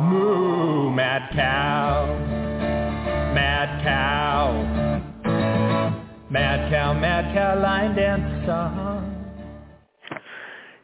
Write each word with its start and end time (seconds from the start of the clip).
Moo, 0.00 0.90
mad 0.90 1.30
cow, 1.34 2.06
mad 3.32 3.84
cow, 3.84 4.62
mad 6.30 6.70
cow, 6.72 6.94
mad 6.94 7.32
cow, 7.32 7.60
line 7.60 7.94
dance 7.94 8.46
song. 8.46 9.24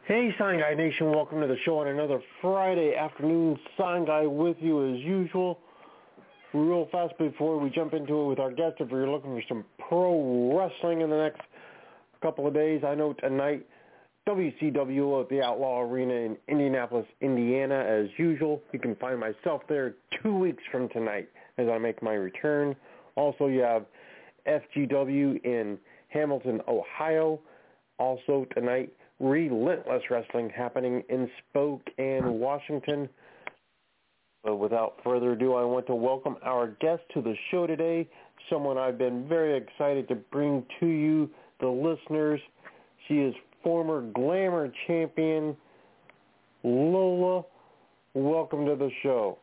Hey, 0.07 0.33
Sign 0.39 0.59
Guy 0.59 0.75
Nation, 0.75 1.11
welcome 1.11 1.41
to 1.41 1.47
the 1.47 1.57
show 1.65 1.79
on 1.79 1.89
another 1.89 2.21
Friday 2.41 2.95
afternoon. 2.95 3.59
Sign 3.77 4.05
Guy 4.05 4.25
with 4.25 4.55
you 4.61 4.93
as 4.93 5.01
usual. 5.01 5.59
Real 6.53 6.87
fast 6.89 7.17
before 7.17 7.59
we 7.59 7.69
jump 7.69 7.93
into 7.93 8.13
it 8.21 8.27
with 8.27 8.39
our 8.39 8.51
guest, 8.51 8.75
if 8.79 8.89
you're 8.89 9.09
looking 9.09 9.35
for 9.35 9.43
some 9.49 9.65
pro 9.89 10.57
wrestling 10.57 11.01
in 11.01 11.09
the 11.09 11.17
next 11.17 11.41
couple 12.21 12.47
of 12.47 12.53
days, 12.53 12.81
I 12.87 12.95
know 12.95 13.11
tonight 13.13 13.65
WCW 14.27 15.21
at 15.21 15.29
the 15.29 15.41
Outlaw 15.41 15.81
Arena 15.81 16.13
in 16.13 16.37
Indianapolis, 16.47 17.07
Indiana, 17.21 17.79
as 17.79 18.07
usual. 18.17 18.61
You 18.71 18.79
can 18.79 18.95
find 18.95 19.19
myself 19.19 19.63
there 19.67 19.95
two 20.21 20.35
weeks 20.35 20.63
from 20.71 20.89
tonight 20.89 21.27
as 21.57 21.67
I 21.67 21.79
make 21.79 22.03
my 22.03 22.13
return. 22.13 22.75
Also, 23.15 23.47
you 23.47 23.61
have 23.61 23.85
FGW 24.47 25.43
in 25.43 25.79
Hamilton, 26.09 26.61
Ohio. 26.67 27.39
Also 27.97 28.45
tonight, 28.55 28.91
Relentless 29.19 30.03
Wrestling 30.09 30.49
happening 30.49 31.03
in 31.09 31.29
Spokane, 31.39 32.39
Washington. 32.39 33.09
So 34.45 34.55
without 34.55 34.95
further 35.03 35.33
ado, 35.33 35.53
I 35.53 35.63
want 35.63 35.87
to 35.87 35.95
welcome 35.95 36.37
our 36.43 36.67
guest 36.79 37.03
to 37.13 37.21
the 37.21 37.35
show 37.51 37.67
today, 37.67 38.07
someone 38.49 38.77
I've 38.77 38.97
been 38.97 39.27
very 39.27 39.55
excited 39.55 40.07
to 40.07 40.15
bring 40.15 40.65
to 40.79 40.87
you, 40.87 41.29
the 41.59 41.67
listeners. 41.67 42.39
She 43.07 43.15
is 43.19 43.35
former 43.63 44.01
Glamour 44.13 44.71
champion 44.87 45.55
Lola. 46.63 47.43
Welcome 48.13 48.65
to 48.65 48.75
the 48.75 48.89
show. 49.03 49.37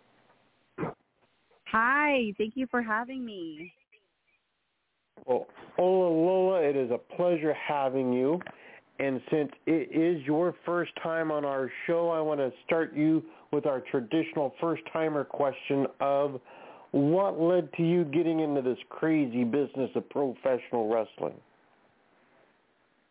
Hi, 1.67 2.33
thank 2.39 2.57
you 2.57 2.67
for 2.71 2.83
having 2.83 3.25
me. 3.25 3.73
Well, 5.27 5.47
Hola 5.77 6.09
Lola, 6.09 6.63
it 6.63 6.77
is 6.77 6.91
a 6.91 6.99
pleasure 6.99 7.55
having 7.55 8.13
you. 8.13 8.41
And 8.99 9.21
since 9.31 9.51
it 9.67 9.91
is 9.95 10.27
your 10.27 10.55
first 10.67 10.91
time 11.03 11.31
on 11.31 11.45
our 11.45 11.71
show, 11.87 12.11
I 12.11 12.21
want 12.21 12.41
to 12.41 12.51
start 12.67 12.95
you 12.97 13.23
with 13.53 13.65
our 13.65 13.81
traditional 13.81 14.55
first-timer 14.61 15.25
question 15.25 15.87
of 16.01 16.41
what 16.91 17.39
led 17.39 17.73
to 17.75 17.83
you 17.83 18.05
getting 18.05 18.41
into 18.41 18.61
this 18.61 18.79
crazy 18.89 19.45
business 19.45 19.91
of 19.95 20.09
professional 20.11 20.89
wrestling? 20.93 21.35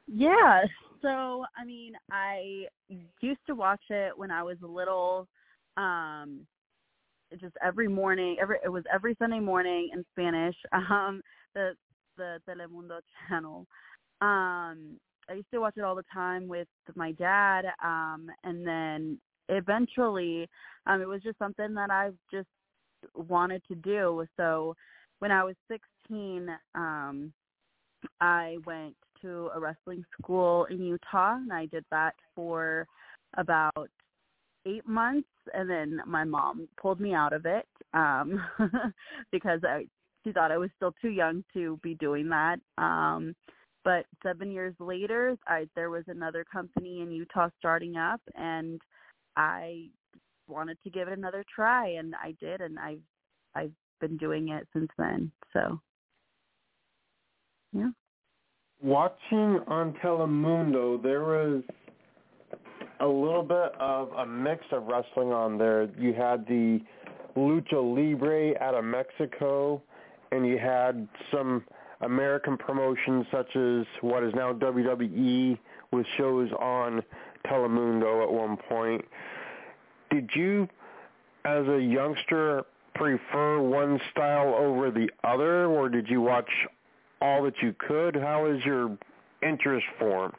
Yeah, 0.08 0.64
so 1.02 1.46
I 1.58 1.66
mean, 1.66 1.94
I 2.12 2.66
used 3.22 3.40
to 3.48 3.56
watch 3.56 3.84
it 3.90 4.18
when 4.18 4.32
I 4.32 4.44
was 4.44 4.58
little. 4.62 5.28
Um, 5.76 6.48
just 7.40 7.56
every 7.64 7.88
morning, 7.88 8.38
every 8.42 8.58
it 8.64 8.70
was 8.70 8.84
every 8.94 9.16
Sunday 9.20 9.40
morning 9.40 9.90
in 9.94 10.06
Spanish. 10.12 10.56
Um, 10.92 11.22
the 11.54 11.74
the 12.18 12.40
Telemundo 12.48 13.00
channel. 13.28 13.66
Um, 14.22 15.00
I 15.30 15.34
used 15.34 15.52
to 15.52 15.60
watch 15.60 15.74
it 15.78 15.84
all 15.84 15.96
the 15.96 16.04
time 16.14 16.48
with 16.48 16.68
my 16.96 17.12
dad. 17.14 17.66
Um, 17.84 18.30
and 18.44 18.66
then 18.66 19.20
eventually, 19.50 20.48
um, 20.86 21.02
it 21.02 21.08
was 21.08 21.22
just 21.22 21.38
something 21.38 21.74
that 21.74 21.90
I 21.92 22.12
just 22.32 22.48
wanted 23.16 23.62
to 23.68 23.76
do. 23.76 24.26
So 24.38 24.76
when 25.20 25.32
I 25.32 25.44
was 25.44 25.56
16, 25.70 26.48
um, 26.76 27.34
I 28.22 28.58
went 28.66 28.96
to 29.22 29.50
a 29.54 29.60
wrestling 29.60 30.04
school 30.20 30.66
in 30.66 30.82
Utah, 30.82 31.36
and 31.36 31.52
I 31.52 31.66
did 31.68 31.86
that 31.92 32.16
for 32.36 32.88
about 33.38 33.90
eight 34.66 34.88
months, 34.88 35.30
and 35.54 35.70
then 35.70 36.02
my 36.06 36.24
mom 36.24 36.68
pulled 36.80 37.00
me 37.00 37.14
out 37.14 37.34
of 37.34 37.46
it 37.46 37.68
um, 37.94 38.44
because 39.32 39.62
I, 39.64 39.86
she 40.24 40.32
thought 40.32 40.52
I 40.52 40.58
was 40.58 40.70
still 40.76 40.94
too 41.02 41.10
young 41.10 41.44
to 41.54 41.80
be 41.82 41.96
doing 41.96 42.30
that. 42.30 42.58
Um, 42.78 43.36
but 43.84 44.06
seven 44.22 44.52
years 44.52 44.74
later, 44.80 45.38
I 45.48 45.68
there 45.76 45.90
was 45.90 46.04
another 46.08 46.44
company 46.52 47.02
in 47.02 47.12
Utah 47.12 47.50
starting 47.58 47.96
up, 47.96 48.20
and 48.36 48.82
I 49.38 49.88
wanted 50.48 50.78
to 50.84 50.90
give 50.90 51.08
it 51.08 51.18
another 51.18 51.46
try, 51.54 51.88
and 51.92 52.14
I 52.16 52.36
did, 52.40 52.60
and 52.60 52.78
I've 52.78 53.02
I've 53.56 53.72
been 54.02 54.18
doing 54.18 54.50
it 54.50 54.68
since 54.74 54.90
then. 54.98 55.32
So, 55.54 55.80
yeah 57.72 57.92
watching 58.82 59.60
on 59.68 59.94
Telemundo, 60.04 61.02
there 61.02 61.24
was 61.24 61.64
a 63.00 63.08
little 63.08 63.44
bit 63.44 63.74
of 63.80 64.12
a 64.14 64.26
mix 64.26 64.64
of 64.72 64.88
wrestling 64.88 65.32
on 65.32 65.58
there. 65.58 65.90
You 65.98 66.14
had 66.14 66.48
the 66.48 66.80
Lucha 67.36 67.74
Libre 67.74 68.60
out 68.62 68.74
of 68.74 68.84
Mexico, 68.84 69.82
and 70.32 70.46
you 70.46 70.58
had 70.58 71.08
some 71.32 71.64
American 72.02 72.58
promotions 72.58 73.26
such 73.32 73.56
as 73.56 73.86
what 74.02 74.24
is 74.24 74.34
now 74.36 74.54
WWE 74.54 75.58
with 75.92 76.06
shows 76.18 76.52
on 76.60 77.02
Telemundo 77.46 78.24
at 78.24 78.32
one 78.32 78.58
point. 78.58 79.04
Did 80.12 80.30
you, 80.36 80.68
as 81.46 81.68
a 81.68 81.80
youngster, 81.80 82.64
prefer 82.96 83.60
one 83.60 84.00
style 84.12 84.56
over 84.56 84.90
the 84.90 85.10
other, 85.24 85.68
or 85.68 85.90
did 85.90 86.08
you 86.10 86.22
watch 86.22 86.50
all 87.22 87.44
that 87.44 87.56
you 87.62 87.74
could? 87.78 88.16
How 88.16 88.46
is 88.46 88.64
your 88.66 88.98
interest 89.42 89.86
formed? 90.00 90.34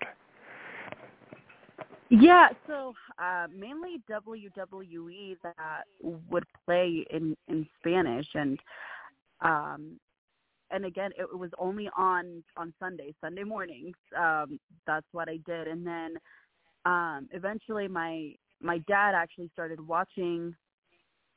Yeah, 2.11 2.49
so 2.67 2.95
uh, 3.19 3.49
mainly 3.55 4.01
WWE 4.11 5.37
that 5.43 5.85
would 6.03 6.45
play 6.65 7.05
in 7.11 7.37
in 7.49 7.67
Spanish, 7.81 8.27
and 8.35 8.59
um, 9.43 10.01
and 10.71 10.87
again, 10.87 11.11
it 11.19 11.39
was 11.39 11.51
only 11.59 11.91
on 11.97 12.43
on 12.57 12.73
Sunday, 12.81 13.15
Sunday 13.21 13.45
mornings. 13.45 13.97
Um, 14.19 14.59
that's 14.87 15.07
what 15.13 15.29
I 15.29 15.39
did, 15.45 15.69
and 15.69 15.87
then 15.87 16.17
um, 16.87 17.29
eventually, 17.33 17.89
my 17.89 18.33
my 18.63 18.79
dad 18.89 19.15
actually 19.15 19.51
started 19.53 19.87
watching 19.87 20.55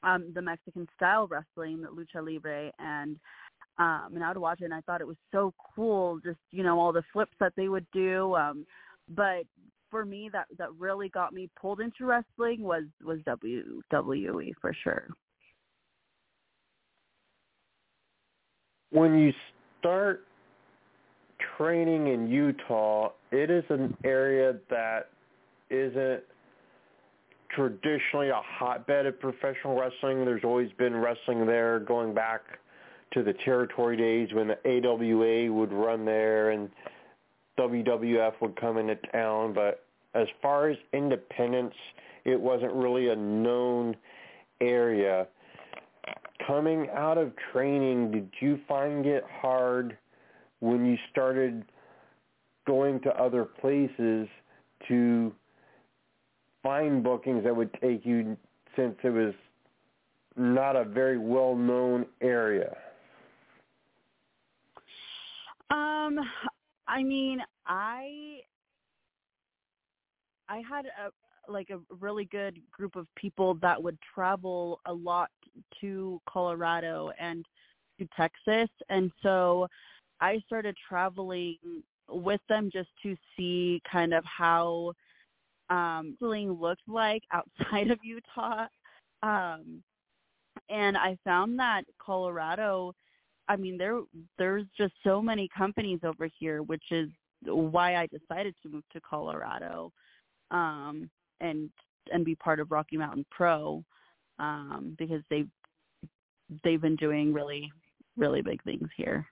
um, 0.04 0.32
the 0.34 0.42
Mexican 0.42 0.88
style 0.96 1.28
wrestling, 1.28 1.82
the 1.82 1.90
lucha 1.90 2.26
libre, 2.26 2.72
and 2.80 3.18
um 3.82 4.12
and 4.16 4.24
I 4.24 4.30
would 4.30 4.38
watch 4.38 4.62
it 4.62 4.66
and 4.66 4.74
I 4.74 4.82
thought 4.82 5.02
it 5.02 5.08
was 5.08 5.18
so 5.32 5.54
cool 5.76 6.20
just 6.24 6.40
you 6.52 6.64
know 6.64 6.80
all 6.80 6.92
the 6.92 7.04
flips 7.12 7.34
that 7.40 7.54
they 7.56 7.68
would 7.68 7.86
do 7.92 8.36
um 8.36 8.66
but 9.10 9.44
for 9.92 10.06
me 10.06 10.30
that 10.32 10.48
that 10.58 10.70
really 10.80 11.10
got 11.10 11.34
me 11.34 11.50
pulled 11.60 11.82
into 11.82 12.06
wrestling 12.06 12.62
was 12.62 12.86
was 13.04 13.20
WWE 13.28 14.54
for 14.60 14.74
sure. 14.84 15.08
When 18.90 19.20
you 19.20 19.32
start 19.80 20.26
training 21.58 22.08
in 22.08 22.30
Utah, 22.30 23.12
it 23.32 23.52
is 23.52 23.64
an 23.70 23.96
area 24.04 24.56
that 24.70 25.10
isn't 25.70 26.24
traditionally 27.56 28.30
a 28.30 28.42
hotbed 28.44 29.06
of 29.06 29.20
professional 29.20 29.80
wrestling. 29.80 30.26
There's 30.26 30.44
always 30.44 30.72
been 30.78 30.96
wrestling 30.96 31.46
there 31.46 31.80
going 31.80 32.14
back 32.14 32.42
to 33.14 33.24
the 33.24 33.34
territory 33.34 33.98
days 33.98 34.34
when 34.34 34.48
the 34.48 34.58
AWA 34.66 35.52
would 35.52 35.72
run 35.72 36.06
there 36.06 36.52
and 36.52 36.70
WWF 37.60 38.34
would 38.42 38.56
come 38.56 38.78
into 38.78 38.96
town. 39.12 39.54
But 39.54 39.86
as 40.14 40.28
far 40.42 40.70
as 40.70 40.78
independence, 40.94 41.76
it 42.26 42.40
wasn't 42.40 42.74
really 42.74 43.10
a 43.10 43.16
known 43.16 43.96
area. 44.62 45.28
Coming 46.46 46.88
out 46.94 47.18
of 47.18 47.34
training, 47.52 48.12
did 48.12 48.30
you 48.40 48.60
find 48.68 49.06
it 49.06 49.24
hard 49.42 49.98
when 50.60 50.86
you 50.86 50.98
started 51.12 51.64
going 52.66 53.00
to 53.02 53.10
other 53.22 53.44
places 53.46 54.28
to 54.88 55.34
find 56.64 57.04
bookings 57.04 57.44
that 57.44 57.56
would 57.56 57.74
take 57.82 58.06
you 58.06 58.38
since 58.76 58.96
it 59.04 59.10
was 59.10 59.34
not 60.36 60.76
a 60.76 60.84
very 60.84 61.18
well 61.18 61.56
known 61.56 62.06
area? 62.22 62.76
Um, 66.20 66.26
I 66.88 67.04
mean, 67.04 67.40
I 67.66 68.42
I 70.50 70.62
had 70.70 70.86
a 70.86 71.52
like 71.52 71.70
a 71.70 71.80
really 72.00 72.26
good 72.26 72.60
group 72.72 72.96
of 72.96 73.08
people 73.16 73.56
that 73.56 73.82
would 73.82 73.98
travel 74.14 74.80
a 74.86 74.94
lot 74.94 75.30
to 75.82 76.22
Colorado 76.30 77.12
and 77.20 77.46
to 78.00 78.08
Texas. 78.16 78.70
And 78.90 79.12
so 79.24 79.68
I 80.22 80.40
started 80.46 80.78
traveling 80.88 81.58
with 82.08 82.42
them 82.48 82.70
just 82.72 82.90
to 83.04 83.16
see 83.36 83.82
kind 83.92 84.14
of 84.14 84.24
how 84.26 84.94
um 85.70 86.18
wrestling 86.22 86.52
looked 86.52 86.88
like 86.88 87.24
outside 87.32 87.92
of 87.92 88.00
Utah. 88.04 88.68
Um 89.24 89.84
and 90.70 90.98
I 90.98 91.18
found 91.24 91.58
that 91.60 91.84
Colorado 92.00 92.94
I 93.52 93.58
mean 93.58 93.78
there 93.78 94.00
there's 94.38 94.64
just 94.78 94.94
so 95.04 95.22
many 95.22 95.50
companies 95.56 96.00
over 96.06 96.30
here 96.40 96.64
which 96.64 96.86
is 96.90 97.10
why 97.44 97.96
I 97.96 98.08
decided 98.08 98.56
to 98.64 98.70
move 98.70 98.84
to 98.94 99.02
Colorado 99.02 99.92
um 100.52 101.10
and 101.42 101.70
and 102.14 102.24
be 102.24 102.36
part 102.36 102.62
of 102.62 102.72
Rocky 102.72 102.96
Mountain 102.96 103.26
Pro 103.30 103.84
um 104.40 104.96
because 104.98 105.22
they've 105.30 105.50
they've 106.64 106.80
been 106.80 106.96
doing 106.96 107.34
really 107.34 107.70
really 108.16 108.42
big 108.42 108.64
things 108.64 108.88
here. 108.96 109.28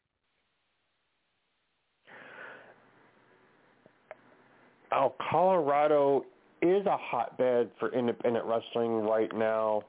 Oh, 4.92 5.14
Colorado 5.32 6.26
is 6.62 6.86
a 6.88 6.98
hotbed 6.98 7.70
for 7.80 7.94
independent 7.94 8.44
wrestling 8.44 9.02
right 9.02 9.34
now. 9.34 9.84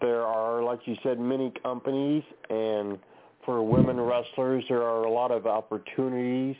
There 0.00 0.22
are, 0.22 0.62
like 0.62 0.80
you 0.86 0.96
said, 1.02 1.20
many 1.20 1.52
companies, 1.62 2.22
and 2.48 2.98
for 3.44 3.62
women 3.62 4.00
wrestlers, 4.00 4.64
there 4.68 4.82
are 4.82 5.04
a 5.04 5.10
lot 5.10 5.30
of 5.30 5.46
opportunities. 5.46 6.56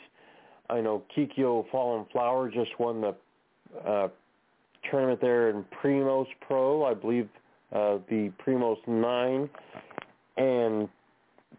I 0.69 0.81
know 0.81 1.03
Kikyo 1.15 1.69
Fallen 1.71 2.05
Flower 2.11 2.49
just 2.49 2.71
won 2.79 3.01
the 3.01 3.15
uh, 3.85 4.07
tournament 4.89 5.21
there 5.21 5.49
in 5.49 5.65
Primos 5.81 6.27
Pro, 6.41 6.83
I 6.85 6.93
believe 6.93 7.29
uh, 7.71 7.97
the 8.09 8.31
Primos 8.45 8.77
9, 8.87 9.49
and 10.37 10.89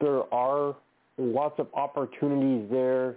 there 0.00 0.32
are 0.34 0.76
lots 1.18 1.58
of 1.58 1.68
opportunities 1.74 2.68
there 2.70 3.16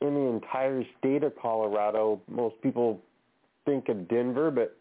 in 0.00 0.14
the 0.14 0.20
entire 0.20 0.84
state 0.98 1.22
of 1.22 1.32
Colorado. 1.40 2.20
Most 2.28 2.60
people 2.62 3.00
think 3.64 3.88
of 3.88 4.08
Denver, 4.08 4.50
but 4.50 4.76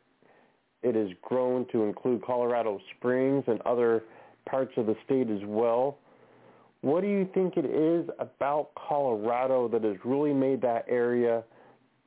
it 0.82 0.96
has 0.96 1.10
grown 1.22 1.66
to 1.72 1.84
include 1.84 2.24
Colorado 2.26 2.80
Springs 2.98 3.44
and 3.48 3.62
other 3.62 4.04
parts 4.50 4.74
of 4.78 4.86
the 4.86 4.96
state 5.06 5.30
as 5.30 5.40
well. 5.46 5.98
What 6.84 7.00
do 7.00 7.08
you 7.08 7.30
think 7.34 7.56
it 7.56 7.64
is 7.64 8.10
about 8.20 8.72
Colorado 8.76 9.70
that 9.70 9.86
has 9.86 9.96
really 10.04 10.34
made 10.34 10.62
that 10.64 10.84
area 10.90 11.42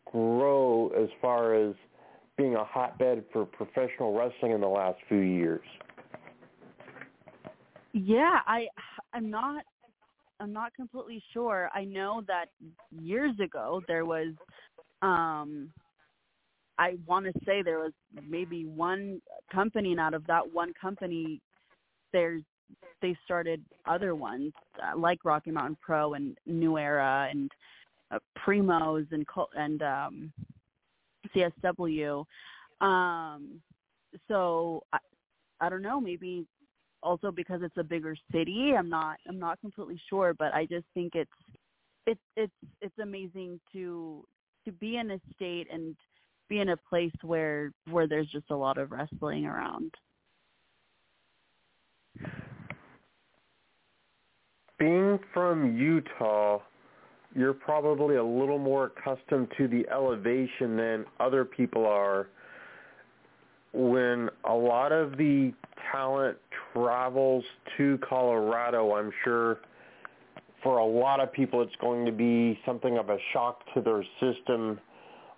grow 0.04 0.88
as 0.88 1.08
far 1.22 1.54
as 1.54 1.74
being 2.36 2.56
a 2.56 2.64
hotbed 2.64 3.24
for 3.32 3.46
professional 3.46 4.14
wrestling 4.14 4.52
in 4.52 4.60
the 4.60 4.68
last 4.68 4.98
few 5.08 5.20
years? 5.20 5.64
Yeah, 7.94 8.40
I 8.46 8.66
I'm 9.14 9.30
not 9.30 9.64
I'm 10.40 10.52
not 10.52 10.74
completely 10.74 11.22
sure. 11.32 11.70
I 11.74 11.84
know 11.84 12.22
that 12.26 12.50
years 12.90 13.32
ago 13.42 13.80
there 13.88 14.04
was 14.04 14.34
um 15.00 15.70
I 16.78 16.98
want 17.06 17.24
to 17.24 17.32
say 17.46 17.62
there 17.62 17.78
was 17.78 17.94
maybe 18.28 18.66
one 18.66 19.22
company 19.50 19.92
and 19.92 20.00
out 20.00 20.12
of 20.12 20.26
that 20.26 20.52
one 20.52 20.74
company 20.78 21.40
there's 22.12 22.42
they 23.02 23.16
started 23.24 23.62
other 23.86 24.14
ones 24.14 24.52
uh, 24.82 24.96
like 24.96 25.24
Rocky 25.24 25.50
Mountain 25.50 25.76
Pro 25.80 26.14
and 26.14 26.36
New 26.46 26.78
Era 26.78 27.28
and 27.30 27.50
uh, 28.10 28.18
Primos 28.46 29.06
and 29.12 29.26
and 29.54 29.82
um 29.82 30.32
CSW 31.34 32.24
um 32.80 33.60
so 34.28 34.82
I, 34.92 34.98
I 35.60 35.68
don't 35.68 35.82
know 35.82 36.00
maybe 36.00 36.46
also 37.02 37.30
because 37.30 37.60
it's 37.62 37.76
a 37.76 37.84
bigger 37.84 38.16
city. 38.32 38.74
I'm 38.76 38.88
not 38.88 39.18
I'm 39.28 39.38
not 39.38 39.60
completely 39.60 40.00
sure, 40.08 40.34
but 40.34 40.52
I 40.54 40.66
just 40.66 40.84
think 40.94 41.14
it's 41.14 41.30
it's 42.06 42.20
it's 42.36 42.52
it's 42.80 42.98
amazing 43.00 43.60
to 43.72 44.24
to 44.64 44.72
be 44.72 44.96
in 44.96 45.12
a 45.12 45.20
state 45.34 45.68
and 45.72 45.96
be 46.48 46.58
in 46.60 46.70
a 46.70 46.76
place 46.76 47.12
where 47.22 47.72
where 47.90 48.06
there's 48.06 48.30
just 48.30 48.50
a 48.50 48.56
lot 48.56 48.78
of 48.78 48.90
wrestling 48.90 49.46
around. 49.46 49.94
Being 54.78 55.18
from 55.32 55.76
Utah, 55.76 56.60
you're 57.34 57.54
probably 57.54 58.16
a 58.16 58.24
little 58.24 58.58
more 58.58 58.92
accustomed 58.96 59.48
to 59.56 59.68
the 59.68 59.86
elevation 59.90 60.76
than 60.76 61.04
other 61.20 61.44
people 61.44 61.86
are. 61.86 62.28
When 63.72 64.30
a 64.44 64.54
lot 64.54 64.92
of 64.92 65.16
the 65.18 65.52
talent 65.92 66.38
travels 66.72 67.44
to 67.76 67.98
Colorado, 68.08 68.94
I'm 68.94 69.12
sure 69.24 69.58
for 70.62 70.78
a 70.78 70.86
lot 70.86 71.20
of 71.20 71.32
people 71.32 71.62
it's 71.62 71.76
going 71.80 72.04
to 72.06 72.12
be 72.12 72.58
something 72.66 72.98
of 72.98 73.10
a 73.10 73.18
shock 73.32 73.62
to 73.74 73.80
their 73.80 74.02
system 74.20 74.80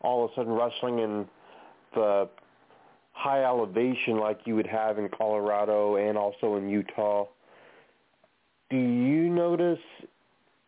all 0.00 0.25
of 0.25 0.31
a 0.31 0.35
sudden 0.35 0.52
wrestling 0.52 1.00
in 1.00 1.26
the 1.94 2.29
high 3.12 3.44
elevation 3.44 4.19
like 4.19 4.40
you 4.44 4.55
would 4.55 4.67
have 4.67 4.99
in 4.99 5.08
Colorado 5.08 5.96
and 5.96 6.17
also 6.17 6.56
in 6.56 6.69
Utah. 6.69 7.26
Do 8.70 8.76
you 8.76 9.29
notice 9.31 9.79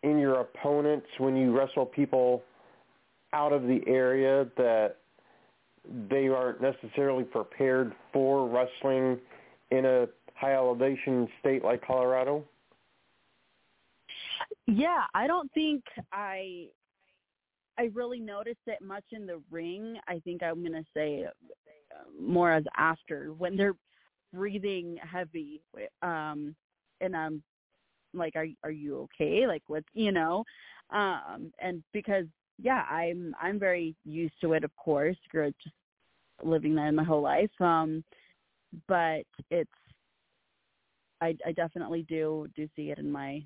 in 0.02 0.18
your 0.18 0.40
opponents 0.40 1.06
when 1.18 1.36
you 1.36 1.56
wrestle 1.56 1.86
people 1.86 2.42
out 3.32 3.52
of 3.52 3.62
the 3.62 3.80
area 3.86 4.46
that 4.56 4.96
they 6.08 6.28
aren't 6.28 6.60
necessarily 6.60 7.24
prepared 7.24 7.92
for 8.12 8.48
wrestling 8.48 9.18
in 9.70 9.84
a 9.84 10.06
high 10.34 10.54
elevation 10.54 11.28
state 11.40 11.62
like 11.62 11.84
Colorado? 11.86 12.44
Yeah, 14.66 15.02
I 15.14 15.26
don't 15.26 15.52
think 15.52 15.82
I 16.12 16.68
I 17.78 17.90
really 17.94 18.20
noticed 18.20 18.60
it 18.66 18.82
much 18.82 19.04
in 19.12 19.26
the 19.26 19.40
ring. 19.50 19.98
I 20.06 20.20
think 20.20 20.42
I'm 20.42 20.60
going 20.60 20.72
to 20.72 20.84
say 20.94 21.24
more 22.20 22.52
as 22.52 22.64
after 22.76 23.32
when 23.34 23.56
they're 23.56 23.76
breathing 24.32 24.96
heavy 25.02 25.60
um 26.02 26.54
and 27.00 27.16
I'm 27.16 27.42
like 28.14 28.36
are 28.36 28.46
are 28.64 28.70
you 28.70 29.08
okay? 29.14 29.46
Like 29.46 29.62
what, 29.66 29.84
you 29.94 30.12
know? 30.12 30.44
Um 30.90 31.52
and 31.60 31.82
because 31.92 32.26
yeah, 32.58 32.84
I'm 32.90 33.34
I'm 33.40 33.58
very 33.58 33.94
used 34.04 34.34
to 34.42 34.52
it 34.54 34.64
of 34.64 34.74
course, 34.76 35.16
just 35.32 35.54
living 36.42 36.74
there 36.74 36.92
my 36.92 37.04
whole 37.04 37.22
life. 37.22 37.50
Um 37.60 38.04
but 38.88 39.24
it's 39.50 39.70
I, 41.20 41.36
I 41.46 41.52
definitely 41.52 42.04
do 42.08 42.46
do 42.56 42.68
see 42.76 42.90
it 42.90 42.98
in 42.98 43.10
my 43.10 43.42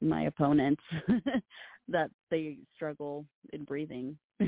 my 0.00 0.22
opponents 0.22 0.82
that 1.88 2.10
they 2.30 2.56
struggle 2.74 3.26
in 3.52 3.64
breathing. 3.64 4.16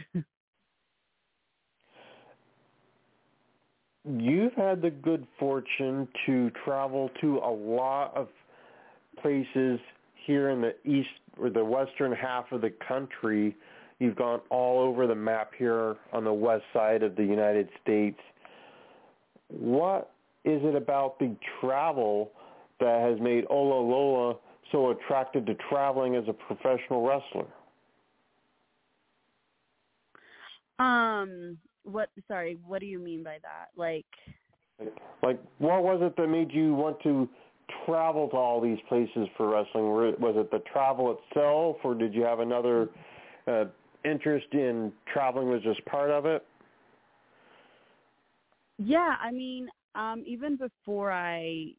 You've 4.04 4.54
had 4.54 4.82
the 4.82 4.90
good 4.90 5.26
fortune 5.38 6.08
to 6.26 6.50
travel 6.64 7.08
to 7.20 7.38
a 7.38 7.50
lot 7.50 8.16
of 8.16 8.28
places 9.22 9.80
here 10.26 10.50
in 10.50 10.60
the 10.60 10.74
east 10.84 11.08
or 11.38 11.50
the 11.50 11.64
western 11.64 12.12
half 12.12 12.50
of 12.52 12.60
the 12.60 12.72
country. 12.86 13.56
You've 13.98 14.16
gone 14.16 14.40
all 14.50 14.80
over 14.80 15.06
the 15.06 15.14
map 15.14 15.52
here 15.56 15.96
on 16.12 16.24
the 16.24 16.32
west 16.32 16.64
side 16.72 17.02
of 17.02 17.16
the 17.16 17.22
United 17.22 17.68
States. 17.82 18.18
What 19.48 20.12
is 20.44 20.60
it 20.64 20.74
about 20.74 21.18
the 21.18 21.36
travel 21.60 22.32
that 22.80 23.08
has 23.08 23.20
made 23.20 23.44
Hola 23.44 23.80
Lola 23.80 24.36
so 24.72 24.90
attracted 24.90 25.46
to 25.46 25.54
traveling 25.68 26.16
as 26.16 26.24
a 26.28 26.32
professional 26.32 27.06
wrestler? 27.06 27.46
Um, 30.78 31.58
what? 31.84 32.08
Sorry, 32.26 32.58
what 32.66 32.80
do 32.80 32.86
you 32.86 32.98
mean 32.98 33.22
by 33.22 33.36
that? 33.42 33.68
Like, 33.76 34.06
like 35.22 35.40
what 35.58 35.84
was 35.84 36.00
it 36.02 36.16
that 36.16 36.26
made 36.26 36.50
you 36.52 36.74
want 36.74 37.00
to 37.02 37.28
travel 37.86 38.28
to 38.28 38.36
all 38.36 38.60
these 38.60 38.78
places 38.88 39.28
for 39.36 39.50
wrestling? 39.50 39.84
Was 40.20 40.34
it 40.36 40.50
the 40.50 40.60
travel 40.72 41.18
itself, 41.18 41.76
or 41.84 41.94
did 41.94 42.14
you 42.14 42.22
have 42.22 42.40
another 42.40 42.88
uh, 43.46 43.64
interest 44.04 44.46
in 44.52 44.92
traveling? 45.12 45.48
Was 45.48 45.62
just 45.62 45.84
part 45.86 46.10
of 46.10 46.26
it? 46.26 46.44
Yeah, 48.78 49.16
I 49.20 49.30
mean, 49.30 49.68
um, 49.94 50.22
even 50.26 50.56
before 50.56 51.12
I 51.12 51.72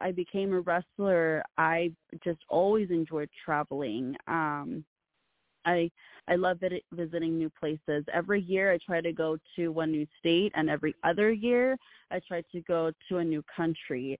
I 0.00 0.12
became 0.12 0.52
a 0.52 0.60
wrestler, 0.60 1.42
I 1.58 1.92
just 2.24 2.40
always 2.48 2.90
enjoyed 2.90 3.28
traveling. 3.44 4.16
Um, 4.26 4.84
I 5.64 5.90
I 6.28 6.36
love 6.36 6.60
visiting 6.92 7.38
new 7.38 7.50
places. 7.50 8.04
Every 8.12 8.40
year 8.42 8.72
I 8.72 8.78
try 8.78 9.00
to 9.00 9.12
go 9.12 9.36
to 9.56 9.68
one 9.68 9.90
new 9.90 10.06
state, 10.18 10.52
and 10.54 10.70
every 10.70 10.94
other 11.04 11.32
year 11.32 11.76
I 12.10 12.20
try 12.26 12.42
to 12.52 12.60
go 12.62 12.92
to 13.08 13.18
a 13.18 13.24
new 13.24 13.44
country. 13.54 14.18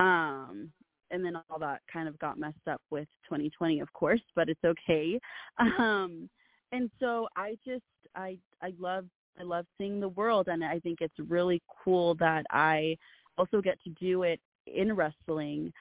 Um, 0.00 0.70
and 1.10 1.24
then 1.24 1.36
all 1.48 1.58
that 1.60 1.80
kind 1.92 2.08
of 2.08 2.18
got 2.18 2.38
messed 2.38 2.66
up 2.68 2.80
with 2.90 3.06
2020, 3.24 3.80
of 3.80 3.92
course, 3.92 4.20
but 4.34 4.48
it's 4.48 4.64
okay. 4.64 5.18
Um, 5.78 6.28
and 6.72 6.90
so 6.98 7.28
I 7.36 7.56
just 7.64 7.84
I 8.16 8.36
I 8.60 8.72
love 8.80 9.06
I 9.38 9.44
love 9.44 9.66
seeing 9.78 10.00
the 10.00 10.08
world, 10.08 10.48
and 10.48 10.64
I 10.64 10.80
think 10.80 10.98
it's 11.00 11.14
really 11.28 11.62
cool 11.84 12.16
that 12.16 12.44
I 12.50 12.96
also 13.38 13.60
get 13.60 13.78
to 13.84 13.90
do 13.90 14.24
it 14.24 14.40
in 14.66 14.92
wrestling, 14.94 15.72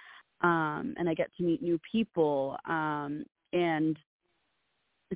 um, 0.41 0.93
and 0.97 1.09
I 1.09 1.15
get 1.15 1.31
to 1.37 1.43
meet 1.43 1.63
new 1.63 1.79
people 1.91 2.57
um, 2.67 3.23
and 3.53 3.97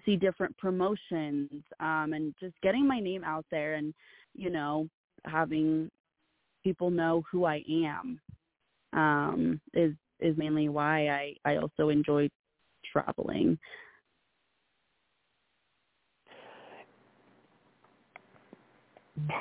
see 0.05 0.15
different 0.15 0.57
promotions, 0.57 1.63
um, 1.79 2.13
and 2.13 2.33
just 2.39 2.55
getting 2.63 2.87
my 2.87 2.99
name 2.99 3.23
out 3.23 3.45
there, 3.51 3.75
and 3.75 3.93
you 4.33 4.49
know, 4.49 4.87
having 5.25 5.91
people 6.63 6.89
know 6.89 7.23
who 7.31 7.45
I 7.45 7.63
am 7.69 8.19
um, 8.97 9.61
is 9.73 9.93
is 10.19 10.35
mainly 10.37 10.67
why 10.67 11.07
I 11.07 11.35
I 11.45 11.57
also 11.57 11.89
enjoy 11.89 12.29
traveling. 12.91 13.57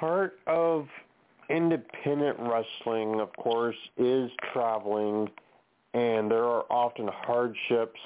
Part 0.00 0.38
of 0.46 0.86
independent 1.48 2.38
wrestling, 2.40 3.20
of 3.20 3.34
course, 3.36 3.76
is 3.96 4.30
traveling, 4.52 5.28
and 5.94 6.30
there 6.30 6.44
are 6.44 6.64
often 6.70 7.08
hardships 7.08 8.00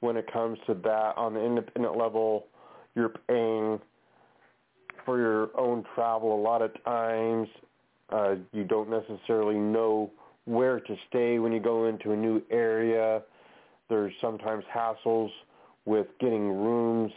when 0.00 0.16
it 0.16 0.32
comes 0.32 0.58
to 0.66 0.74
that. 0.74 1.14
On 1.16 1.34
the 1.34 1.44
independent 1.44 1.96
level, 1.96 2.46
you're 2.94 3.14
paying 3.28 3.80
for 5.04 5.18
your 5.18 5.50
own 5.58 5.84
travel 5.94 6.34
a 6.34 6.42
lot 6.42 6.62
of 6.62 6.70
times. 6.84 7.48
Uh, 8.10 8.36
you 8.52 8.64
don't 8.64 8.90
necessarily 8.90 9.56
know 9.56 10.10
where 10.48 10.80
to 10.80 10.96
stay 11.08 11.38
when 11.38 11.52
you 11.52 11.60
go 11.60 11.86
into 11.86 12.12
a 12.12 12.16
new 12.16 12.42
area. 12.50 13.22
There's 13.90 14.12
sometimes 14.20 14.64
hassles 14.74 15.30
with 15.84 16.06
getting 16.20 16.48
rooms 16.48 17.12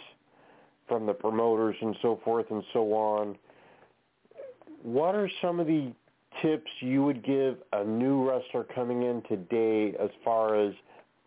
from 0.87 1.05
the 1.05 1.13
promoters 1.13 1.75
and 1.81 1.95
so 2.01 2.19
forth 2.25 2.47
and 2.51 2.63
so 2.73 2.93
on. 2.93 3.37
What 4.83 5.15
are 5.15 5.29
some 5.41 5.61
of 5.61 5.67
the 5.67 5.93
tips 6.41 6.69
you 6.81 7.03
would 7.03 7.23
give 7.23 7.57
a 7.71 7.85
new 7.85 8.27
wrestler 8.27 8.65
coming 8.75 9.03
in 9.03 9.21
today 9.29 9.95
as 9.97 10.09
far 10.25 10.55
as 10.55 10.73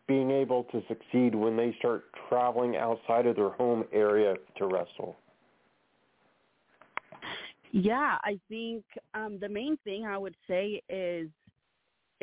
being 0.06 0.30
able 0.30 0.64
to 0.64 0.82
succeed 0.88 1.34
when 1.34 1.56
they 1.56 1.74
start 1.78 2.04
traveling 2.28 2.76
outside 2.76 3.26
of 3.26 3.36
their 3.36 3.50
home 3.50 3.84
area 3.92 4.34
to 4.58 4.66
wrestle? 4.66 5.16
Yeah, 7.72 8.18
I 8.22 8.38
think 8.48 8.84
um, 9.14 9.38
the 9.40 9.48
main 9.48 9.78
thing 9.84 10.04
I 10.04 10.18
would 10.18 10.36
say 10.46 10.82
is 10.88 11.28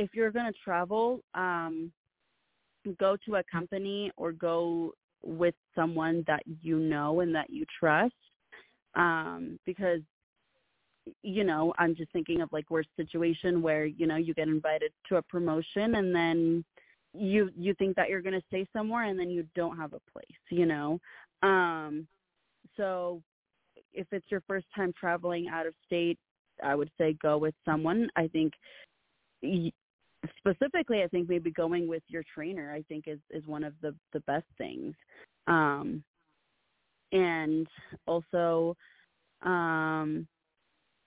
if 0.01 0.15
you're 0.15 0.31
going 0.31 0.51
to 0.51 0.59
travel, 0.63 1.21
um, 1.35 1.91
go 2.99 3.15
to 3.23 3.35
a 3.35 3.43
company 3.51 4.11
or 4.17 4.31
go 4.31 4.93
with 5.23 5.53
someone 5.75 6.23
that 6.25 6.41
you 6.61 6.79
know 6.79 7.19
and 7.19 7.33
that 7.35 7.51
you 7.51 7.65
trust. 7.79 8.15
Um, 8.95 9.59
because, 9.63 10.01
you 11.21 11.43
know, 11.43 11.71
I'm 11.77 11.95
just 11.95 12.11
thinking 12.11 12.41
of 12.41 12.49
like 12.51 12.71
worst 12.71 12.89
situation 12.97 13.61
where, 13.61 13.85
you 13.85 14.07
know, 14.07 14.15
you 14.15 14.33
get 14.33 14.47
invited 14.47 14.91
to 15.09 15.17
a 15.17 15.21
promotion 15.21 15.95
and 15.95 16.13
then 16.13 16.65
you 17.13 17.51
you 17.55 17.73
think 17.75 17.95
that 17.97 18.09
you're 18.09 18.21
going 18.21 18.39
to 18.39 18.47
stay 18.47 18.65
somewhere 18.73 19.03
and 19.03 19.19
then 19.19 19.29
you 19.29 19.45
don't 19.53 19.77
have 19.77 19.93
a 19.93 19.99
place, 20.11 20.41
you 20.49 20.65
know. 20.65 20.99
Um 21.43 22.07
so 22.75 23.21
if 23.93 24.07
it's 24.11 24.29
your 24.29 24.41
first 24.47 24.65
time 24.75 24.93
traveling 24.99 25.47
out 25.47 25.67
of 25.67 25.73
state, 25.85 26.17
I 26.63 26.75
would 26.75 26.89
say 26.97 27.17
go 27.21 27.37
with 27.37 27.53
someone. 27.65 28.09
I 28.15 28.27
think 28.27 28.53
specifically, 30.37 31.03
I 31.03 31.07
think 31.07 31.29
maybe 31.29 31.51
going 31.51 31.87
with 31.87 32.03
your 32.07 32.23
trainer, 32.33 32.73
I 32.73 32.83
think 32.83 33.05
is 33.07 33.19
is 33.29 33.45
one 33.45 33.63
of 33.63 33.73
the 33.81 33.95
the 34.13 34.19
best 34.21 34.45
things. 34.57 34.95
Um, 35.47 36.03
and 37.11 37.67
also, 38.07 38.75
um, 39.41 40.27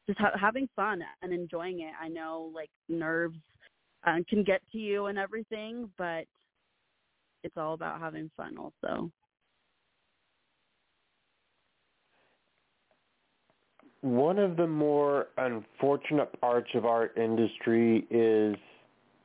just 0.06 0.18
ha- 0.18 0.36
having 0.38 0.68
fun 0.76 1.02
and 1.22 1.32
enjoying 1.32 1.80
it. 1.80 1.92
I 2.00 2.08
know 2.08 2.50
like 2.54 2.70
nerves 2.88 3.38
uh, 4.06 4.16
can 4.28 4.44
get 4.44 4.60
to 4.72 4.78
you 4.78 5.06
and 5.06 5.18
everything, 5.18 5.90
but 5.96 6.24
it's 7.42 7.56
all 7.56 7.74
about 7.74 8.00
having 8.00 8.30
fun 8.36 8.56
also. 8.58 9.10
One 14.00 14.38
of 14.38 14.58
the 14.58 14.66
more 14.66 15.28
unfortunate 15.38 16.38
parts 16.38 16.68
of 16.74 16.84
our 16.84 17.10
industry 17.16 18.06
is 18.10 18.54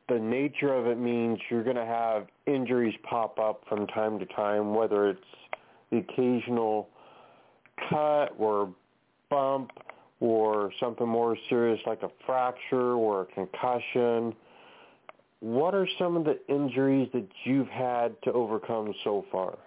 the 0.09 0.19
nature 0.19 0.73
of 0.73 0.87
it 0.87 0.97
means 0.97 1.39
you're 1.49 1.63
going 1.63 1.75
to 1.75 1.85
have 1.85 2.27
injuries 2.47 2.95
pop 3.03 3.39
up 3.39 3.63
from 3.69 3.87
time 3.87 4.19
to 4.19 4.25
time, 4.27 4.73
whether 4.73 5.09
it's 5.09 5.19
the 5.91 5.97
occasional 5.97 6.89
cut 7.89 8.33
or 8.37 8.73
bump 9.29 9.71
or 10.19 10.71
something 10.79 11.07
more 11.07 11.37
serious 11.47 11.79
like 11.85 12.01
a 12.03 12.09
fracture 12.25 12.93
or 12.93 13.21
a 13.21 13.25
concussion. 13.27 14.35
What 15.39 15.73
are 15.73 15.87
some 15.97 16.17
of 16.17 16.25
the 16.25 16.39
injuries 16.49 17.09
that 17.13 17.27
you've 17.45 17.69
had 17.69 18.21
to 18.23 18.33
overcome 18.33 18.93
so 19.03 19.25
far? 19.31 19.57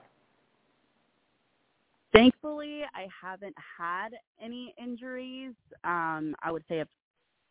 Thankfully, 2.13 2.83
I 2.95 3.09
haven't 3.23 3.57
had 3.79 4.11
any 4.43 4.75
injuries. 4.77 5.55
Um, 5.85 6.35
I 6.43 6.51
would 6.51 6.63
say 6.69 6.83
I've 6.83 6.89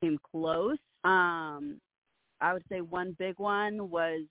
came 0.01 0.19
close. 0.31 0.77
Um, 1.03 1.79
I 2.41 2.53
would 2.53 2.63
say 2.69 2.81
one 2.81 3.15
big 3.19 3.36
one 3.38 3.89
was 3.89 4.21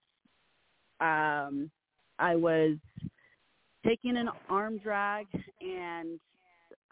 um, 1.00 1.70
I 2.18 2.36
was 2.36 2.76
taking 3.86 4.16
an 4.16 4.28
arm 4.48 4.78
drag, 4.78 5.26
and 5.60 6.20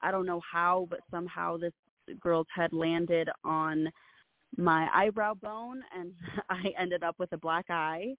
I 0.02 0.10
don't 0.10 0.26
know 0.26 0.40
how, 0.50 0.86
but 0.88 1.00
somehow 1.10 1.58
this 1.58 1.72
girl's 2.20 2.46
head 2.54 2.72
landed 2.72 3.28
on 3.44 3.88
my 4.56 4.88
eyebrow 4.94 5.34
bone, 5.34 5.82
and 5.94 6.12
I 6.50 6.72
ended 6.78 7.02
up 7.02 7.16
with 7.18 7.32
a 7.32 7.38
black 7.38 7.66
eye. 7.68 8.14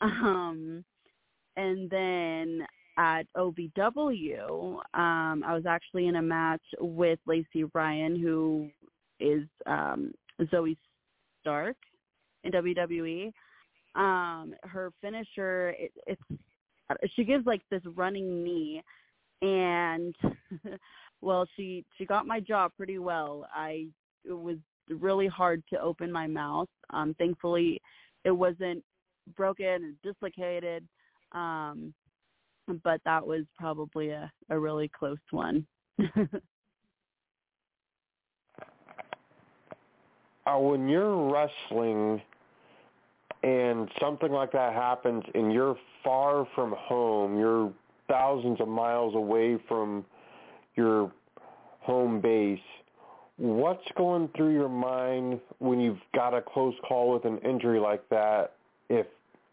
Um, 0.00 0.84
and 1.56 1.90
then 1.90 2.66
at 2.98 3.24
OVW, 3.36 4.74
um, 4.94 5.42
I 5.44 5.54
was 5.54 5.64
actually 5.66 6.06
in 6.06 6.16
a 6.16 6.22
match 6.22 6.62
with 6.78 7.18
Lacey 7.26 7.64
Ryan, 7.74 8.20
who 8.20 8.68
is 9.18 9.44
um, 9.66 10.12
Zoey 10.42 10.76
Stark 11.40 11.76
in 12.44 12.52
WWE. 12.52 13.32
Um, 13.94 14.54
her 14.62 14.92
finisher, 15.00 15.74
it, 15.78 15.92
it's 16.06 16.22
she 17.14 17.24
gives 17.24 17.46
like 17.46 17.62
this 17.70 17.82
running 17.94 18.44
knee, 18.44 18.82
and 19.42 20.14
well, 21.20 21.46
she 21.56 21.84
she 21.96 22.04
got 22.04 22.26
my 22.26 22.40
jaw 22.40 22.68
pretty 22.68 22.98
well. 22.98 23.46
I 23.54 23.86
it 24.24 24.32
was 24.32 24.56
really 24.88 25.26
hard 25.26 25.62
to 25.70 25.80
open 25.80 26.10
my 26.10 26.26
mouth. 26.26 26.68
Um, 26.90 27.14
thankfully, 27.18 27.80
it 28.24 28.30
wasn't 28.30 28.82
broken 29.36 29.66
and 29.66 29.94
dislocated. 30.02 30.86
Um, 31.32 31.94
but 32.82 33.00
that 33.04 33.26
was 33.26 33.44
probably 33.58 34.10
a, 34.10 34.32
a 34.50 34.58
really 34.58 34.90
close 34.96 35.18
one. 35.30 35.66
uh, 36.16 36.24
when 40.58 40.88
you're 40.88 41.30
wrestling 41.30 42.22
and 43.44 43.90
something 44.00 44.32
like 44.32 44.50
that 44.52 44.72
happens 44.72 45.22
and 45.34 45.52
you're 45.52 45.76
far 46.02 46.48
from 46.54 46.74
home, 46.78 47.38
you're 47.38 47.70
thousands 48.08 48.58
of 48.60 48.68
miles 48.68 49.14
away 49.14 49.58
from 49.68 50.04
your 50.76 51.12
home 51.80 52.22
base, 52.22 52.58
what's 53.36 53.84
going 53.98 54.30
through 54.34 54.54
your 54.54 54.70
mind 54.70 55.40
when 55.58 55.78
you've 55.78 56.00
got 56.14 56.32
a 56.32 56.40
close 56.40 56.74
call 56.88 57.12
with 57.12 57.26
an 57.26 57.38
injury 57.38 57.78
like 57.78 58.08
that 58.08 58.52
if 58.88 59.06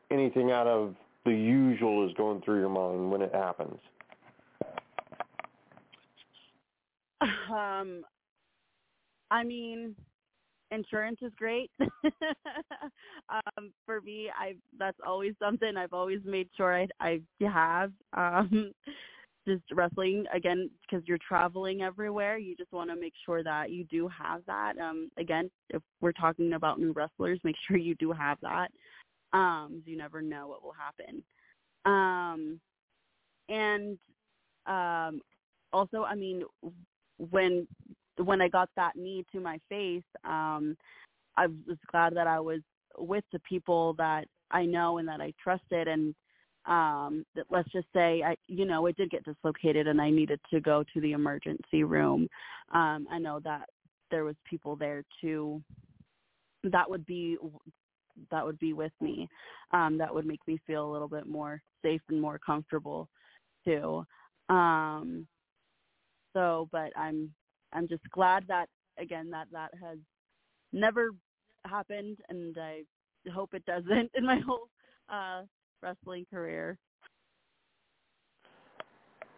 anything 0.09 0.51
out 0.51 0.67
of 0.67 0.95
the 1.25 1.31
usual 1.31 2.07
is 2.07 2.13
going 2.15 2.41
through 2.43 2.59
your 2.59 2.69
mind 2.69 3.11
when 3.11 3.21
it 3.21 3.33
happens? 3.33 3.77
Um, 7.21 8.03
I 9.29 9.43
mean, 9.43 9.95
insurance 10.71 11.19
is 11.21 11.31
great. 11.37 11.71
um, 13.29 13.71
for 13.85 14.01
me, 14.01 14.29
I 14.37 14.55
that's 14.77 14.97
always 15.05 15.33
something 15.39 15.77
I've 15.77 15.93
always 15.93 16.19
made 16.25 16.49
sure 16.55 16.73
I 16.75 16.87
I 16.99 17.21
have. 17.41 17.91
Um, 18.13 18.71
just 19.47 19.63
wrestling 19.73 20.23
again 20.31 20.69
because 20.81 21.03
you're 21.07 21.17
traveling 21.27 21.81
everywhere. 21.81 22.37
You 22.37 22.55
just 22.55 22.71
want 22.71 22.91
to 22.91 22.95
make 22.95 23.13
sure 23.25 23.43
that 23.43 23.71
you 23.71 23.85
do 23.85 24.07
have 24.07 24.41
that. 24.45 24.77
Um, 24.77 25.09
again, 25.17 25.49
if 25.69 25.81
we're 25.99 26.11
talking 26.11 26.53
about 26.53 26.79
new 26.79 26.91
wrestlers, 26.91 27.39
make 27.43 27.55
sure 27.67 27.75
you 27.77 27.95
do 27.95 28.11
have 28.11 28.37
that 28.43 28.69
um, 29.33 29.81
you 29.85 29.97
never 29.97 30.21
know 30.21 30.47
what 30.47 30.63
will 30.63 30.73
happen. 30.73 31.23
Um, 31.85 32.59
and 33.49 33.97
um, 34.65 35.21
also, 35.73 36.03
I 36.03 36.15
mean, 36.15 36.43
when 37.17 37.67
when 38.17 38.41
I 38.41 38.47
got 38.47 38.69
that 38.75 38.95
knee 38.95 39.25
to 39.31 39.39
my 39.39 39.59
face, 39.69 40.03
um, 40.23 40.75
I 41.37 41.47
was 41.67 41.77
glad 41.91 42.15
that 42.15 42.27
I 42.27 42.39
was 42.39 42.61
with 42.97 43.23
the 43.31 43.39
people 43.39 43.93
that 43.93 44.25
I 44.51 44.65
know 44.65 44.97
and 44.97 45.07
that 45.07 45.21
I 45.21 45.33
trusted, 45.41 45.87
and 45.87 46.13
um 46.67 47.25
that 47.35 47.45
let's 47.49 47.71
just 47.71 47.87
say 47.91 48.21
I 48.23 48.35
you 48.47 48.65
know 48.65 48.85
it 48.85 48.95
did 48.95 49.09
get 49.09 49.25
dislocated 49.25 49.87
and 49.87 49.99
I 49.99 50.11
needed 50.11 50.39
to 50.51 50.59
go 50.59 50.83
to 50.93 51.01
the 51.01 51.13
emergency 51.13 51.83
room. 51.83 52.27
Um 52.71 53.07
I 53.11 53.17
know 53.17 53.39
that 53.43 53.67
there 54.11 54.25
was 54.25 54.35
people 54.47 54.75
there 54.75 55.03
too 55.19 55.63
that 56.65 56.87
would 56.87 57.03
be 57.07 57.37
that 58.29 58.45
would 58.45 58.59
be 58.59 58.73
with 58.73 58.91
me 59.01 59.27
um 59.71 59.97
that 59.97 60.13
would 60.13 60.27
make 60.27 60.41
me 60.45 60.59
feel 60.67 60.85
a 60.87 60.91
little 60.91 61.07
bit 61.07 61.25
more 61.25 61.61
safe 61.81 62.01
and 62.09 62.21
more 62.21 62.37
comfortable 62.37 63.09
too. 63.65 64.05
Um 64.49 65.25
so 66.33 66.69
but 66.71 66.95
I'm 66.95 67.33
I'm 67.73 67.87
just 67.87 68.07
glad 68.11 68.45
that 68.47 68.69
again 68.97 69.29
that 69.31 69.47
that 69.51 69.71
has 69.81 69.97
never 70.73 71.11
happened 71.65 72.17
and 72.29 72.57
I 72.57 72.83
hope 73.33 73.53
it 73.53 73.65
doesn't 73.65 74.11
in 74.15 74.25
my 74.25 74.39
whole 74.39 74.69
uh 75.09 75.43
wrestling 75.81 76.25
career. 76.31 76.77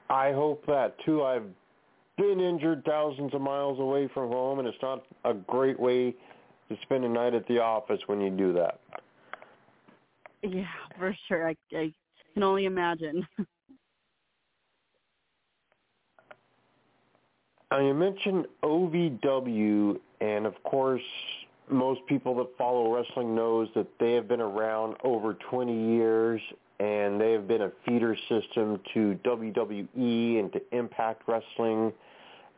I 0.09 0.31
hope 0.31 0.65
that 0.67 0.95
too. 1.05 1.23
I've 1.23 1.47
been 2.17 2.39
injured 2.39 2.83
thousands 2.85 3.33
of 3.33 3.41
miles 3.41 3.79
away 3.79 4.09
from 4.13 4.29
home, 4.29 4.59
and 4.59 4.67
it's 4.67 4.77
not 4.81 5.05
a 5.25 5.33
great 5.33 5.79
way 5.79 6.11
to 6.69 6.77
spend 6.83 7.03
a 7.03 7.09
night 7.09 7.33
at 7.33 7.47
the 7.47 7.59
office 7.59 7.99
when 8.05 8.21
you 8.21 8.29
do 8.29 8.53
that. 8.53 8.79
Yeah, 10.43 10.65
for 10.97 11.15
sure. 11.27 11.49
I, 11.49 11.55
I 11.75 11.91
can 12.33 12.43
only 12.43 12.65
imagine. 12.65 13.25
Now 17.73 17.79
you 17.79 17.95
mentioned 17.95 18.45
OVW, 18.61 19.99
and 20.21 20.45
of 20.45 20.53
course, 20.61 21.01
most 21.71 22.01
people 22.05 22.35
that 22.35 22.55
follow 22.55 22.93
wrestling 22.93 23.33
knows 23.33 23.67
that 23.73 23.87
they 23.99 24.13
have 24.13 24.27
been 24.27 24.41
around 24.41 24.95
over 25.03 25.33
20 25.33 25.95
years 25.95 26.39
and 26.79 27.19
they 27.19 27.31
have 27.31 27.47
been 27.47 27.63
a 27.63 27.71
feeder 27.83 28.15
system 28.29 28.79
to 28.93 29.17
WWE 29.25 30.39
and 30.39 30.53
to 30.53 30.61
Impact 30.71 31.23
Wrestling. 31.27 31.91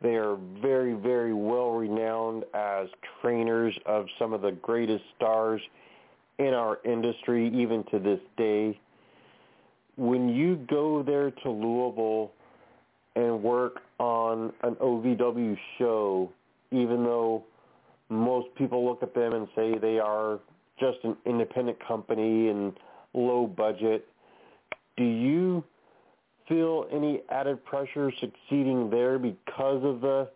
They 0.02 0.16
are 0.16 0.36
very, 0.60 0.92
very 0.92 1.32
well 1.32 1.70
renowned 1.70 2.44
as 2.52 2.88
trainers 3.22 3.74
of 3.86 4.08
some 4.18 4.34
of 4.34 4.42
the 4.42 4.52
greatest 4.52 5.04
stars 5.16 5.62
in 6.38 6.52
our 6.52 6.78
industry, 6.84 7.48
even 7.54 7.84
to 7.84 7.98
this 7.98 8.20
day. 8.36 8.78
When 9.96 10.28
you 10.28 10.56
go 10.68 11.02
there 11.02 11.30
to 11.30 11.50
Louisville 11.50 12.32
and 13.16 13.42
work 13.42 13.80
on 13.98 14.52
an 14.62 14.74
OVW 14.76 15.56
show, 15.78 16.30
even 16.70 17.02
though 17.02 17.42
most 18.08 18.48
people 18.56 18.86
look 18.86 19.02
at 19.02 19.14
them 19.14 19.32
and 19.32 19.48
say 19.56 19.78
they 19.78 19.98
are 19.98 20.38
just 20.78 20.98
an 21.02 21.16
independent 21.24 21.78
company 21.86 22.50
and 22.50 22.74
low 23.14 23.46
budget. 23.46 24.06
Do 24.96 25.04
you 25.04 25.64
feel 26.46 26.86
any 26.92 27.22
added 27.30 27.64
pressure 27.64 28.12
succeeding 28.20 28.90
there 28.90 29.18
because 29.18 29.82
of 29.82 30.02
the 30.02 30.28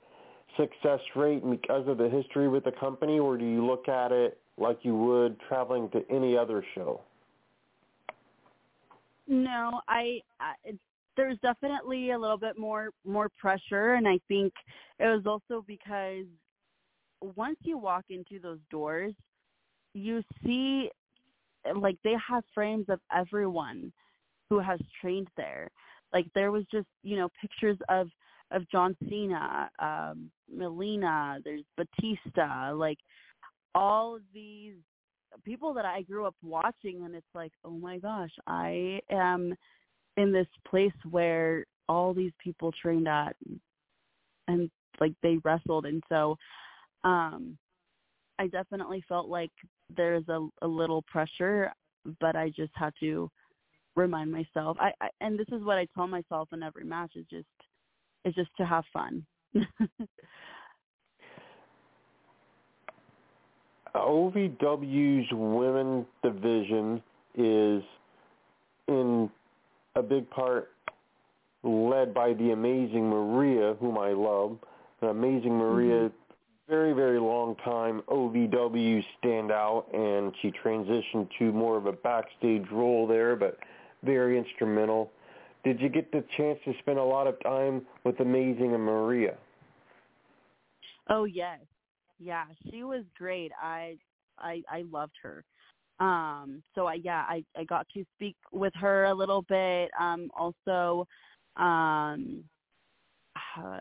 success 0.56 1.00
rate 1.14 1.42
and 1.42 1.60
because 1.60 1.86
of 1.86 1.98
the 1.98 2.08
history 2.08 2.48
with 2.48 2.64
the 2.64 2.72
company, 2.72 3.18
or 3.18 3.36
do 3.36 3.44
you 3.44 3.64
look 3.64 3.88
at 3.88 4.10
it 4.10 4.38
like 4.58 4.78
you 4.82 4.96
would 4.96 5.36
traveling 5.48 5.88
to 5.90 6.02
any 6.10 6.36
other 6.36 6.64
show? 6.74 7.00
No, 9.28 9.80
I, 9.86 10.20
I 10.40 10.54
there's 11.16 11.38
definitely 11.42 12.12
a 12.12 12.18
little 12.18 12.38
bit 12.38 12.58
more 12.58 12.90
more 13.04 13.28
pressure 13.38 13.94
and 13.94 14.06
I 14.06 14.18
think 14.28 14.52
it 14.98 15.06
was 15.06 15.22
also 15.26 15.64
because 15.66 16.26
once 17.36 17.58
you 17.62 17.78
walk 17.78 18.04
into 18.08 18.40
those 18.40 18.60
doors, 18.70 19.14
you 19.94 20.22
see 20.44 20.90
like 21.76 21.96
they 22.04 22.14
have 22.28 22.44
frames 22.54 22.86
of 22.88 23.00
everyone 23.14 23.92
who 24.48 24.58
has 24.58 24.80
trained 25.00 25.28
there. 25.36 25.68
Like 26.12 26.26
there 26.34 26.50
was 26.50 26.64
just, 26.72 26.86
you 27.02 27.16
know, 27.16 27.28
pictures 27.40 27.78
of 27.88 28.08
of 28.52 28.68
John 28.68 28.96
Cena, 29.08 29.70
um, 29.78 30.28
Melina, 30.52 31.38
there's 31.44 31.62
Batista, 31.76 32.72
like 32.74 32.98
all 33.76 34.16
of 34.16 34.22
these 34.34 34.74
people 35.44 35.72
that 35.74 35.84
I 35.84 36.02
grew 36.02 36.26
up 36.26 36.34
watching 36.42 37.04
and 37.04 37.14
it's 37.14 37.26
like, 37.32 37.52
oh 37.64 37.70
my 37.70 37.98
gosh, 37.98 38.32
I 38.48 39.00
am 39.08 39.54
in 40.20 40.32
this 40.32 40.46
place 40.68 40.92
where 41.10 41.64
all 41.88 42.12
these 42.12 42.32
people 42.42 42.72
trained 42.72 43.08
at 43.08 43.34
and 44.48 44.70
like 45.00 45.14
they 45.22 45.38
wrestled 45.44 45.86
and 45.86 46.02
so 46.08 46.36
um 47.04 47.56
I 48.40 48.46
definitely 48.46 49.04
felt 49.06 49.28
like 49.28 49.50
there's 49.94 50.26
a, 50.28 50.48
a 50.62 50.66
little 50.66 51.02
pressure, 51.02 51.70
but 52.20 52.36
I 52.36 52.48
just 52.48 52.72
had 52.74 52.94
to 53.00 53.30
remind 53.96 54.32
myself. 54.32 54.78
I, 54.80 54.92
I 55.02 55.10
and 55.20 55.38
this 55.38 55.48
is 55.52 55.62
what 55.62 55.76
I 55.76 55.86
tell 55.94 56.06
myself 56.06 56.48
in 56.54 56.62
every 56.62 56.84
match 56.84 57.12
is 57.16 57.26
just 57.30 57.44
is 58.24 58.34
just 58.34 58.48
to 58.56 58.64
have 58.64 58.84
fun. 58.94 59.26
OVW's 63.94 65.28
women 65.32 66.06
division 66.22 67.02
is 67.34 67.82
in 68.88 69.28
a 70.00 70.02
big 70.02 70.28
part 70.30 70.70
led 71.62 72.12
by 72.12 72.32
the 72.32 72.50
amazing 72.50 73.08
Maria, 73.08 73.74
whom 73.80 73.96
I 73.96 74.10
love. 74.10 74.58
The 75.00 75.08
amazing 75.08 75.56
Maria 75.56 76.08
mm-hmm 76.08 76.16
very, 76.70 76.92
very 76.92 77.18
long 77.18 77.56
time 77.64 78.00
OVW 78.08 79.02
standout, 79.22 79.92
and 79.92 80.32
she 80.40 80.52
transitioned 80.64 81.28
to 81.40 81.50
more 81.52 81.76
of 81.76 81.86
a 81.86 81.92
backstage 81.92 82.64
role 82.70 83.08
there, 83.08 83.34
but 83.34 83.58
very 84.04 84.38
instrumental. 84.38 85.10
Did 85.64 85.80
you 85.80 85.88
get 85.88 86.12
the 86.12 86.24
chance 86.36 86.60
to 86.64 86.72
spend 86.78 86.98
a 86.98 87.04
lot 87.04 87.26
of 87.26 87.34
time 87.42 87.82
with 88.04 88.20
Amazing 88.20 88.72
and 88.72 88.84
Maria? 88.84 89.34
Oh 91.10 91.24
yes, 91.24 91.58
yeah, 92.20 92.44
she 92.70 92.84
was 92.84 93.04
great. 93.18 93.50
I 93.60 93.96
I 94.38 94.62
I 94.70 94.84
loved 94.90 95.16
her. 95.24 95.44
Um, 96.00 96.62
so 96.74 96.86
I 96.86 96.94
yeah, 96.94 97.24
I 97.28 97.44
I 97.56 97.64
got 97.64 97.86
to 97.94 98.04
speak 98.16 98.36
with 98.52 98.72
her 98.74 99.04
a 99.04 99.14
little 99.14 99.42
bit. 99.42 99.90
Um, 100.00 100.30
also, 100.36 101.06
um, 101.56 102.42
uh, 103.58 103.80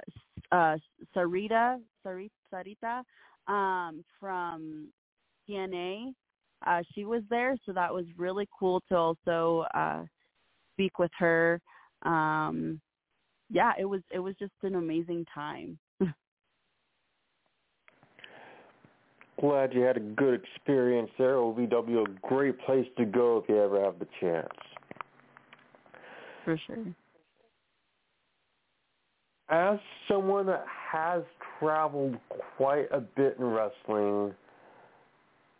uh, 0.51 0.77
Sarita, 1.15 1.79
Sarita, 2.05 2.29
Sarita 2.53 3.03
um, 3.47 4.03
from 4.19 4.89
TNA. 5.49 6.13
Uh, 6.67 6.81
she 6.93 7.05
was 7.05 7.23
there, 7.29 7.55
so 7.65 7.71
that 7.71 7.93
was 7.93 8.05
really 8.17 8.47
cool 8.57 8.81
to 8.89 8.95
also 8.97 9.65
uh, 9.73 10.03
speak 10.73 10.99
with 10.99 11.11
her. 11.17 11.61
Um, 12.03 12.81
yeah, 13.49 13.71
it 13.79 13.85
was 13.85 14.01
it 14.11 14.19
was 14.19 14.35
just 14.37 14.53
an 14.63 14.75
amazing 14.75 15.25
time. 15.33 15.79
Glad 19.39 19.73
you 19.73 19.81
had 19.81 19.97
a 19.97 20.01
good 20.01 20.41
experience 20.41 21.09
there. 21.17 21.35
OVW, 21.35 22.07
a 22.07 22.27
great 22.27 22.59
place 22.61 22.87
to 22.97 23.05
go 23.05 23.37
if 23.37 23.49
you 23.49 23.61
ever 23.61 23.83
have 23.83 23.99
the 23.99 24.07
chance. 24.19 24.47
For 26.43 26.59
sure 26.67 26.93
as 29.49 29.79
someone 30.07 30.45
that 30.45 30.65
has 30.91 31.23
traveled 31.59 32.17
quite 32.57 32.87
a 32.91 32.99
bit 32.99 33.37
in 33.39 33.45
wrestling, 33.45 34.33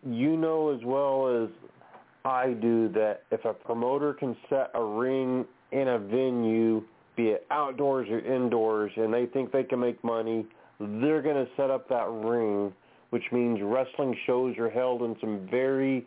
you 0.05 0.37
know 0.37 0.73
as 0.75 0.83
well 0.85 1.43
as 1.43 1.49
I 2.23 2.53
do 2.53 2.89
that 2.89 3.23
if 3.31 3.43
a 3.45 3.53
promoter 3.53 4.13
can 4.13 4.35
set 4.49 4.71
a 4.75 4.83
ring 4.83 5.45
in 5.71 5.87
a 5.87 5.99
venue, 5.99 6.83
be 7.15 7.29
it 7.29 7.45
outdoors 7.51 8.07
or 8.09 8.19
indoors, 8.19 8.91
and 8.95 9.13
they 9.13 9.25
think 9.25 9.51
they 9.51 9.63
can 9.63 9.79
make 9.79 10.01
money, 10.03 10.45
they're 10.79 11.21
going 11.21 11.35
to 11.35 11.47
set 11.57 11.69
up 11.69 11.89
that 11.89 12.07
ring, 12.09 12.71
which 13.09 13.31
means 13.31 13.59
wrestling 13.61 14.15
shows 14.25 14.57
are 14.57 14.69
held 14.69 15.01
in 15.01 15.15
some 15.19 15.47
very 15.49 16.05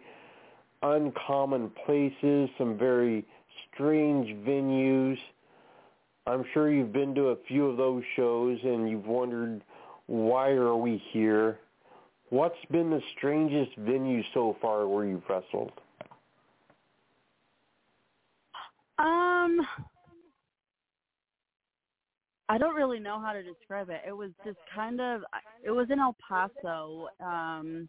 uncommon 0.83 1.71
places, 1.85 2.49
some 2.59 2.77
very 2.77 3.25
strange 3.73 4.29
venues 4.45 5.19
I'm 6.27 6.45
sure 6.55 6.73
you've 6.73 6.93
been 6.93 7.15
to 7.17 7.29
a 7.29 7.37
few 7.49 7.67
of 7.67 7.77
those 7.77 8.05
shows 8.15 8.59
and 8.63 8.89
you've 8.89 9.07
wondered 9.07 9.63
why 10.07 10.51
are 10.51 10.77
we 10.77 11.03
here? 11.13 11.59
What's 12.31 12.65
been 12.71 12.91
the 12.91 13.03
strangest 13.17 13.77
venue 13.77 14.23
so 14.33 14.57
far 14.61 14.87
where 14.87 15.05
you've 15.05 15.29
wrestled? 15.29 15.73
Um 18.99 19.67
I 22.53 22.59
don't 22.59 22.75
really 22.75 23.01
know 23.01 23.19
how 23.19 23.33
to 23.33 23.43
describe 23.43 23.89
it. 23.89 24.03
It 24.07 24.13
was 24.13 24.29
just 24.45 24.59
kind 24.75 25.01
of 25.01 25.23
it 25.65 25.71
was 25.71 25.87
in 25.91 25.99
El 25.99 26.15
Paso. 26.29 27.09
Um 27.19 27.89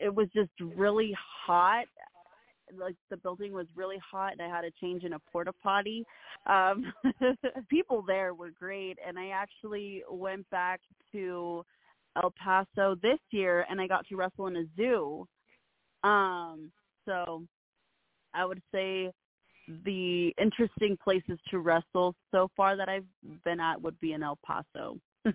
it 0.00 0.12
was 0.12 0.26
just 0.34 0.50
really 0.60 1.16
hot 1.46 1.84
like 2.76 2.96
the 3.08 3.18
building 3.18 3.52
was 3.52 3.68
really 3.76 3.98
hot 3.98 4.32
and 4.32 4.42
I 4.42 4.48
had 4.48 4.62
to 4.62 4.72
change 4.80 5.04
in 5.04 5.12
a 5.12 5.18
porta 5.30 5.52
potty. 5.62 6.04
Um 6.46 6.92
people 7.70 8.02
there 8.04 8.34
were 8.34 8.50
great 8.50 8.98
and 9.06 9.16
I 9.16 9.28
actually 9.28 10.02
went 10.10 10.50
back 10.50 10.80
to 11.12 11.64
El 12.20 12.34
Paso 12.42 12.96
this 13.00 13.20
year 13.30 13.64
and 13.70 13.80
I 13.80 13.86
got 13.86 14.08
to 14.08 14.16
wrestle 14.16 14.48
in 14.48 14.56
a 14.56 14.64
zoo. 14.76 15.24
Um 16.02 16.72
so 17.04 17.44
I 18.34 18.44
would 18.44 18.60
say 18.72 19.12
the 19.84 20.34
interesting 20.40 20.96
places 21.02 21.38
to 21.50 21.58
wrestle 21.58 22.14
so 22.30 22.48
far 22.56 22.76
that 22.76 22.88
I've 22.88 23.04
been 23.44 23.60
at 23.60 23.80
would 23.82 23.98
be 24.00 24.12
in 24.12 24.22
El 24.22 24.38
Paso. 24.44 24.98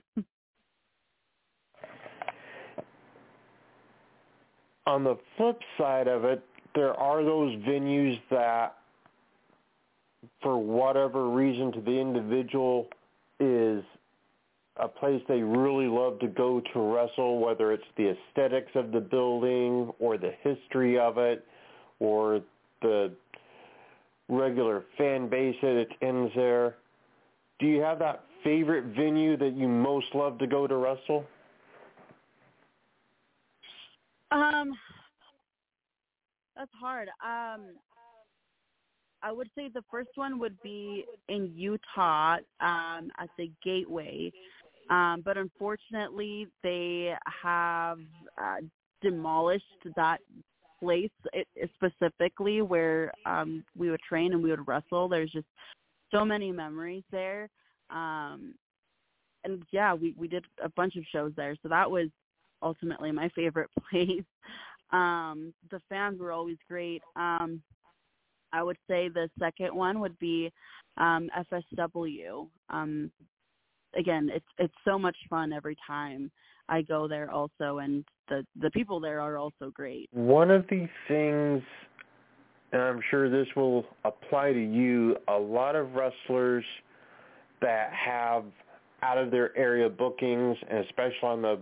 On 4.88 5.04
the 5.04 5.18
flip 5.38 5.60
side 5.78 6.08
of 6.08 6.24
it, 6.26 6.44
there 6.74 6.94
are 6.94 7.24
those 7.24 7.56
venues 7.58 8.20
that, 8.30 8.78
for 10.42 10.58
whatever 10.58 11.30
reason 11.30 11.72
to 11.74 11.82
the 11.82 11.92
individual, 11.92 12.88
is 13.40 13.84
a 14.78 14.88
place 14.88 15.22
they 15.28 15.42
really 15.42 15.88
love 15.88 16.20
to 16.20 16.28
go 16.28 16.62
to 16.74 16.80
wrestle, 16.80 17.40
whether 17.40 17.74
it's 17.74 17.84
the 17.98 18.16
aesthetics 18.16 18.72
of 18.76 18.92
the 18.92 19.00
building 19.00 19.92
or 20.00 20.18
the 20.18 20.32
history 20.42 20.98
of 20.98 21.18
it 21.18 21.46
or 22.00 22.42
the 22.82 23.12
regular 24.32 24.86
fan 24.98 25.30
base 25.30 25.56
that 25.62 25.86
attends 25.92 26.32
there. 26.36 26.76
Do 27.60 27.68
you 27.68 27.82
have 27.82 28.00
that 28.00 28.24
favorite 28.44 28.86
venue 28.96 29.38
that 29.38 29.54
you 29.56 29.68
most 29.68 30.08
love 30.16 30.40
to 30.40 30.48
go 30.48 30.66
to 30.66 30.76
wrestle? 30.78 31.26
Um, 34.32 34.72
that's 36.56 36.72
hard. 36.80 37.10
Um, 37.24 37.76
I 39.22 39.32
would 39.32 39.50
say 39.56 39.70
the 39.72 39.84
first 39.92 40.10
one 40.16 40.40
would 40.40 40.60
be 40.64 41.06
in 41.28 41.52
Utah 41.56 42.38
um, 42.62 43.12
at 43.20 43.30
the 43.38 43.52
Gateway, 43.64 44.32
um, 44.90 45.22
but 45.24 45.38
unfortunately 45.38 46.48
they 46.64 47.14
have 47.44 48.00
uh, 48.42 48.58
demolished 49.02 49.66
that 49.96 50.20
place 50.82 51.12
it, 51.34 51.48
specifically 51.76 52.62
where 52.62 53.12
um, 53.26 53.64
we 53.78 53.90
would 53.90 54.02
train 54.02 54.34
and 54.34 54.44
we 54.44 54.50
would 54.50 54.68
wrestle. 54.68 55.08
There's 55.08 55.32
just 55.32 55.48
so 56.12 56.26
many 56.26 56.52
memories 56.52 57.04
there. 57.12 57.50
Um, 57.90 58.56
and 59.44 59.64
yeah, 59.72 59.94
we, 59.94 60.14
we 60.18 60.28
did 60.28 60.46
a 60.64 60.70
bunch 60.70 60.96
of 60.96 61.04
shows 61.12 61.32
there. 61.36 61.56
So 61.64 61.70
that 61.70 61.90
was 61.90 62.08
ultimately 62.62 63.12
my 63.12 63.30
favorite 63.30 63.70
place. 63.90 64.24
Um, 64.92 65.54
the 65.70 65.82
fans 65.90 66.20
were 66.20 66.32
always 66.32 66.58
great. 66.68 67.02
Um, 67.16 67.62
I 68.54 68.64
would 68.64 68.78
say 68.90 69.08
the 69.08 69.30
second 69.40 69.74
one 69.74 70.00
would 70.02 70.18
be 70.20 70.52
um, 70.98 71.30
FSW. 71.52 72.48
Um, 72.70 73.12
again, 73.96 74.30
it's 74.34 74.46
it's 74.58 74.74
so 74.86 75.00
much 75.00 75.16
fun 75.30 75.54
every 75.54 75.78
time 75.88 76.32
I 76.72 76.82
go 76.82 77.08
there 77.08 77.30
also, 77.30 77.80
and 77.80 78.04
the 78.30 78.46
the 78.60 78.72
people 78.72 79.00
there 79.00 79.20
are 79.20 79.38
also 79.38 79.72
great. 79.74 80.10
One 80.12 80.50
of 80.50 80.66
the 80.70 80.88
things, 81.08 81.62
and 82.72 82.82
I'm 82.82 83.02
sure 83.12 83.30
this 83.30 83.48
will 83.56 83.86
apply 84.06 84.54
to 84.54 84.60
you, 84.60 85.18
a 85.28 85.38
lot 85.38 85.76
of 85.76 85.94
wrestlers 85.94 86.64
that 87.62 87.92
have 87.94 88.46
out 89.04 89.18
of 89.18 89.32
their 89.32 89.56
area 89.58 89.90
bookings, 89.90 90.58
and 90.70 90.80
especially 90.86 91.20
on 91.24 91.42
the 91.42 91.60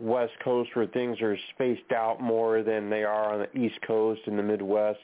West 0.00 0.32
Coast 0.42 0.70
where 0.74 0.86
things 0.86 1.20
are 1.20 1.36
spaced 1.54 1.92
out 1.94 2.20
more 2.20 2.62
than 2.62 2.90
they 2.90 3.04
are 3.04 3.34
on 3.34 3.40
the 3.40 3.58
East 3.58 3.78
Coast 3.86 4.22
and 4.26 4.38
the 4.38 4.42
Midwest. 4.42 4.98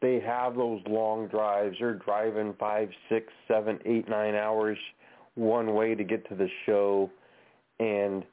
They 0.00 0.20
have 0.20 0.54
those 0.54 0.80
long 0.88 1.26
drives. 1.26 1.76
They're 1.80 1.94
driving 1.94 2.54
five, 2.58 2.88
six, 3.08 3.32
seven, 3.48 3.80
eight, 3.84 4.08
nine 4.08 4.36
hours 4.36 4.78
one 5.34 5.74
way 5.74 5.94
to 5.94 6.04
get 6.04 6.28
to 6.28 6.34
the 6.34 6.48
show, 6.66 7.10
and 7.80 8.24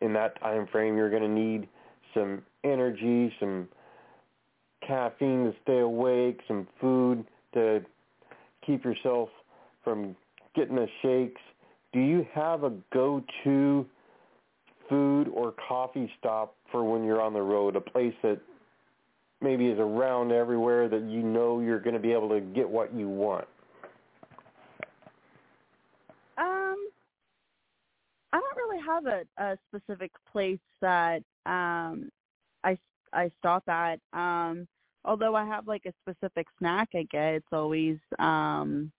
in 0.00 0.12
that 0.12 0.40
time 0.40 0.66
frame, 0.70 0.96
you're 0.96 1.10
going 1.10 1.22
to 1.22 1.28
need 1.28 1.68
some 2.14 2.42
energy, 2.64 3.32
some 3.40 3.68
caffeine 4.86 5.44
to 5.44 5.54
stay 5.62 5.80
awake, 5.80 6.40
some 6.46 6.66
food 6.80 7.24
to 7.54 7.80
keep 8.64 8.84
yourself 8.84 9.28
from 9.82 10.14
getting 10.54 10.76
the 10.76 10.88
shakes. 11.02 11.40
Do 11.92 12.00
you 12.00 12.26
have 12.34 12.64
a 12.64 12.72
go-to 12.92 13.86
food 14.88 15.28
or 15.28 15.54
coffee 15.68 16.10
stop 16.18 16.54
for 16.70 16.84
when 16.84 17.04
you're 17.04 17.20
on 17.20 17.32
the 17.32 17.42
road, 17.42 17.76
a 17.76 17.80
place 17.80 18.14
that 18.22 18.40
maybe 19.40 19.66
is 19.66 19.78
around 19.78 20.32
everywhere 20.32 20.88
that 20.88 21.02
you 21.02 21.22
know 21.22 21.60
you're 21.60 21.80
going 21.80 21.94
to 21.94 22.00
be 22.00 22.12
able 22.12 22.28
to 22.28 22.40
get 22.40 22.68
what 22.68 22.94
you 22.94 23.08
want? 23.08 23.46
Um, 26.36 26.88
I 28.32 28.40
don't 28.40 28.67
really 28.78 28.86
have 28.86 29.06
a, 29.06 29.42
a 29.42 29.58
specific 29.68 30.10
place 30.30 30.58
that 30.80 31.22
um 31.46 32.10
I 32.64 32.76
I 33.12 33.30
stop 33.38 33.68
at. 33.68 34.00
Um, 34.12 34.66
although 35.04 35.34
I 35.34 35.44
have 35.46 35.66
like 35.66 35.86
a 35.86 35.92
specific 36.02 36.46
snack 36.58 36.88
I 36.94 37.06
get, 37.10 37.34
it's 37.34 37.46
always 37.52 37.98
um 38.18 38.92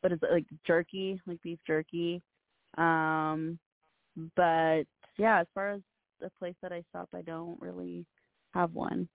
what 0.00 0.12
is 0.12 0.18
it 0.22 0.32
like 0.32 0.46
jerky, 0.66 1.20
like 1.26 1.40
beef 1.42 1.58
jerky. 1.66 2.22
Um 2.78 3.58
but 4.36 4.84
yeah, 5.18 5.40
as 5.40 5.46
far 5.54 5.72
as 5.72 5.80
the 6.20 6.30
place 6.38 6.56
that 6.62 6.72
I 6.72 6.82
stop, 6.90 7.08
I 7.14 7.22
don't 7.22 7.60
really 7.60 8.06
have 8.54 8.72
one 8.72 9.08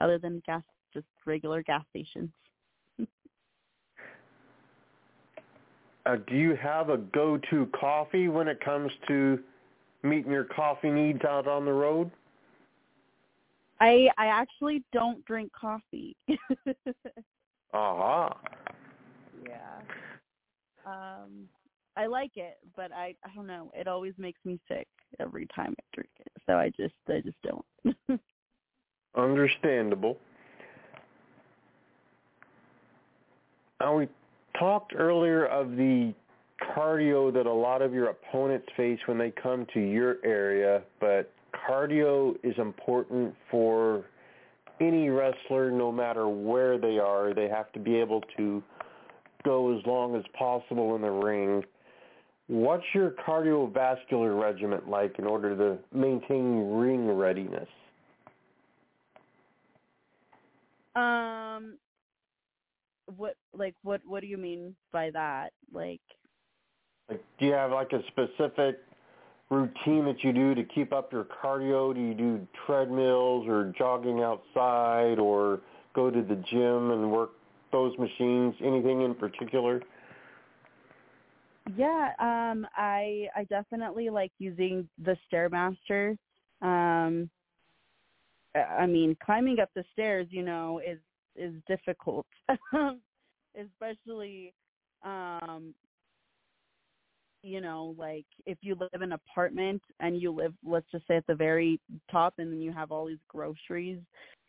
other 0.00 0.18
than 0.18 0.42
gas, 0.46 0.62
just 0.92 1.06
regular 1.26 1.62
gas 1.62 1.84
stations. 1.90 2.30
uh, 6.06 6.16
do 6.26 6.34
you 6.34 6.56
have 6.56 6.90
a 6.90 6.98
go-to 6.98 7.68
coffee 7.78 8.28
when 8.28 8.48
it 8.48 8.60
comes 8.60 8.90
to 9.08 9.38
meeting 10.02 10.32
your 10.32 10.44
coffee 10.44 10.90
needs 10.90 11.24
out 11.24 11.46
on 11.46 11.64
the 11.64 11.72
road? 11.72 12.10
I 13.80 14.08
I 14.16 14.26
actually 14.26 14.84
don't 14.92 15.24
drink 15.24 15.52
coffee. 15.52 16.16
uh-huh. 16.28 18.28
Yeah. 19.46 19.80
Um 20.86 21.48
I 21.96 22.06
like 22.06 22.36
it, 22.36 22.58
but 22.76 22.92
I 22.92 23.14
I 23.24 23.30
don't 23.34 23.46
know. 23.46 23.70
It 23.74 23.88
always 23.88 24.14
makes 24.18 24.40
me 24.44 24.60
sick 24.68 24.86
every 25.20 25.46
time 25.54 25.74
I 25.78 25.82
drink 25.94 26.10
it. 26.20 26.32
So 26.46 26.54
I 26.54 26.70
just 26.76 26.94
I 27.08 27.20
just 27.20 27.36
don't. 27.42 27.64
Understandable. 29.16 30.16
Now 33.80 33.96
we 33.96 34.08
talked 34.62 34.94
earlier 34.96 35.46
of 35.46 35.72
the 35.72 36.14
cardio 36.76 37.32
that 37.32 37.46
a 37.46 37.52
lot 37.52 37.82
of 37.82 37.92
your 37.92 38.10
opponents 38.10 38.66
face 38.76 39.00
when 39.06 39.18
they 39.18 39.32
come 39.42 39.66
to 39.74 39.80
your 39.80 40.18
area, 40.24 40.82
but 41.00 41.32
cardio 41.68 42.36
is 42.44 42.54
important 42.58 43.34
for 43.50 44.04
any 44.80 45.08
wrestler 45.08 45.72
no 45.72 45.90
matter 45.90 46.28
where 46.28 46.78
they 46.78 46.98
are. 46.98 47.34
They 47.34 47.48
have 47.48 47.72
to 47.72 47.80
be 47.80 47.96
able 47.96 48.22
to 48.36 48.62
go 49.44 49.76
as 49.76 49.84
long 49.84 50.14
as 50.14 50.22
possible 50.38 50.94
in 50.94 51.02
the 51.02 51.10
ring 51.10 51.64
What's 52.48 52.84
your 52.92 53.12
cardiovascular 53.26 54.38
regimen 54.38 54.80
like 54.86 55.18
in 55.18 55.26
order 55.26 55.56
to 55.56 55.78
maintain 55.96 56.74
ring 56.74 57.08
readiness? 57.08 57.68
Um, 60.94 61.41
what 63.06 63.36
like 63.52 63.74
what 63.82 64.00
what 64.04 64.20
do 64.20 64.26
you 64.26 64.38
mean 64.38 64.74
by 64.92 65.10
that? 65.10 65.52
Like, 65.72 66.00
like 67.08 67.24
do 67.38 67.46
you 67.46 67.52
have 67.52 67.70
like 67.70 67.92
a 67.92 68.02
specific 68.08 68.80
routine 69.50 70.04
that 70.06 70.22
you 70.22 70.32
do 70.32 70.54
to 70.54 70.64
keep 70.64 70.92
up 70.92 71.12
your 71.12 71.24
cardio? 71.24 71.94
Do 71.94 72.00
you 72.00 72.14
do 72.14 72.46
treadmills 72.66 73.46
or 73.46 73.72
jogging 73.76 74.22
outside 74.22 75.18
or 75.18 75.60
go 75.94 76.10
to 76.10 76.22
the 76.22 76.36
gym 76.50 76.90
and 76.90 77.10
work 77.10 77.30
those 77.70 77.96
machines? 77.98 78.54
Anything 78.62 79.02
in 79.02 79.14
particular? 79.14 79.82
Yeah, 81.76 82.10
um, 82.18 82.66
I 82.76 83.28
I 83.36 83.44
definitely 83.44 84.10
like 84.10 84.32
using 84.38 84.88
the 84.98 85.16
stairmaster. 85.30 86.16
Um, 86.60 87.30
I 88.54 88.86
mean, 88.86 89.16
climbing 89.24 89.60
up 89.60 89.70
the 89.74 89.84
stairs, 89.92 90.26
you 90.30 90.42
know, 90.42 90.80
is 90.86 90.98
is 91.36 91.54
difficult, 91.66 92.26
especially, 93.58 94.52
um, 95.04 95.74
you 97.42 97.60
know, 97.60 97.94
like 97.98 98.26
if 98.46 98.58
you 98.60 98.74
live 98.74 98.90
in 98.94 99.02
an 99.02 99.12
apartment 99.12 99.82
and 100.00 100.20
you 100.20 100.30
live, 100.30 100.54
let's 100.64 100.90
just 100.92 101.06
say 101.08 101.16
at 101.16 101.26
the 101.26 101.34
very 101.34 101.80
top, 102.10 102.34
and 102.38 102.52
then 102.52 102.60
you 102.60 102.72
have 102.72 102.92
all 102.92 103.06
these 103.06 103.18
groceries. 103.28 103.98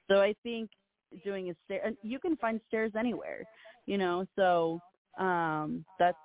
So 0.10 0.22
I 0.22 0.36
think 0.44 0.70
doing 1.24 1.50
a 1.50 1.54
stair, 1.66 1.82
and 1.86 1.98
you 2.04 2.20
can 2.20 2.36
find 2.38 2.60
stairs 2.68 2.92
anywhere, 2.98 3.46
you 3.86 3.98
know. 3.98 4.26
So 4.36 4.80
um, 5.18 5.86
that's 6.00 6.18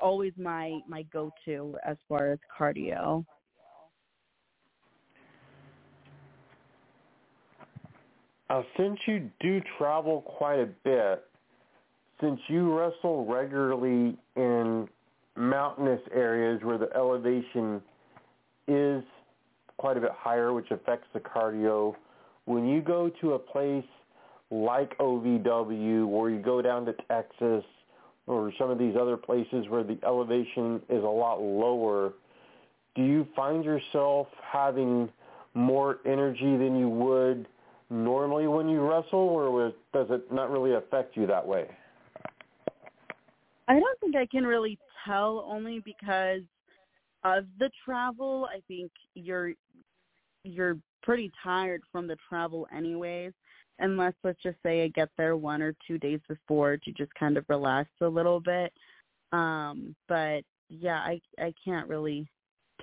always 0.00 0.32
my 0.36 0.80
my 0.88 1.02
go-to 1.12 1.76
as 1.86 1.96
far 2.08 2.32
as 2.32 2.38
cardio. 2.58 3.24
Uh, 8.50 8.62
since 8.76 8.98
you 9.06 9.30
do 9.38 9.62
travel 9.78 10.22
quite 10.22 10.58
a 10.58 10.66
bit, 10.82 11.24
since 12.20 12.40
you 12.48 12.76
wrestle 12.76 13.24
regularly 13.24 14.18
in 14.34 14.88
mountainous 15.36 16.00
areas 16.12 16.60
where 16.64 16.76
the 16.76 16.88
elevation 16.96 17.80
is 18.66 19.04
quite 19.76 19.96
a 19.96 20.00
bit 20.00 20.10
higher, 20.16 20.52
which 20.52 20.72
affects 20.72 21.06
the 21.14 21.20
cardio, 21.20 21.94
when 22.46 22.66
you 22.66 22.80
go 22.80 23.08
to 23.20 23.34
a 23.34 23.38
place 23.38 23.84
like 24.50 24.98
OVW 24.98 26.08
or 26.08 26.28
you 26.28 26.40
go 26.40 26.60
down 26.60 26.84
to 26.86 26.94
Texas 27.06 27.64
or 28.26 28.52
some 28.58 28.68
of 28.68 28.78
these 28.78 28.96
other 29.00 29.16
places 29.16 29.66
where 29.68 29.84
the 29.84 29.96
elevation 30.04 30.82
is 30.88 31.04
a 31.04 31.06
lot 31.06 31.40
lower, 31.40 32.14
do 32.96 33.02
you 33.04 33.28
find 33.36 33.64
yourself 33.64 34.26
having 34.42 35.08
more 35.54 35.98
energy 36.04 36.56
than 36.56 36.76
you 36.76 36.88
would 36.88 37.46
normally 37.90 38.46
when 38.46 38.68
you 38.68 38.80
wrestle, 38.80 39.18
or 39.18 39.72
does 39.92 40.06
it 40.10 40.32
not 40.32 40.50
really 40.50 40.74
affect 40.74 41.16
you 41.16 41.26
that 41.26 41.46
way? 41.46 41.66
I 43.68 43.78
don't 43.78 44.00
think 44.00 44.16
I 44.16 44.26
can 44.26 44.44
really 44.44 44.78
tell 45.04 45.44
only 45.46 45.80
because 45.84 46.42
of 47.24 47.44
the 47.58 47.70
travel. 47.84 48.48
I 48.50 48.60
think 48.66 48.90
you're 49.14 49.52
you're 50.44 50.78
pretty 51.02 51.30
tired 51.42 51.82
from 51.92 52.06
the 52.06 52.16
travel 52.28 52.66
anyways 52.74 53.32
unless 53.80 54.14
let's 54.24 54.42
just 54.42 54.56
say 54.62 54.84
I 54.84 54.88
get 54.88 55.08
there 55.16 55.36
one 55.36 55.62
or 55.62 55.74
two 55.86 55.98
days 55.98 56.20
before 56.28 56.76
to 56.76 56.92
just 56.92 57.12
kind 57.14 57.36
of 57.36 57.44
relax 57.48 57.88
a 58.00 58.06
little 58.06 58.40
bit. 58.40 58.72
Um, 59.32 59.94
but 60.08 60.42
yeah, 60.68 60.98
I 60.98 61.20
I 61.38 61.52
can't 61.64 61.88
really 61.88 62.26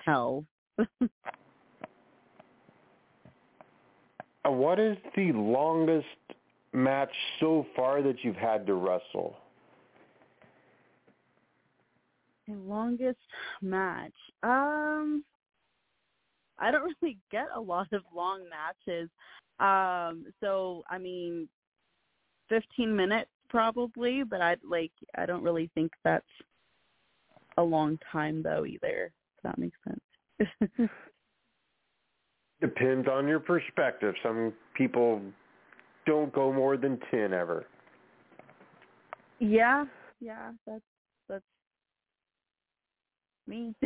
tell. 0.03 0.45
Uh, 4.36 4.36
what 4.49 4.79
is 4.79 4.97
the 5.15 5.31
longest 5.33 6.05
match 6.73 7.13
so 7.39 7.65
far 7.75 8.01
that 8.01 8.23
you've 8.23 8.35
had 8.35 8.65
to 8.67 8.73
wrestle? 8.75 9.35
The 12.47 12.55
longest 12.55 13.17
match. 13.61 14.13
Um 14.43 15.23
I 16.59 16.71
don't 16.71 16.93
really 17.01 17.17
get 17.31 17.47
a 17.55 17.59
lot 17.59 17.91
of 17.93 18.03
long 18.13 18.43
matches. 18.49 19.09
Um, 19.59 20.25
so 20.39 20.83
I 20.89 20.97
mean, 20.97 21.47
15 22.49 22.95
minutes 22.95 23.29
probably, 23.49 24.23
but 24.23 24.41
I 24.41 24.55
like 24.69 24.91
I 25.15 25.25
don't 25.25 25.43
really 25.43 25.69
think 25.73 25.91
that's 26.03 26.25
a 27.57 27.63
long 27.63 27.99
time 28.11 28.43
though 28.43 28.65
either. 28.65 29.11
If 29.37 29.43
that 29.43 29.57
makes 29.57 29.77
sense. 29.83 30.89
Depends 32.59 33.07
on 33.07 33.27
your 33.27 33.39
perspective. 33.39 34.15
Some 34.23 34.53
people 34.73 35.21
don't 36.05 36.33
go 36.33 36.51
more 36.51 36.75
than 36.77 36.99
10 37.11 37.33
ever. 37.33 37.67
Yeah, 39.39 39.85
yeah, 40.19 40.51
that's 40.65 40.81
that's 41.29 41.43
me. 43.45 43.75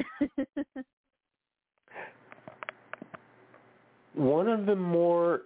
One 4.13 4.47
of 4.47 4.65
the 4.65 4.75
more 4.75 5.41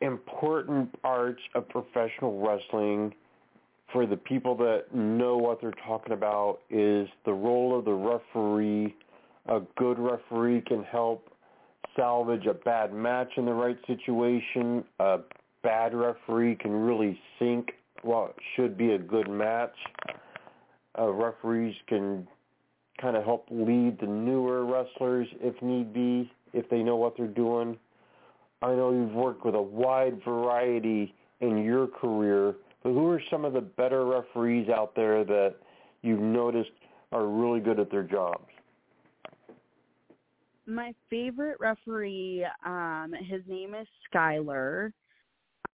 important 0.00 1.02
parts 1.02 1.42
of 1.54 1.68
professional 1.68 2.40
wrestling 2.40 3.14
for 3.92 4.06
the 4.06 4.16
people 4.16 4.56
that 4.56 4.94
know 4.94 5.36
what 5.36 5.60
they're 5.60 5.74
talking 5.86 6.12
about 6.12 6.60
is 6.70 7.08
the 7.24 7.32
role 7.32 7.78
of 7.78 7.84
the 7.84 7.92
referee. 7.92 8.94
A 9.48 9.60
good 9.76 9.98
referee 9.98 10.62
can 10.62 10.82
help 10.84 11.28
salvage 11.96 12.46
a 12.46 12.54
bad 12.54 12.92
match 12.92 13.30
in 13.36 13.44
the 13.44 13.52
right 13.52 13.78
situation. 13.86 14.84
A 15.00 15.18
bad 15.62 15.94
referee 15.94 16.56
can 16.56 16.72
really 16.72 17.18
sink 17.38 17.72
what 18.02 18.34
should 18.54 18.76
be 18.76 18.92
a 18.92 18.98
good 18.98 19.28
match. 19.28 19.74
Uh, 20.98 21.08
referees 21.08 21.74
can 21.88 22.26
kind 23.00 23.16
of 23.16 23.24
help 23.24 23.46
lead 23.50 23.98
the 24.00 24.06
newer 24.06 24.64
wrestlers 24.64 25.26
if 25.40 25.60
need 25.62 25.92
be, 25.92 26.30
if 26.52 26.68
they 26.70 26.82
know 26.82 26.96
what 26.96 27.16
they're 27.16 27.26
doing. 27.26 27.76
I 28.62 28.74
know 28.74 28.92
you've 28.92 29.12
worked 29.12 29.44
with 29.44 29.54
a 29.54 29.62
wide 29.62 30.22
variety 30.24 31.14
in 31.40 31.64
your 31.64 31.86
career, 31.86 32.54
but 32.82 32.90
who 32.90 33.08
are 33.10 33.20
some 33.30 33.44
of 33.44 33.52
the 33.52 33.60
better 33.60 34.06
referees 34.06 34.68
out 34.68 34.94
there 34.94 35.24
that 35.24 35.56
you've 36.02 36.20
noticed 36.20 36.70
are 37.12 37.26
really 37.26 37.60
good 37.60 37.80
at 37.80 37.90
their 37.90 38.02
jobs? 38.02 38.46
My 40.66 40.94
favorite 41.10 41.58
referee, 41.60 42.46
um, 42.64 43.14
his 43.28 43.42
name 43.46 43.74
is 43.74 43.86
Skyler. 44.12 44.92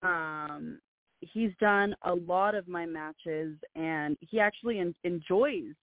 Um, 0.03 0.81
he's 1.20 1.53
done 1.61 1.94
a 2.03 2.14
lot 2.14 2.55
of 2.55 2.66
my 2.66 2.87
matches, 2.87 3.57
and 3.76 4.16
he 4.20 4.40
actually 4.40 4.81
en- 4.81 4.94
enjoys 5.05 5.74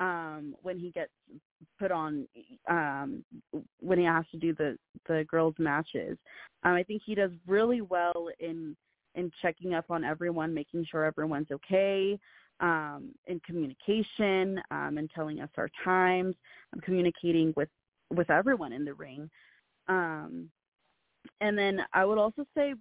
um 0.00 0.54
when 0.62 0.78
he 0.78 0.90
gets 0.90 1.12
put 1.78 1.92
on 1.92 2.26
um 2.68 3.24
when 3.80 3.98
he 3.98 4.04
has 4.04 4.24
to 4.30 4.36
do 4.36 4.52
the 4.54 4.76
the 5.06 5.24
girls 5.28 5.54
matches 5.58 6.18
um 6.64 6.72
i 6.72 6.82
think 6.82 7.00
he 7.04 7.14
does 7.14 7.30
really 7.46 7.80
well 7.80 8.28
in 8.40 8.76
in 9.14 9.30
checking 9.40 9.74
up 9.74 9.84
on 9.90 10.02
everyone 10.02 10.52
making 10.52 10.84
sure 10.90 11.04
everyone's 11.04 11.50
okay 11.52 12.18
um 12.60 13.10
in 13.26 13.38
communication 13.40 14.60
um 14.72 14.98
and 14.98 15.08
telling 15.14 15.40
us 15.40 15.50
our 15.56 15.70
times 15.84 16.34
i'm 16.72 16.80
communicating 16.80 17.54
with 17.56 17.68
with 18.16 18.30
everyone 18.30 18.72
in 18.72 18.84
the 18.84 18.94
ring 18.94 19.28
um 19.88 20.48
and 21.40 21.56
then 21.56 21.80
i 21.92 22.04
would 22.04 22.18
also 22.18 22.44
say 22.56 22.74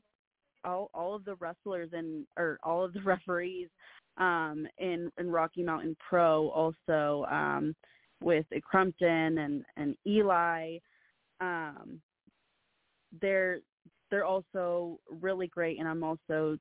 all 0.65 0.89
all 0.93 1.15
of 1.15 1.26
the 1.26 1.36
wrestlers 1.36 1.89
and 1.93 2.26
or 2.38 2.60
all 2.63 2.84
of 2.84 2.93
the 2.93 3.02
referees 3.06 3.69
um, 4.17 4.67
in 4.78 5.12
in 5.17 5.30
Rocky 5.30 5.63
Mountain 5.63 5.96
Pro 6.08 6.50
also 6.50 7.26
um, 7.32 7.76
with 8.22 8.46
Crumpton 8.63 9.39
and 9.39 9.65
and 9.78 9.96
Eli. 10.08 10.78
Um, 11.41 12.00
they're 13.22 13.60
they're 14.12 14.26
also 14.26 15.00
really 15.10 15.48
great, 15.48 15.80
and 15.80 15.88
I'm 15.88 16.04
also 16.04 16.58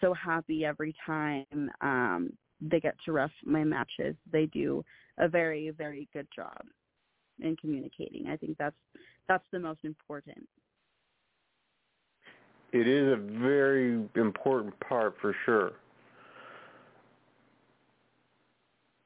so 0.00 0.14
happy 0.14 0.64
every 0.64 0.94
time 1.04 1.70
um, 1.80 2.30
they 2.60 2.80
get 2.80 2.94
to 3.04 3.12
ref 3.12 3.30
my 3.44 3.64
matches. 3.64 4.16
They 4.32 4.46
do 4.46 4.84
a 5.18 5.28
very 5.28 5.70
very 5.70 6.08
good 6.12 6.26
job 6.34 6.62
in 7.40 7.56
communicating. 7.56 8.26
I 8.28 8.36
think 8.36 8.56
that's 8.58 8.76
that's 9.28 9.44
the 9.52 9.58
most 9.58 9.80
important. 9.84 10.46
It 12.72 12.88
is 12.88 13.12
a 13.12 13.16
very 13.16 14.02
important 14.16 14.78
part 14.80 15.14
for 15.20 15.34
sure. 15.44 15.72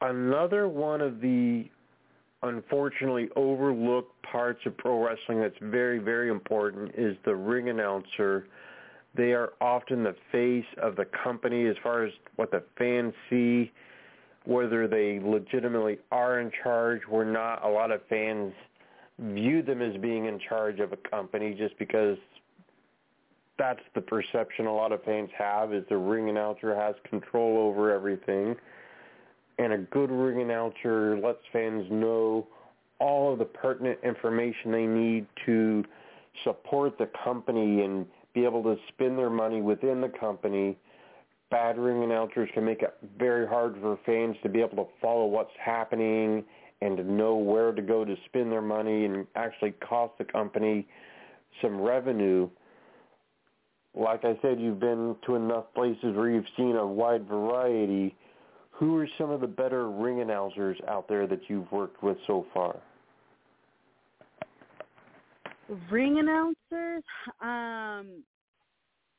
another 0.01 0.69
one 0.69 1.01
of 1.01 1.21
the 1.21 1.65
unfortunately 2.43 3.29
overlooked 3.35 4.15
parts 4.23 4.61
of 4.65 4.77
pro 4.77 5.05
wrestling 5.05 5.41
that's 5.41 5.57
very, 5.61 5.99
very 5.99 6.31
important 6.31 6.93
is 6.97 7.17
the 7.25 7.35
ring 7.35 7.69
announcer. 7.69 8.47
They 9.17 9.33
are 9.33 9.53
often 9.61 10.05
the 10.05 10.15
face 10.31 10.67
of 10.81 10.95
the 10.95 11.07
company 11.07 11.67
as 11.67 11.75
far 11.83 12.05
as 12.05 12.13
what 12.37 12.51
the 12.53 12.63
fans 12.79 13.13
see, 13.29 13.73
whether 14.49 14.89
they 14.89 15.21
legitimately 15.21 15.99
are 16.11 16.41
in 16.41 16.51
charge 16.63 17.03
or 17.11 17.25
not. 17.25 17.65
A 17.65 17.69
lot 17.69 17.91
of 17.91 18.01
fans 18.09 18.53
view 19.19 19.63
them 19.63 19.83
as 19.83 19.97
being 20.01 20.25
in 20.25 20.41
charge 20.49 20.81
of 20.81 20.93
a 20.93 20.97
company 20.97 21.55
just 21.55 21.79
because 21.79 22.17
that's 23.59 23.81
the 23.95 24.01
perception 24.01 24.67
a 24.67 24.73
lot 24.73 24.93
of 24.93 25.03
fans 25.05 25.29
have 25.37 25.75
is 25.75 25.85
the 25.89 25.97
ring 25.97 26.29
announcer 26.29 26.75
has 26.75 26.95
control 27.11 27.59
over 27.59 27.93
everything 27.93 28.55
and 29.59 29.73
a 29.73 29.79
good 29.79 30.11
ring 30.11 30.41
announcer 30.41 31.19
lets 31.19 31.41
fans 31.53 31.85
know 31.91 32.47
all 33.01 33.33
of 33.33 33.39
the 33.39 33.45
pertinent 33.45 33.99
information 34.03 34.73
they 34.73 34.87
need 34.87 35.27
to 35.45 35.85
support 36.45 36.97
the 36.99 37.09
company 37.25 37.83
and 37.83 38.07
be 38.35 38.45
able 38.45 38.63
to 38.63 38.77
spend 38.89 39.19
their 39.19 39.31
money 39.31 39.61
within 39.61 40.01
the 40.01 40.09
company. 40.09 40.77
Bad 41.51 41.79
ring 41.79 42.03
announcers 42.03 42.51
can 42.53 42.65
make 42.65 42.83
it 42.83 42.95
very 43.19 43.47
hard 43.47 43.77
for 43.81 43.99
fans 44.05 44.37
to 44.43 44.49
be 44.49 44.61
able 44.61 44.85
to 44.85 44.91
follow 45.01 45.27
what's 45.27 45.53
happening 45.59 46.45
and 46.83 46.97
to 46.97 47.03
know 47.03 47.37
where 47.37 47.73
to 47.73 47.83
go 47.83 48.05
to 48.05 48.15
spend 48.27 48.53
their 48.53 48.63
money 48.63 49.05
and 49.05 49.27
actually 49.35 49.73
cost 49.73 50.13
the 50.19 50.25
company 50.25 50.87
some 51.63 51.81
revenue. 51.81 52.49
Like 53.95 54.25
I 54.25 54.39
said, 54.43 54.61
you've 54.61 54.79
been 54.79 55.17
to 55.27 55.35
enough 55.35 55.65
places 55.75 56.15
where 56.15 56.31
you've 56.31 56.45
seen 56.57 56.77
a 56.77 56.87
wide 56.87 57.27
variety 57.27 58.15
who 58.71 58.97
are 58.97 59.09
some 59.19 59.31
of 59.31 59.41
the 59.41 59.47
better 59.47 59.91
ring 59.91 60.21
announcers 60.21 60.79
out 60.87 61.09
there 61.09 61.27
that 61.27 61.41
you've 61.49 61.71
worked 61.73 62.03
with 62.03 62.17
so 62.27 62.47
far? 62.55 62.77
Ring 65.91 66.19
announcers? 66.19 67.03
Um 67.41 68.23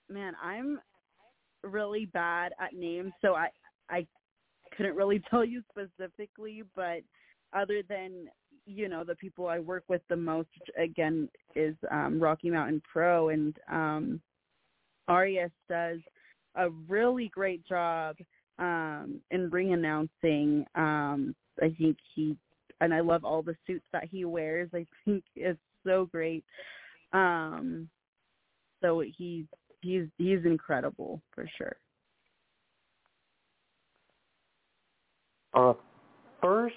man, 0.09 0.33
I'm 0.41 0.79
really 1.63 2.05
bad 2.05 2.53
at 2.59 2.73
names, 2.73 3.11
so 3.21 3.35
I 3.35 3.49
I 3.89 4.05
couldn't 4.75 4.95
really 4.95 5.19
tell 5.29 5.43
you 5.43 5.61
specifically, 5.69 6.63
but 6.75 7.01
other 7.53 7.81
than 7.87 8.27
you 8.65 8.87
know 8.87 9.03
the 9.03 9.15
people 9.15 9.47
I 9.47 9.59
work 9.59 9.83
with 9.87 10.01
the 10.09 10.15
most 10.15 10.49
again 10.77 11.29
is 11.55 11.75
um 11.91 12.19
Rocky 12.19 12.49
Mountain 12.49 12.81
Pro 12.91 13.29
and 13.29 13.57
um 13.71 14.21
Arias 15.07 15.51
does 15.67 15.99
a 16.55 16.69
really 16.87 17.29
great 17.29 17.65
job 17.65 18.15
um 18.59 19.21
in 19.31 19.49
ring 19.49 19.73
announcing 19.73 20.65
um 20.75 21.33
i 21.61 21.73
think 21.79 21.97
he 22.13 22.35
and 22.81 22.93
i 22.93 22.99
love 22.99 23.23
all 23.23 23.41
the 23.41 23.55
suits 23.65 23.85
that 23.93 24.05
he 24.11 24.25
wears. 24.25 24.69
I 24.73 24.85
think 25.05 25.23
it's 25.35 25.59
so 25.85 26.07
great. 26.11 26.43
Um 27.13 27.89
so 28.81 29.03
he's 29.17 29.45
he's 29.81 30.05
he's 30.17 30.43
incredible 30.45 31.21
for 31.33 31.49
sure. 31.57 31.75
Uh, 35.53 35.73
first 36.41 36.75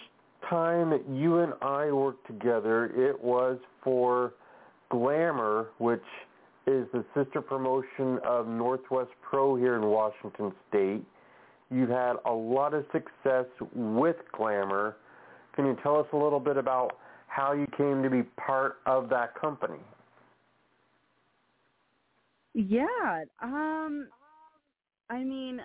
time 0.49 0.91
that 0.91 1.03
you 1.09 1.38
and 1.38 1.53
I 1.62 1.93
worked 1.93 2.27
together, 2.27 2.87
it 2.97 3.23
was 3.23 3.59
for 3.85 4.35
Glamour, 4.91 5.69
which 5.79 6.01
is 6.67 6.87
the 6.93 7.05
sister 7.15 7.41
promotion 7.43 8.19
of 8.25 8.47
Northwest 8.47 9.11
Pro 9.21 9.57
here 9.57 9.77
in 9.77 9.83
Washington 9.83 10.53
State. 10.69 11.03
You've 11.71 11.91
had 11.91 12.15
a 12.27 12.33
lot 12.33 12.75
of 12.75 12.85
success 12.93 13.47
with 13.75 14.17
Glamour. 14.33 14.97
Can 15.55 15.67
you 15.67 15.77
tell 15.83 15.99
us 15.99 16.07
a 16.12 16.17
little 16.17 16.41
bit 16.41 16.57
about 16.57 16.99
how 17.27 17.53
you 17.53 17.67
came 17.77 18.03
to 18.03 18.11
be 18.11 18.23
part 18.37 18.77
of 18.87 19.09
that 19.09 19.35
company? 19.41 19.81
Yeah, 22.55 23.25
um 23.43 24.09
I 25.11 25.23
mean, 25.25 25.61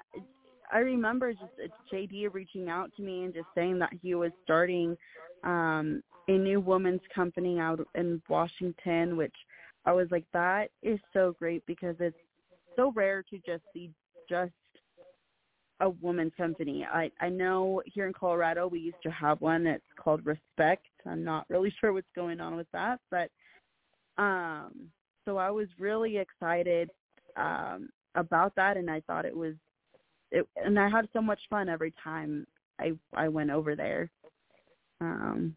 I 0.71 0.79
remember 0.79 1.31
just 1.31 1.43
uh, 1.63 1.67
JD 1.93 2.33
reaching 2.33 2.69
out 2.69 2.91
to 2.97 3.03
me 3.03 3.23
and 3.23 3.33
just 3.33 3.47
saying 3.55 3.79
that 3.79 3.91
he 4.01 4.15
was 4.15 4.31
starting 4.43 4.97
um 5.43 6.01
a 6.27 6.37
new 6.37 6.59
women's 6.59 7.01
company 7.13 7.59
out 7.59 7.79
in 7.95 8.21
Washington, 8.29 9.15
which 9.15 9.35
I 9.85 9.93
was 9.93 10.07
like, 10.11 10.25
that 10.33 10.69
is 10.83 10.99
so 11.13 11.33
great 11.39 11.65
because 11.65 11.95
it's 11.99 12.17
so 12.75 12.91
rare 12.93 13.23
to 13.29 13.37
just 13.45 13.63
see 13.73 13.89
just 14.29 14.51
a 15.79 15.89
woman's 15.89 16.33
company. 16.35 16.85
I 16.91 17.11
I 17.21 17.29
know 17.29 17.81
here 17.85 18.07
in 18.07 18.13
Colorado 18.13 18.67
we 18.67 18.79
used 18.79 19.01
to 19.03 19.11
have 19.11 19.41
one 19.41 19.63
that's 19.63 19.83
called 20.01 20.25
Respect. 20.25 20.87
I'm 21.05 21.23
not 21.23 21.45
really 21.49 21.73
sure 21.81 21.93
what's 21.93 22.07
going 22.15 22.39
on 22.39 22.55
with 22.55 22.67
that, 22.73 22.99
but 23.11 23.29
um 24.21 24.89
so 25.27 25.37
I 25.37 25.51
was 25.51 25.67
really 25.77 26.17
excited 26.17 26.89
um 27.35 27.89
about 28.15 28.55
that 28.55 28.77
and 28.77 28.89
I 28.89 29.01
thought 29.01 29.25
it 29.25 29.35
was 29.35 29.53
it 30.31 30.47
and 30.55 30.79
I 30.79 30.89
had 30.89 31.07
so 31.13 31.21
much 31.21 31.39
fun 31.49 31.69
every 31.69 31.93
time 32.03 32.47
I 32.79 32.93
I 33.13 33.27
went 33.27 33.51
over 33.51 33.75
there. 33.75 34.09
Um 35.01 35.55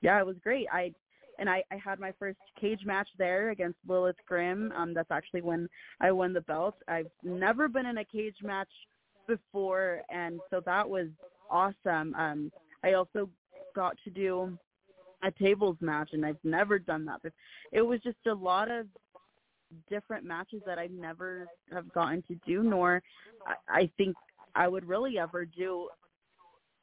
yeah, 0.00 0.18
it 0.18 0.26
was 0.26 0.36
great. 0.42 0.66
I 0.72 0.92
and 1.38 1.48
I, 1.48 1.62
I 1.70 1.76
had 1.76 2.00
my 2.00 2.12
first 2.18 2.38
cage 2.60 2.80
match 2.84 3.08
there 3.16 3.50
against 3.50 3.78
Lilith 3.86 4.16
Grimm. 4.26 4.72
Um 4.76 4.94
that's 4.94 5.10
actually 5.10 5.42
when 5.42 5.68
I 6.00 6.10
won 6.10 6.32
the 6.32 6.40
belt. 6.40 6.74
I've 6.88 7.10
never 7.22 7.68
been 7.68 7.86
in 7.86 7.98
a 7.98 8.04
cage 8.04 8.38
match 8.42 8.70
before 9.28 10.00
and 10.10 10.40
so 10.50 10.60
that 10.64 10.88
was 10.88 11.08
awesome. 11.50 12.14
Um 12.14 12.50
I 12.82 12.94
also 12.94 13.28
got 13.76 13.96
to 14.04 14.10
do 14.10 14.58
a 15.22 15.30
tables 15.30 15.76
match 15.80 16.10
and 16.12 16.24
I've 16.24 16.38
never 16.44 16.78
done 16.78 17.04
that 17.06 17.22
before. 17.22 17.36
It 17.72 17.82
was 17.82 18.00
just 18.00 18.18
a 18.26 18.34
lot 18.34 18.70
of 18.70 18.86
different 19.88 20.24
matches 20.24 20.62
that 20.66 20.78
I 20.78 20.88
never 20.92 21.46
have 21.72 21.92
gotten 21.92 22.22
to 22.28 22.36
do, 22.46 22.62
nor 22.62 23.02
I, 23.46 23.80
I 23.80 23.90
think 23.96 24.16
I 24.54 24.68
would 24.68 24.86
really 24.86 25.18
ever 25.18 25.44
do 25.44 25.88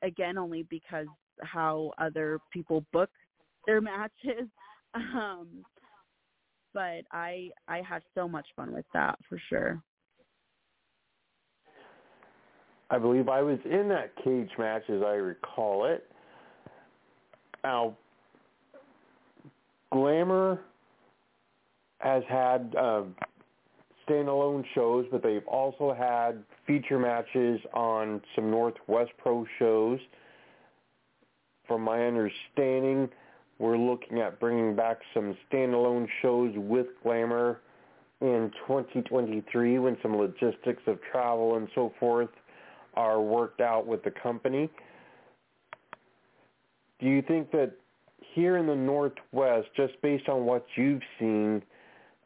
again, 0.02 0.38
only 0.38 0.64
because 0.64 1.08
how 1.42 1.92
other 1.98 2.40
people 2.52 2.86
book 2.94 3.10
their 3.66 3.82
matches. 3.82 4.48
Um, 4.94 5.64
but 6.74 7.04
I 7.12 7.50
I 7.68 7.82
had 7.82 8.04
so 8.14 8.28
much 8.28 8.46
fun 8.56 8.74
with 8.74 8.86
that 8.94 9.18
for 9.28 9.42
sure. 9.50 9.82
I 12.90 13.00
believe 13.00 13.30
I 13.30 13.42
was 13.42 13.58
in 13.66 13.90
that 13.90 14.16
cage 14.24 14.52
match 14.60 14.84
as 14.90 15.02
I 15.02 15.16
recall 15.16 15.86
it. 15.86 16.06
Now, 17.64 17.98
Glamour 19.96 20.60
has 22.00 22.22
had 22.28 22.76
uh, 22.78 23.04
standalone 24.06 24.66
shows, 24.76 25.06
but 25.10 25.24
they've 25.24 25.48
also 25.48 25.96
had 25.98 26.44
feature 26.68 27.00
matches 27.00 27.62
on 27.74 28.22
some 28.36 28.52
Northwest 28.52 29.12
Pro 29.18 29.46
shows. 29.58 30.00
From 31.66 31.82
my 31.82 32.06
understanding, 32.06 33.08
we're 33.58 33.78
looking 33.78 34.20
at 34.20 34.38
bringing 34.38 34.76
back 34.76 35.00
some 35.14 35.34
standalone 35.50 36.10
shows 36.22 36.52
with 36.58 36.88
Glamour 37.02 37.62
in 38.20 38.52
2023 38.68 39.80
when 39.80 39.96
some 40.02 40.18
logistics 40.18 40.84
of 40.88 41.00
travel 41.10 41.56
and 41.56 41.70
so 41.74 41.94
forth 42.02 42.30
are 42.96 43.22
worked 43.22 43.62
out 43.62 43.88
with 43.88 44.04
the 44.04 44.12
company. 44.12 44.70
Do 47.00 47.08
you 47.08 47.22
think 47.22 47.50
that 47.52 47.72
here 48.36 48.58
in 48.58 48.68
the 48.68 48.76
Northwest, 48.76 49.70
just 49.76 49.94
based 50.02 50.28
on 50.28 50.46
what 50.46 50.66
you've 50.76 51.02
seen, 51.18 51.64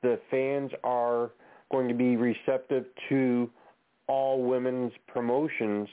the 0.02 0.20
fans 0.32 0.72
are 0.84 1.30
going 1.72 1.88
to 1.88 1.94
be 1.94 2.18
receptive 2.18 2.86
to 3.10 3.50
all 4.08 4.44
women's 4.44 4.92
promotions? 5.08 5.88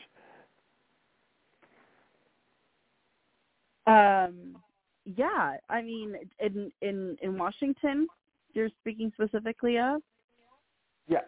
Um, 3.87 4.57
yeah, 5.05 5.59
I 5.68 5.83
mean, 5.83 6.16
in 6.40 6.72
in 6.81 7.16
in 7.22 7.38
Washington, 7.38 8.09
you're 8.55 8.70
speaking 8.81 9.12
specifically 9.14 9.79
of. 9.79 10.00
Yes. 11.07 11.24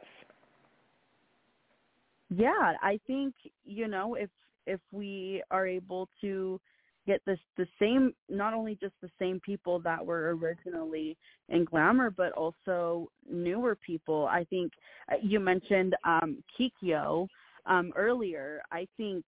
Yeah, 2.31 2.73
I 2.83 2.99
think 3.07 3.35
you 3.65 3.87
know 3.87 4.15
if 4.15 4.31
if 4.67 4.81
we 4.93 5.43
are 5.51 5.67
able 5.67 6.09
to 6.23 6.59
get 7.09 7.23
this 7.25 7.39
the 7.57 7.67
same 7.81 8.13
not 8.29 8.53
only 8.53 8.77
just 8.79 8.93
the 9.01 9.11
same 9.19 9.41
people 9.41 9.81
that 9.81 10.05
were 10.05 10.37
originally 10.37 11.17
in 11.49 11.65
glamour 11.65 12.11
but 12.11 12.33
also 12.33 13.11
newer 13.29 13.75
people. 13.75 14.29
I 14.31 14.45
think 14.45 14.73
uh, 15.11 15.17
you 15.23 15.41
mentioned 15.41 15.97
um 16.05 16.45
kikyo 16.55 17.27
um 17.65 17.93
earlier. 17.97 18.61
I 18.71 18.87
think 18.99 19.25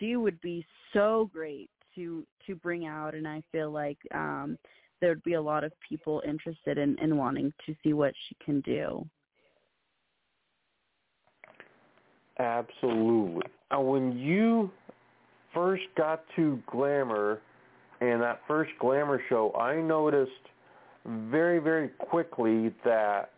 she 0.00 0.16
would 0.16 0.40
be 0.40 0.66
so 0.92 1.30
great 1.32 1.70
to 1.94 2.26
to 2.46 2.54
bring 2.56 2.86
out 2.86 3.14
and 3.14 3.26
i 3.26 3.42
feel 3.50 3.70
like 3.70 3.98
um 4.14 4.58
there 5.00 5.10
would 5.10 5.22
be 5.22 5.34
a 5.34 5.40
lot 5.40 5.64
of 5.64 5.72
people 5.88 6.22
interested 6.26 6.78
in 6.78 6.96
in 7.00 7.16
wanting 7.16 7.52
to 7.64 7.74
see 7.82 7.92
what 7.92 8.12
she 8.26 8.36
can 8.44 8.60
do. 8.62 9.06
Absolutely. 12.40 13.46
Now 13.70 13.82
when 13.82 14.16
you 14.18 14.70
first 15.58 15.82
got 15.96 16.22
to 16.36 16.62
Glamour 16.70 17.40
and 18.00 18.22
that 18.22 18.40
first 18.46 18.70
Glamour 18.78 19.20
show, 19.28 19.52
I 19.54 19.80
noticed 19.80 20.30
very, 21.04 21.58
very 21.58 21.88
quickly 21.88 22.72
that 22.84 23.30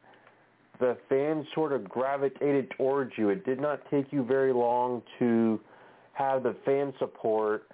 the 0.80 0.98
fans 1.08 1.46
sort 1.54 1.72
of 1.72 1.88
gravitated 1.88 2.70
towards 2.76 3.12
you. 3.16 3.30
It 3.30 3.46
did 3.46 3.58
not 3.58 3.80
take 3.90 4.12
you 4.12 4.22
very 4.22 4.52
long 4.52 5.02
to 5.18 5.58
have 6.12 6.42
the 6.42 6.54
fan 6.66 6.92
support, 6.98 7.68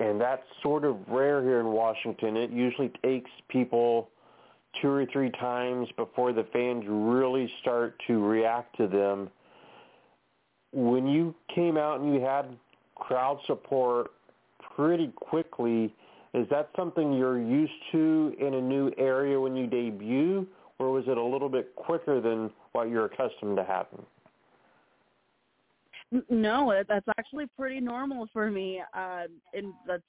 and 0.00 0.20
that's 0.20 0.42
sort 0.62 0.84
of 0.84 0.96
rare 1.08 1.42
here 1.42 1.60
in 1.60 1.68
Washington. 1.68 2.36
It 2.36 2.50
usually 2.50 2.92
takes 3.02 3.30
people 3.48 4.10
two 4.82 4.90
or 4.90 5.06
three 5.06 5.30
times 5.30 5.88
before 5.96 6.34
the 6.34 6.44
fans 6.52 6.84
really 6.86 7.50
start 7.62 7.98
to 8.06 8.22
react 8.22 8.76
to 8.76 8.86
them. 8.86 9.30
When 10.72 11.06
you 11.06 11.34
came 11.54 11.78
out 11.78 12.00
and 12.00 12.14
you 12.14 12.20
had 12.20 12.54
crowd 12.98 13.38
support 13.46 14.10
pretty 14.76 15.08
quickly. 15.16 15.94
Is 16.34 16.46
that 16.50 16.70
something 16.76 17.12
you're 17.12 17.40
used 17.40 17.72
to 17.92 18.34
in 18.38 18.54
a 18.54 18.60
new 18.60 18.92
area 18.98 19.40
when 19.40 19.56
you 19.56 19.66
debut, 19.66 20.46
or 20.78 20.92
was 20.92 21.04
it 21.08 21.16
a 21.16 21.22
little 21.22 21.48
bit 21.48 21.74
quicker 21.74 22.20
than 22.20 22.50
what 22.72 22.88
you're 22.88 23.06
accustomed 23.06 23.56
to 23.56 23.64
having? 23.64 24.04
No, 26.30 26.82
that's 26.88 27.06
actually 27.18 27.46
pretty 27.56 27.80
normal 27.80 28.28
for 28.32 28.50
me. 28.50 28.80
Uh, 28.94 29.24
and 29.52 29.72
that's 29.86 30.02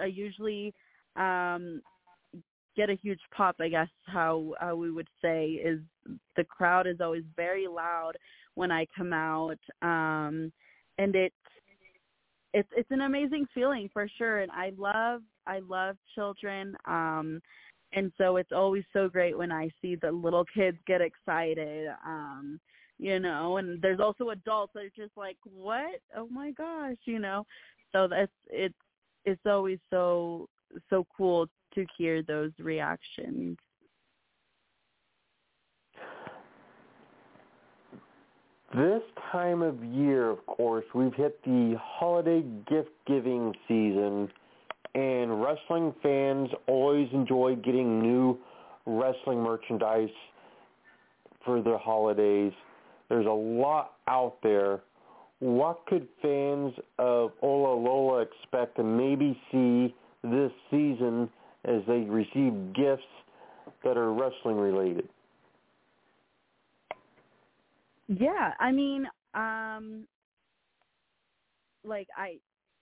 I 0.00 0.06
usually 0.06 0.74
um, 1.14 1.82
get 2.76 2.90
a 2.90 2.94
huge 2.94 3.20
pop. 3.36 3.56
I 3.60 3.68
guess 3.68 3.88
how 4.06 4.54
how 4.58 4.74
we 4.74 4.90
would 4.90 5.08
say 5.22 5.50
is 5.50 5.80
the 6.36 6.44
crowd 6.44 6.86
is 6.86 7.00
always 7.00 7.24
very 7.36 7.66
loud 7.68 8.12
when 8.54 8.72
I 8.72 8.86
come 8.96 9.12
out, 9.12 9.58
um, 9.82 10.52
and 10.98 11.14
it 11.14 11.32
it's 12.52 12.68
it's 12.76 12.90
an 12.90 13.02
amazing 13.02 13.46
feeling 13.54 13.88
for 13.92 14.08
sure 14.18 14.40
and 14.40 14.50
i 14.52 14.72
love 14.78 15.22
i 15.46 15.58
love 15.60 15.96
children 16.14 16.76
um 16.86 17.40
and 17.92 18.12
so 18.18 18.36
it's 18.36 18.52
always 18.52 18.84
so 18.92 19.08
great 19.08 19.36
when 19.36 19.52
i 19.52 19.68
see 19.80 19.96
the 19.96 20.10
little 20.10 20.44
kids 20.54 20.78
get 20.86 21.00
excited 21.00 21.88
um 22.04 22.58
you 22.98 23.18
know 23.18 23.58
and 23.58 23.80
there's 23.82 24.00
also 24.00 24.30
adults 24.30 24.72
that 24.74 24.84
are 24.84 24.88
just 24.96 25.16
like 25.16 25.36
what? 25.44 26.00
Oh 26.16 26.28
my 26.28 26.50
gosh 26.52 26.96
you 27.04 27.18
know? 27.18 27.44
So 27.92 28.08
that's 28.08 28.32
it's 28.48 28.74
it's 29.24 29.40
always 29.46 29.78
so 29.90 30.48
so 30.90 31.06
cool 31.16 31.46
to 31.74 31.86
hear 31.96 32.22
those 32.22 32.52
reactions 32.58 33.58
This 38.76 39.00
time 39.32 39.62
of 39.62 39.82
year, 39.82 40.28
of 40.28 40.44
course, 40.44 40.84
we've 40.94 41.14
hit 41.14 41.42
the 41.44 41.78
holiday 41.82 42.42
gift-giving 42.68 43.54
season, 43.66 44.28
and 44.94 45.42
wrestling 45.42 45.94
fans 46.02 46.50
always 46.66 47.08
enjoy 47.14 47.54
getting 47.56 48.02
new 48.02 48.36
wrestling 48.84 49.38
merchandise 49.38 50.10
for 51.42 51.62
the 51.62 51.78
holidays. 51.78 52.52
There's 53.08 53.24
a 53.24 53.30
lot 53.30 53.92
out 54.08 54.34
there. 54.42 54.80
What 55.38 55.86
could 55.86 56.06
fans 56.20 56.74
of 56.98 57.30
Hola 57.40 57.80
Lola 57.80 58.20
expect 58.20 58.76
to 58.76 58.84
maybe 58.84 59.40
see 59.50 59.94
this 60.22 60.52
season 60.70 61.30
as 61.64 61.80
they 61.88 62.00
receive 62.00 62.74
gifts 62.74 63.08
that 63.84 63.96
are 63.96 64.12
wrestling 64.12 64.58
related? 64.58 65.08
Yeah, 68.08 68.52
I 68.60 68.72
mean, 68.72 69.06
um 69.34 70.06
like 71.84 72.08
I 72.16 72.38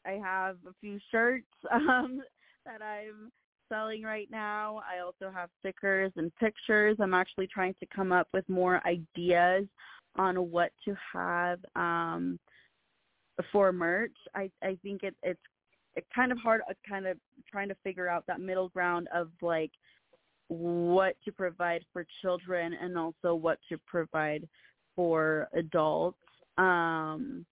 I 0.07 0.13
have 0.23 0.57
a 0.69 0.73
few 0.81 0.99
shirts 1.11 1.47
um 1.73 2.21
that 2.65 2.83
I'm 2.83 3.31
selling 3.69 4.03
right 4.03 4.29
now. 4.31 4.83
I 4.91 5.01
also 5.01 5.33
have 5.35 5.51
stickers 5.61 6.13
and 6.17 6.35
pictures. 6.37 6.97
I'm 7.01 7.15
actually 7.15 7.47
trying 7.47 7.75
to 7.81 7.87
come 7.95 8.13
up 8.13 8.29
with 8.33 8.49
more 8.49 8.81
ideas 8.87 9.67
on 10.17 10.51
what 10.51 10.71
to 10.85 10.95
have 11.13 11.59
um 11.77 12.39
for 13.53 13.73
merch. 13.73 14.17
I 14.35 14.51
I 14.63 14.79
think 14.83 15.03
it 15.03 15.15
it's 15.23 15.41
it's 15.97 16.07
kind 16.15 16.33
of 16.33 16.39
hard 16.39 16.61
uh, 16.69 16.75
kind 16.89 17.07
of 17.07 17.17
trying 17.51 17.69
to 17.69 17.77
figure 17.83 18.09
out 18.09 18.25
that 18.27 18.41
middle 18.41 18.69
ground 18.69 19.09
of 19.15 19.31
like 19.41 19.71
what 20.49 21.17
to 21.25 21.33
provide 21.33 21.83
for 21.93 22.07
children 22.21 22.75
and 22.81 22.99
also 22.99 23.35
what 23.35 23.59
to 23.71 23.79
provide 23.87 24.47
for 24.97 25.49
adults. 25.55 26.19
Um 26.59 27.45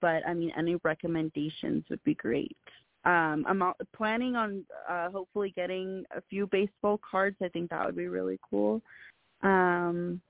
but 0.00 0.26
I 0.26 0.34
mean 0.34 0.52
any 0.56 0.76
recommendations 0.84 1.84
would 1.90 2.02
be 2.04 2.14
great. 2.14 2.56
Um 3.04 3.44
I'm 3.48 3.62
planning 3.96 4.36
on 4.36 4.64
uh 4.88 5.10
hopefully 5.10 5.52
getting 5.56 6.04
a 6.14 6.20
few 6.28 6.46
baseball 6.46 7.00
cards. 7.08 7.36
I 7.42 7.48
think 7.48 7.70
that 7.70 7.84
would 7.84 7.96
be 7.96 8.08
really 8.08 8.38
cool. 8.48 8.82
Um 9.42 10.20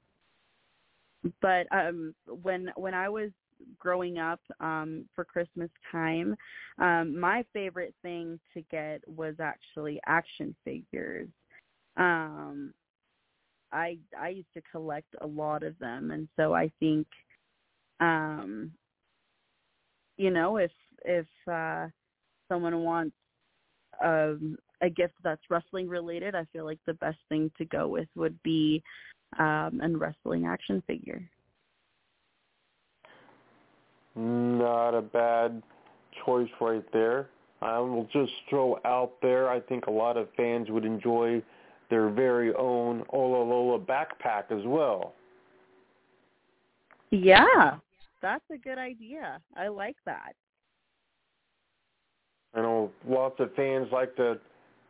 but 1.42 1.66
um 1.72 2.14
when 2.42 2.70
when 2.76 2.94
I 2.94 3.08
was 3.08 3.30
growing 3.78 4.18
up 4.18 4.40
um 4.60 5.04
for 5.14 5.24
Christmas 5.24 5.70
time, 5.90 6.36
um 6.78 7.18
my 7.18 7.44
favorite 7.52 7.94
thing 8.02 8.38
to 8.54 8.62
get 8.70 9.02
was 9.06 9.34
actually 9.40 10.00
action 10.06 10.54
figures. 10.64 11.28
Um 11.96 12.72
I 13.72 13.98
I 14.18 14.28
used 14.28 14.52
to 14.54 14.62
collect 14.72 15.14
a 15.20 15.26
lot 15.26 15.62
of 15.62 15.78
them 15.78 16.10
and 16.10 16.28
so 16.36 16.54
I 16.54 16.70
think 16.80 17.06
um 18.00 18.72
you 20.16 20.30
know 20.30 20.56
if 20.56 20.72
if 21.04 21.26
uh 21.50 21.86
someone 22.48 22.82
wants 22.82 23.16
um 24.02 24.56
a 24.82 24.88
gift 24.88 25.14
that's 25.22 25.42
wrestling 25.50 25.88
related, 25.88 26.34
I 26.34 26.46
feel 26.52 26.64
like 26.64 26.78
the 26.86 26.94
best 26.94 27.18
thing 27.28 27.50
to 27.58 27.66
go 27.66 27.86
with 27.86 28.08
would 28.16 28.42
be 28.42 28.82
um 29.38 29.80
a 29.82 29.88
wrestling 29.96 30.46
action 30.46 30.82
figure. 30.86 31.22
Not 34.16 34.90
a 34.90 35.02
bad 35.02 35.62
choice 36.24 36.50
right 36.60 36.84
there. 36.92 37.28
I 37.62 37.78
will 37.78 38.08
just 38.12 38.32
throw 38.48 38.78
out 38.84 39.12
there, 39.20 39.48
I 39.50 39.60
think 39.60 39.86
a 39.86 39.90
lot 39.90 40.16
of 40.16 40.28
fans 40.36 40.70
would 40.70 40.84
enjoy 40.84 41.42
their 41.90 42.08
very 42.08 42.54
own 42.54 43.04
Hola 43.10 43.42
Lola 43.42 43.78
backpack 43.78 44.50
as 44.50 44.64
well. 44.64 45.14
Yeah, 47.10 47.76
that's 48.22 48.44
a 48.52 48.56
good 48.56 48.78
idea. 48.78 49.40
I 49.56 49.68
like 49.68 49.96
that. 50.06 50.34
I 52.54 52.62
know 52.62 52.90
lots 53.06 53.38
of 53.38 53.54
fans 53.54 53.88
like 53.92 54.14
to 54.16 54.38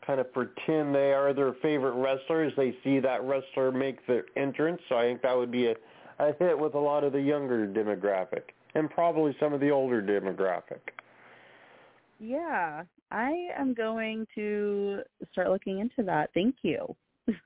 kind 0.07 0.21
of 0.21 0.33
pretend 0.33 0.95
they 0.95 1.13
are 1.13 1.33
their 1.33 1.55
favorite 1.63 1.93
wrestlers. 1.93 2.53
They 2.57 2.75
see 2.83 3.01
that 3.01 3.23
wrestler 3.25 3.71
make 3.71 4.07
their 4.07 4.25
entrance, 4.37 4.81
so 4.89 4.97
I 4.97 5.03
think 5.03 5.23
that 5.23 5.37
would 5.37 5.51
be 5.51 5.67
a, 5.67 5.75
a 6.19 6.33
hit 6.39 6.59
with 6.59 6.75
a 6.75 6.79
lot 6.79 7.05
of 7.05 7.13
the 7.13 7.21
younger 7.21 7.67
demographic 7.67 8.43
and 8.75 8.89
probably 8.91 9.37
some 9.41 9.53
of 9.53 9.61
the 9.61 9.71
older 9.71 10.03
demographic. 10.03 10.81
Yeah, 12.19 12.85
I 13.11 13.49
am 13.59 13.75
going 13.75 14.27
to 14.35 15.01
start 15.33 15.51
looking 15.51 15.81
into 15.81 16.03
that. 16.05 16.31
Thank 16.35 16.57
you. 16.63 16.95
You're 17.27 17.37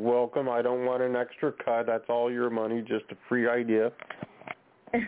welcome. 0.00 0.48
I 0.48 0.62
don't 0.62 0.84
want 0.84 1.02
an 1.02 1.16
extra 1.16 1.52
cut. 1.64 1.86
That's 1.86 2.04
all 2.08 2.30
your 2.30 2.50
money, 2.50 2.80
just 2.80 3.04
a 3.10 3.16
free 3.28 3.48
idea. 3.48 3.92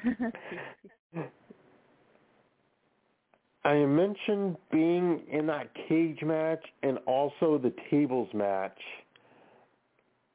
I 3.64 3.76
mentioned 3.76 4.57
being 4.70 5.22
in 5.30 5.47
that 5.47 5.70
cage 5.89 6.20
match 6.22 6.62
and 6.82 6.99
also 7.07 7.59
the 7.59 7.72
tables 7.91 8.28
match. 8.35 8.78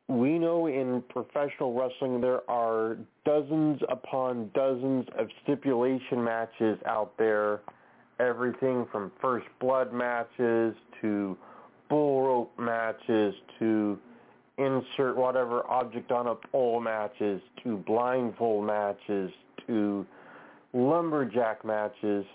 We 0.08 0.40
know 0.40 0.66
in 0.66 1.04
professional 1.10 1.74
wrestling 1.74 2.22
there 2.22 2.50
are 2.50 2.98
dozens 3.26 3.80
upon 3.88 4.50
dozens 4.56 5.06
of 5.18 5.28
stipulation 5.44 6.24
matches 6.24 6.80
out 6.88 7.16
there. 7.20 7.60
Everything 8.20 8.86
from 8.92 9.12
first 9.22 9.48
blood 9.60 9.94
matches 9.94 10.76
to 11.02 11.38
bull 11.90 12.22
rope 12.22 12.60
matches 12.60 13.34
to 13.60 13.98
insert 14.58 15.16
whatever 15.16 15.66
object 15.70 16.12
on 16.12 16.28
a 16.28 16.36
pole 16.36 16.82
matches 16.82 17.42
to 17.64 17.78
blindfold 17.78 18.66
matches 18.66 19.32
to 19.66 20.06
lumberjack 20.74 21.64
matches 21.64 22.26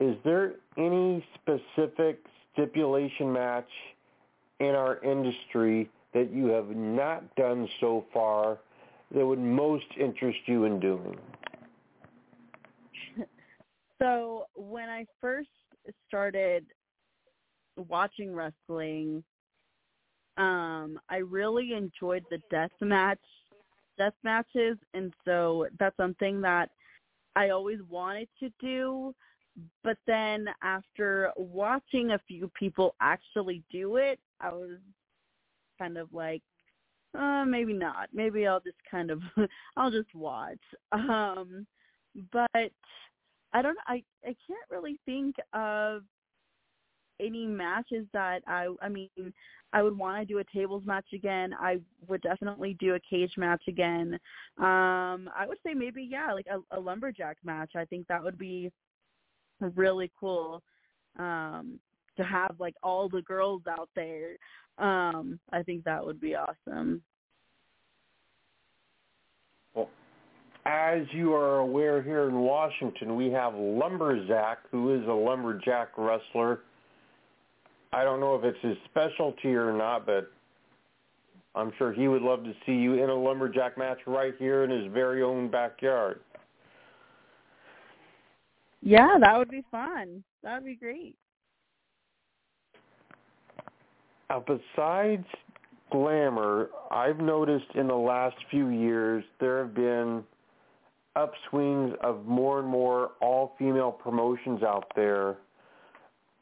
is 0.00 0.16
there 0.24 0.54
any 0.76 1.24
specific 1.34 2.18
stipulation 2.52 3.32
match 3.32 3.68
in 4.60 4.74
our 4.74 5.02
industry 5.02 5.88
that 6.12 6.32
you 6.32 6.46
have 6.46 6.68
not 6.68 7.34
done 7.36 7.68
so 7.80 8.04
far 8.12 8.58
that 9.14 9.24
would 9.24 9.38
most 9.38 9.86
interest 9.98 10.38
you 10.46 10.64
in 10.64 10.80
doing? 10.80 11.16
So 14.04 14.44
when 14.54 14.90
I 14.90 15.06
first 15.18 15.48
started 16.06 16.66
watching 17.88 18.34
wrestling, 18.34 19.24
um, 20.36 21.00
I 21.08 21.16
really 21.16 21.72
enjoyed 21.72 22.22
the 22.30 22.38
death 22.50 22.70
match 22.82 23.18
death 23.96 24.12
matches 24.24 24.76
and 24.92 25.14
so 25.24 25.68
that's 25.78 25.96
something 25.96 26.40
that 26.40 26.68
I 27.36 27.50
always 27.50 27.78
wanted 27.88 28.28
to 28.40 28.50
do 28.60 29.14
but 29.84 29.96
then 30.06 30.46
after 30.62 31.30
watching 31.36 32.10
a 32.10 32.20
few 32.26 32.50
people 32.58 32.96
actually 33.00 33.62
do 33.70 33.96
it, 33.96 34.18
I 34.40 34.50
was 34.50 34.78
kind 35.78 35.96
of 35.96 36.12
like, 36.12 36.42
uh, 37.16 37.44
maybe 37.44 37.72
not. 37.72 38.08
Maybe 38.12 38.46
I'll 38.46 38.60
just 38.60 38.78
kind 38.90 39.12
of, 39.12 39.22
I'll 39.76 39.92
just 39.92 40.12
watch. 40.14 40.58
Um, 40.90 41.66
but 42.32 42.72
I 43.54 43.62
don't. 43.62 43.78
I 43.86 44.02
I 44.24 44.34
can't 44.46 44.70
really 44.70 44.98
think 45.06 45.36
of 45.54 46.02
any 47.20 47.46
matches 47.46 48.06
that 48.12 48.42
I. 48.46 48.68
I 48.82 48.88
mean, 48.88 49.08
I 49.72 49.82
would 49.82 49.96
want 49.96 50.20
to 50.20 50.26
do 50.26 50.40
a 50.40 50.44
tables 50.52 50.82
match 50.84 51.06
again. 51.14 51.54
I 51.58 51.78
would 52.08 52.20
definitely 52.22 52.76
do 52.80 52.94
a 52.94 53.00
cage 53.08 53.32
match 53.36 53.62
again. 53.68 54.18
Um, 54.58 55.30
I 55.36 55.46
would 55.46 55.58
say 55.64 55.72
maybe 55.72 56.02
yeah, 56.02 56.32
like 56.32 56.46
a, 56.50 56.76
a 56.76 56.80
lumberjack 56.80 57.38
match. 57.44 57.72
I 57.76 57.84
think 57.84 58.06
that 58.08 58.22
would 58.22 58.38
be 58.38 58.70
really 59.76 60.10
cool 60.18 60.62
um 61.18 61.78
to 62.16 62.24
have 62.24 62.56
like 62.58 62.74
all 62.82 63.08
the 63.08 63.22
girls 63.22 63.62
out 63.68 63.88
there. 63.94 64.36
Um, 64.78 65.38
I 65.52 65.62
think 65.62 65.84
that 65.84 66.04
would 66.04 66.20
be 66.20 66.34
awesome. 66.34 67.02
As 70.66 71.02
you 71.12 71.34
are 71.34 71.58
aware 71.58 72.02
here 72.02 72.28
in 72.28 72.36
Washington, 72.36 73.16
we 73.16 73.30
have 73.30 73.54
Lumberjack, 73.54 74.58
who 74.70 74.94
is 74.94 75.06
a 75.06 75.12
lumberjack 75.12 75.88
wrestler. 75.98 76.60
I 77.92 78.02
don't 78.02 78.18
know 78.18 78.34
if 78.34 78.44
it's 78.44 78.58
his 78.62 78.76
specialty 78.90 79.54
or 79.54 79.76
not, 79.76 80.06
but 80.06 80.30
I'm 81.54 81.72
sure 81.78 81.92
he 81.92 82.08
would 82.08 82.22
love 82.22 82.44
to 82.44 82.52
see 82.66 82.72
you 82.72 82.94
in 82.94 83.10
a 83.10 83.14
lumberjack 83.14 83.78
match 83.78 83.98
right 84.06 84.34
here 84.38 84.64
in 84.64 84.70
his 84.70 84.92
very 84.92 85.22
own 85.22 85.50
backyard. 85.50 86.20
Yeah, 88.82 89.16
that 89.20 89.38
would 89.38 89.50
be 89.50 89.64
fun. 89.70 90.24
That 90.42 90.54
would 90.54 90.66
be 90.66 90.76
great. 90.76 91.14
Now, 94.28 94.44
besides 94.44 95.26
glamour, 95.92 96.70
I've 96.90 97.18
noticed 97.18 97.66
in 97.76 97.86
the 97.86 97.94
last 97.94 98.36
few 98.50 98.68
years 98.68 99.22
there 99.38 99.58
have 99.58 99.74
been 99.74 100.24
upswings 101.16 101.94
of 101.96 102.24
more 102.26 102.60
and 102.60 102.68
more 102.68 103.12
all-female 103.20 103.92
promotions 103.92 104.62
out 104.62 104.90
there. 104.96 105.36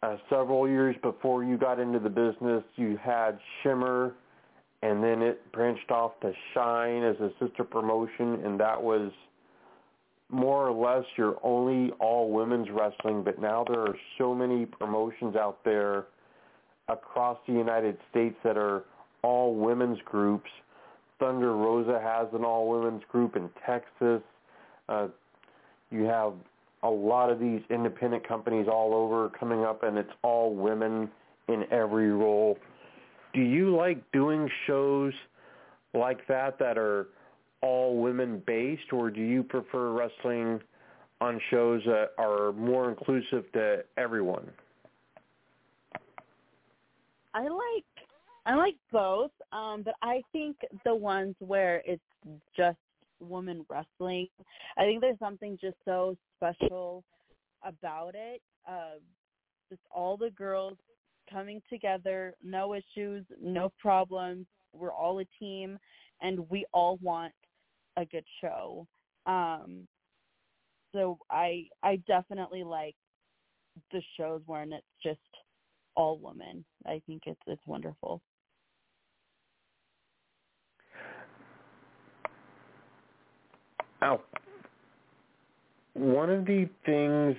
Uh, 0.02 0.16
several 0.28 0.68
years 0.68 0.96
before 1.02 1.44
you 1.44 1.56
got 1.56 1.78
into 1.78 1.98
the 1.98 2.08
business, 2.08 2.64
you 2.76 2.98
had 3.00 3.38
Shimmer, 3.62 4.14
and 4.82 5.02
then 5.02 5.22
it 5.22 5.52
branched 5.52 5.90
off 5.90 6.12
to 6.20 6.32
Shine 6.54 7.04
as 7.04 7.16
a 7.20 7.30
sister 7.38 7.62
promotion, 7.62 8.44
and 8.44 8.58
that 8.60 8.82
was– 8.82 9.12
more 10.32 10.66
or 10.66 10.72
less 10.72 11.04
you're 11.16 11.36
only 11.42 11.92
all 12.00 12.32
women's 12.32 12.68
wrestling, 12.70 13.22
but 13.22 13.38
now 13.38 13.64
there 13.68 13.80
are 13.80 13.96
so 14.16 14.34
many 14.34 14.64
promotions 14.64 15.36
out 15.36 15.58
there 15.62 16.06
across 16.88 17.36
the 17.46 17.52
United 17.52 17.98
States 18.10 18.34
that 18.42 18.56
are 18.56 18.84
all 19.22 19.54
women's 19.54 19.98
groups 20.06 20.48
Thunder 21.22 21.54
Rosa 21.54 22.00
has 22.02 22.26
an 22.34 22.44
all-women's 22.44 23.04
group 23.08 23.36
in 23.36 23.48
Texas. 23.64 24.22
Uh, 24.88 25.08
you 25.90 26.04
have 26.04 26.34
a 26.82 26.90
lot 26.90 27.30
of 27.30 27.38
these 27.38 27.60
independent 27.70 28.26
companies 28.26 28.66
all 28.70 28.94
over 28.94 29.28
coming 29.28 29.64
up, 29.64 29.82
and 29.82 29.96
it's 29.96 30.12
all 30.22 30.54
women 30.54 31.10
in 31.48 31.64
every 31.70 32.10
role. 32.10 32.58
Do 33.34 33.40
you 33.40 33.74
like 33.74 34.02
doing 34.12 34.48
shows 34.66 35.12
like 35.94 36.26
that 36.26 36.58
that 36.58 36.78
are 36.78 37.08
all 37.60 38.00
women 38.00 38.42
based, 38.46 38.92
or 38.92 39.10
do 39.10 39.20
you 39.20 39.42
prefer 39.42 39.92
wrestling 39.92 40.60
on 41.20 41.40
shows 41.50 41.82
that 41.86 42.10
are 42.18 42.52
more 42.52 42.90
inclusive 42.90 43.50
to 43.52 43.84
everyone? 43.96 44.50
I 47.34 47.42
like 47.42 47.84
I 48.44 48.56
like 48.56 48.74
both, 48.90 49.30
um, 49.52 49.82
but 49.82 49.94
I 50.02 50.22
think 50.32 50.56
the 50.84 50.94
ones 50.94 51.36
where 51.38 51.80
it's 51.86 52.02
just 52.56 52.76
women 53.22 53.64
wrestling, 53.68 54.28
I 54.76 54.82
think 54.82 55.00
there's 55.00 55.18
something 55.18 55.58
just 55.60 55.76
so 55.84 56.16
special 56.36 57.04
about 57.64 58.14
it. 58.14 58.40
Uh, 58.68 58.98
just 59.70 59.82
all 59.90 60.16
the 60.16 60.30
girls 60.30 60.76
coming 61.30 61.62
together, 61.70 62.34
no 62.42 62.74
issues, 62.74 63.24
no 63.40 63.72
problems. 63.80 64.46
We're 64.74 64.92
all 64.92 65.20
a 65.20 65.24
team, 65.38 65.78
and 66.20 66.48
we 66.50 66.64
all 66.72 66.98
want 67.02 67.32
a 67.96 68.04
good 68.04 68.24
show. 68.40 68.86
Um, 69.26 69.86
so 70.92 71.18
I 71.30 71.66
I 71.82 71.96
definitely 72.06 72.64
like 72.64 72.94
the 73.92 74.02
shows 74.16 74.42
where 74.46 74.62
it's 74.62 74.84
just 75.02 75.20
all 75.94 76.18
women. 76.18 76.64
I 76.86 77.00
think 77.06 77.22
it's 77.26 77.40
it's 77.46 77.66
wonderful. 77.66 78.20
Now, 84.02 84.20
one 85.94 86.28
of 86.28 86.44
the 86.44 86.68
things 86.84 87.36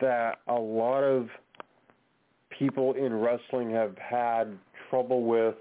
that 0.00 0.38
a 0.46 0.54
lot 0.54 1.02
of 1.02 1.26
people 2.56 2.94
in 2.94 3.12
wrestling 3.12 3.72
have 3.72 3.96
had 3.98 4.56
trouble 4.88 5.24
with 5.24 5.56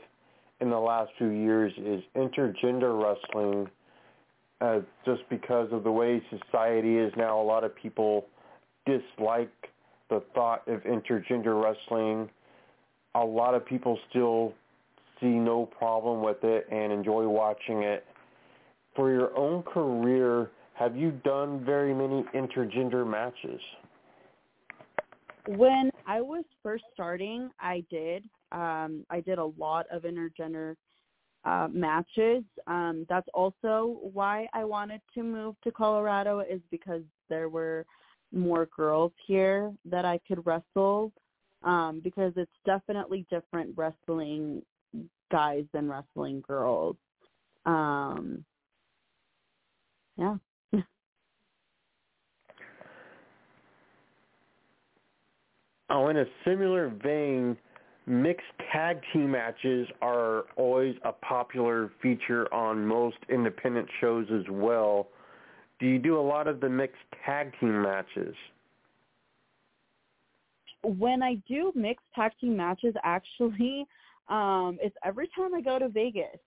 in 0.60 0.70
the 0.70 0.78
last 0.78 1.10
few 1.18 1.30
years 1.30 1.74
is 1.76 2.04
intergender 2.16 3.02
wrestling 3.04 3.68
uh, 4.62 4.82
just 5.08 5.28
because 5.28 5.70
of 5.72 5.84
the 5.84 5.92
way 5.92 6.22
society 6.30 6.98
is 6.98 7.12
now. 7.18 7.42
A 7.42 7.44
lot 7.44 7.64
of 7.64 7.76
people 7.76 8.28
dislike 8.86 9.50
the 10.12 10.22
thought 10.36 10.68
of 10.68 10.84
intergender 10.84 11.60
wrestling. 11.60 12.30
A 13.16 13.26
lot 13.26 13.56
of 13.56 13.66
people 13.66 13.98
still 14.12 14.54
see 15.20 15.30
no 15.30 15.66
problem 15.66 16.22
with 16.22 16.44
it 16.44 16.68
and 16.72 16.94
enjoy 16.94 17.28
watching 17.28 17.82
it. 17.82 18.06
For 18.96 19.12
your 19.12 19.36
own 19.38 19.64
career, 19.64 20.52
have 20.74 20.96
you 20.96 21.12
done 21.24 21.64
very 21.64 21.94
many 21.94 22.24
intergender 22.36 23.10
matches? 23.10 23.62
When 25.48 25.92
I 26.06 26.22
was 26.22 26.44
first 26.62 26.84
starting, 26.94 27.50
I 27.60 27.84
did. 27.90 28.24
Um, 28.52 29.06
I 29.10 29.22
did 29.22 29.38
a 29.40 29.46
lot 29.46 29.86
of 29.92 30.04
intergender 30.04 30.76
uh, 31.46 31.68
matches. 31.72 32.44
Um, 32.68 33.06
that's 33.10 33.28
also 33.34 33.98
why 34.14 34.48
I 34.54 34.64
wanted 34.64 35.02
to 35.16 35.24
move 35.24 35.56
to 35.64 35.72
Colorado 35.72 36.40
is 36.42 36.62
because 36.70 37.02
there 37.30 37.50
were 37.50 37.86
more 38.32 38.68
girls 38.76 39.12
here 39.26 39.74
that 39.86 40.06
I 40.06 40.20
could 40.28 40.46
wrestle 40.46 41.12
um, 41.64 42.02
because 42.04 42.34
it's 42.36 42.52
definitely 42.66 43.26
different 43.30 43.74
wrestling 43.76 44.62
guys 45.32 45.66
than 45.74 45.90
wrestling 45.90 46.44
girls. 46.48 46.98
Um, 47.66 48.44
yeah. 50.18 50.36
oh, 55.90 56.08
in 56.08 56.18
a 56.18 56.26
similar 56.46 56.90
vein, 56.90 57.58
mixed 58.06 58.46
tag 58.72 59.00
team 59.14 59.32
matches 59.32 59.88
are 60.02 60.46
always 60.56 60.96
a 61.04 61.12
popular 61.12 61.92
feature 62.02 62.52
on 62.54 62.86
most 62.86 63.18
independent 63.30 63.88
shows 64.00 64.28
as 64.34 64.44
well. 64.50 65.08
Do 65.80 65.88
you 65.88 66.00
do 66.00 66.20
a 66.20 66.22
lot 66.22 66.48
of 66.48 66.60
the 66.60 66.70
mixed 66.70 67.02
tag 67.26 67.54
team 67.60 67.82
matches? 67.82 68.36
When 70.84 71.22
I 71.22 71.36
do 71.48 71.72
mixed 71.76 72.06
tag 72.16 72.32
team 72.40 72.58
matches, 72.58 72.94
actually, 73.04 73.86
um, 74.30 74.78
it's 74.82 74.96
every 75.04 75.30
time 75.36 75.54
I 75.54 75.62
go 75.62 75.80
to 75.80 75.90
Vegas. 75.90 76.38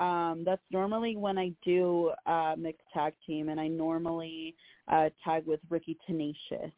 Um, 0.00 0.44
that's 0.46 0.62
normally 0.70 1.16
when 1.16 1.36
I 1.36 1.52
do 1.62 2.10
uh, 2.26 2.54
mixed 2.56 2.86
tag 2.92 3.12
team, 3.26 3.50
and 3.50 3.60
I 3.60 3.68
normally 3.68 4.54
uh, 4.88 5.10
tag 5.22 5.46
with 5.46 5.60
Ricky 5.68 5.98
Tenacious. 6.06 6.72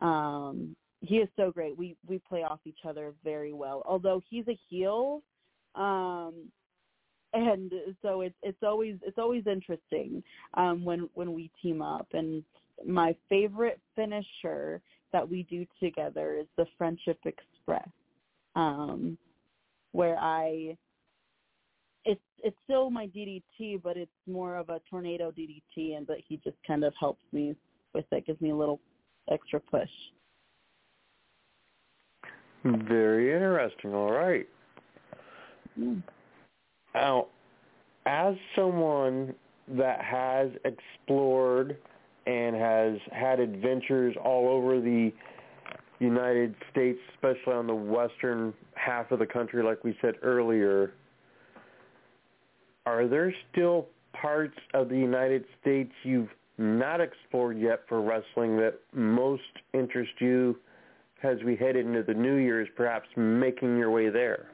Um, 0.00 0.74
he 1.00 1.16
is 1.16 1.28
so 1.36 1.52
great. 1.52 1.78
We 1.78 1.96
we 2.08 2.18
play 2.18 2.42
off 2.42 2.58
each 2.64 2.80
other 2.86 3.14
very 3.22 3.52
well. 3.52 3.82
Although 3.86 4.20
he's 4.28 4.46
a 4.48 4.58
heel, 4.68 5.22
um, 5.76 6.34
and 7.32 7.72
so 8.02 8.22
it's 8.22 8.34
it's 8.42 8.62
always 8.64 8.96
it's 9.02 9.18
always 9.18 9.46
interesting 9.46 10.20
um, 10.54 10.84
when 10.84 11.08
when 11.14 11.32
we 11.32 11.48
team 11.62 11.80
up. 11.80 12.08
And 12.12 12.42
my 12.84 13.14
favorite 13.28 13.80
finisher 13.94 14.80
that 15.12 15.28
we 15.28 15.44
do 15.44 15.64
together 15.80 16.34
is 16.34 16.46
the 16.56 16.66
Friendship 16.76 17.20
Express, 17.24 17.88
um, 18.56 19.16
where 19.92 20.18
I 20.18 20.76
it's 22.04 22.20
it's 22.42 22.56
still 22.64 22.90
my 22.90 23.06
DDT, 23.06 23.82
but 23.82 23.96
it's 23.96 24.10
more 24.26 24.56
of 24.56 24.68
a 24.68 24.80
tornado 24.90 25.30
DDT, 25.30 25.96
and 25.96 26.06
but 26.06 26.18
he 26.26 26.38
just 26.42 26.56
kind 26.66 26.84
of 26.84 26.92
helps 26.98 27.22
me 27.32 27.54
with 27.94 28.04
it, 28.10 28.26
gives 28.26 28.40
me 28.40 28.50
a 28.50 28.56
little 28.56 28.80
extra 29.30 29.60
push. 29.60 29.88
Very 32.64 33.32
interesting. 33.32 33.94
All 33.94 34.12
right. 34.12 34.48
Mm. 35.78 36.02
Now, 36.94 37.26
as 38.06 38.34
someone 38.54 39.34
that 39.68 40.00
has 40.02 40.50
explored 40.64 41.76
and 42.26 42.54
has 42.54 42.98
had 43.10 43.40
adventures 43.40 44.14
all 44.22 44.48
over 44.48 44.80
the 44.80 45.12
United 45.98 46.54
States, 46.70 46.98
especially 47.14 47.54
on 47.54 47.66
the 47.66 47.74
western 47.74 48.52
half 48.74 49.10
of 49.10 49.18
the 49.18 49.26
country, 49.26 49.62
like 49.62 49.82
we 49.82 49.96
said 50.00 50.14
earlier, 50.22 50.92
are 52.86 53.06
there 53.06 53.34
still 53.50 53.86
parts 54.12 54.56
of 54.74 54.88
the 54.88 54.96
United 54.96 55.44
States 55.60 55.92
you've 56.02 56.30
not 56.58 57.00
explored 57.00 57.58
yet 57.58 57.80
for 57.88 58.02
wrestling 58.02 58.56
that 58.56 58.74
most 58.92 59.42
interest 59.72 60.12
you 60.18 60.56
as 61.22 61.38
we 61.44 61.56
head 61.56 61.76
into 61.76 62.02
the 62.02 62.14
new 62.14 62.36
year 62.36 62.60
is 62.60 62.68
perhaps 62.76 63.08
making 63.16 63.78
your 63.78 63.90
way 63.90 64.10
there? 64.10 64.48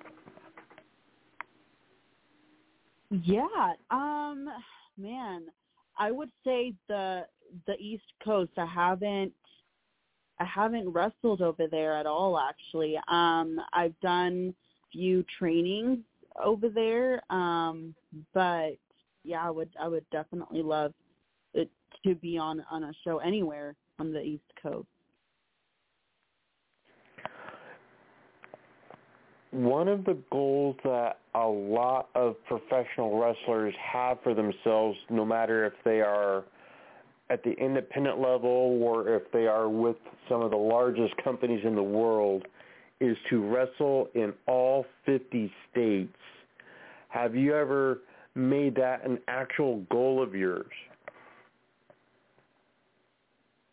Yeah, 3.11 3.72
um 3.91 4.49
man, 4.99 5.47
I 5.99 6.11
would 6.11 6.31
say 6.45 6.74
the 6.89 7.22
the 7.66 7.74
East 7.79 8.05
Coast. 8.22 8.53
I 8.59 8.66
haven't 8.66 9.33
I 10.39 10.45
haven't 10.45 10.91
wrestled 10.91 11.41
over 11.41 11.66
there 11.66 11.97
at 11.97 12.07
all 12.07 12.39
actually. 12.39 12.97
Um 13.09 13.59
I've 13.72 13.99
done 14.01 14.55
few 14.93 15.24
trainings 15.39 15.99
over 16.43 16.68
there 16.68 17.22
um 17.32 17.95
but 18.34 18.76
yeah, 19.24 19.47
I 19.47 19.51
would 19.51 19.70
I 19.80 19.89
would 19.89 20.09
definitely 20.11 20.62
love 20.62 20.95
it 21.55 21.70
to 22.07 22.14
be 22.14 22.39
on 22.39 22.64
on 22.70 22.84
a 22.84 22.93
show 23.05 23.18
anywhere 23.18 23.74
on 23.99 24.12
the 24.12 24.20
East 24.20 24.45
Coast. 24.62 24.89
one 29.51 29.89
of 29.89 30.05
the 30.05 30.16
goals 30.30 30.76
that 30.84 31.18
a 31.34 31.47
lot 31.47 32.11
of 32.14 32.36
professional 32.47 33.18
wrestlers 33.18 33.74
have 33.93 34.18
for 34.22 34.34
themselves, 34.34 34.97
no 35.09 35.24
matter 35.24 35.64
if 35.64 35.72
they 35.84 36.01
are 36.01 36.45
at 37.30 37.43
the 37.45 37.53
independent 37.53 38.20
level 38.20 38.78
or 38.82 39.14
if 39.14 39.22
they 39.32 39.47
are 39.47 39.68
with 39.68 39.97
some 40.28 40.43
of 40.43 40.51
the 40.51 40.57
largest 40.57 41.14
companies 41.24 41.61
in 41.64 41.74
the 41.74 41.82
world, 41.82 42.47
is 43.01 43.16
to 43.30 43.46
wrestle 43.46 44.09
in 44.14 44.32
all 44.46 44.84
50 45.07 45.53
states. 45.70 46.16
Have 47.09 47.34
you 47.34 47.55
ever 47.55 48.01
made 48.34 48.74
that 48.76 49.05
an 49.05 49.18
actual 49.28 49.78
goal 49.90 50.22
of 50.22 50.34
yours? 50.34 50.66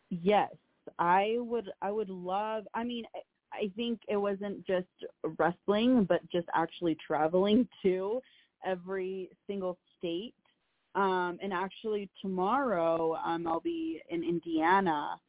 Yes, 0.10 0.52
I 1.00 1.38
would 1.40 1.70
I 1.82 1.92
would 1.92 2.10
love 2.10 2.68
I 2.74 2.84
mean 2.84 3.06
I 3.52 3.72
think 3.76 4.02
it 4.08 4.18
wasn't 4.18 4.66
just 4.66 4.88
wrestling, 5.38 6.04
but 6.04 6.20
just 6.30 6.48
actually 6.54 6.98
traveling 7.06 7.68
to 7.84 8.22
every 8.66 9.30
single 9.48 9.78
state. 9.98 10.34
Um, 10.94 11.38
and 11.42 11.52
actually 11.52 12.10
tomorrow 12.22 13.16
um, 13.16 13.48
I'll 13.48 13.60
be 13.60 14.02
in 14.10 14.24
Indiana, 14.24 15.20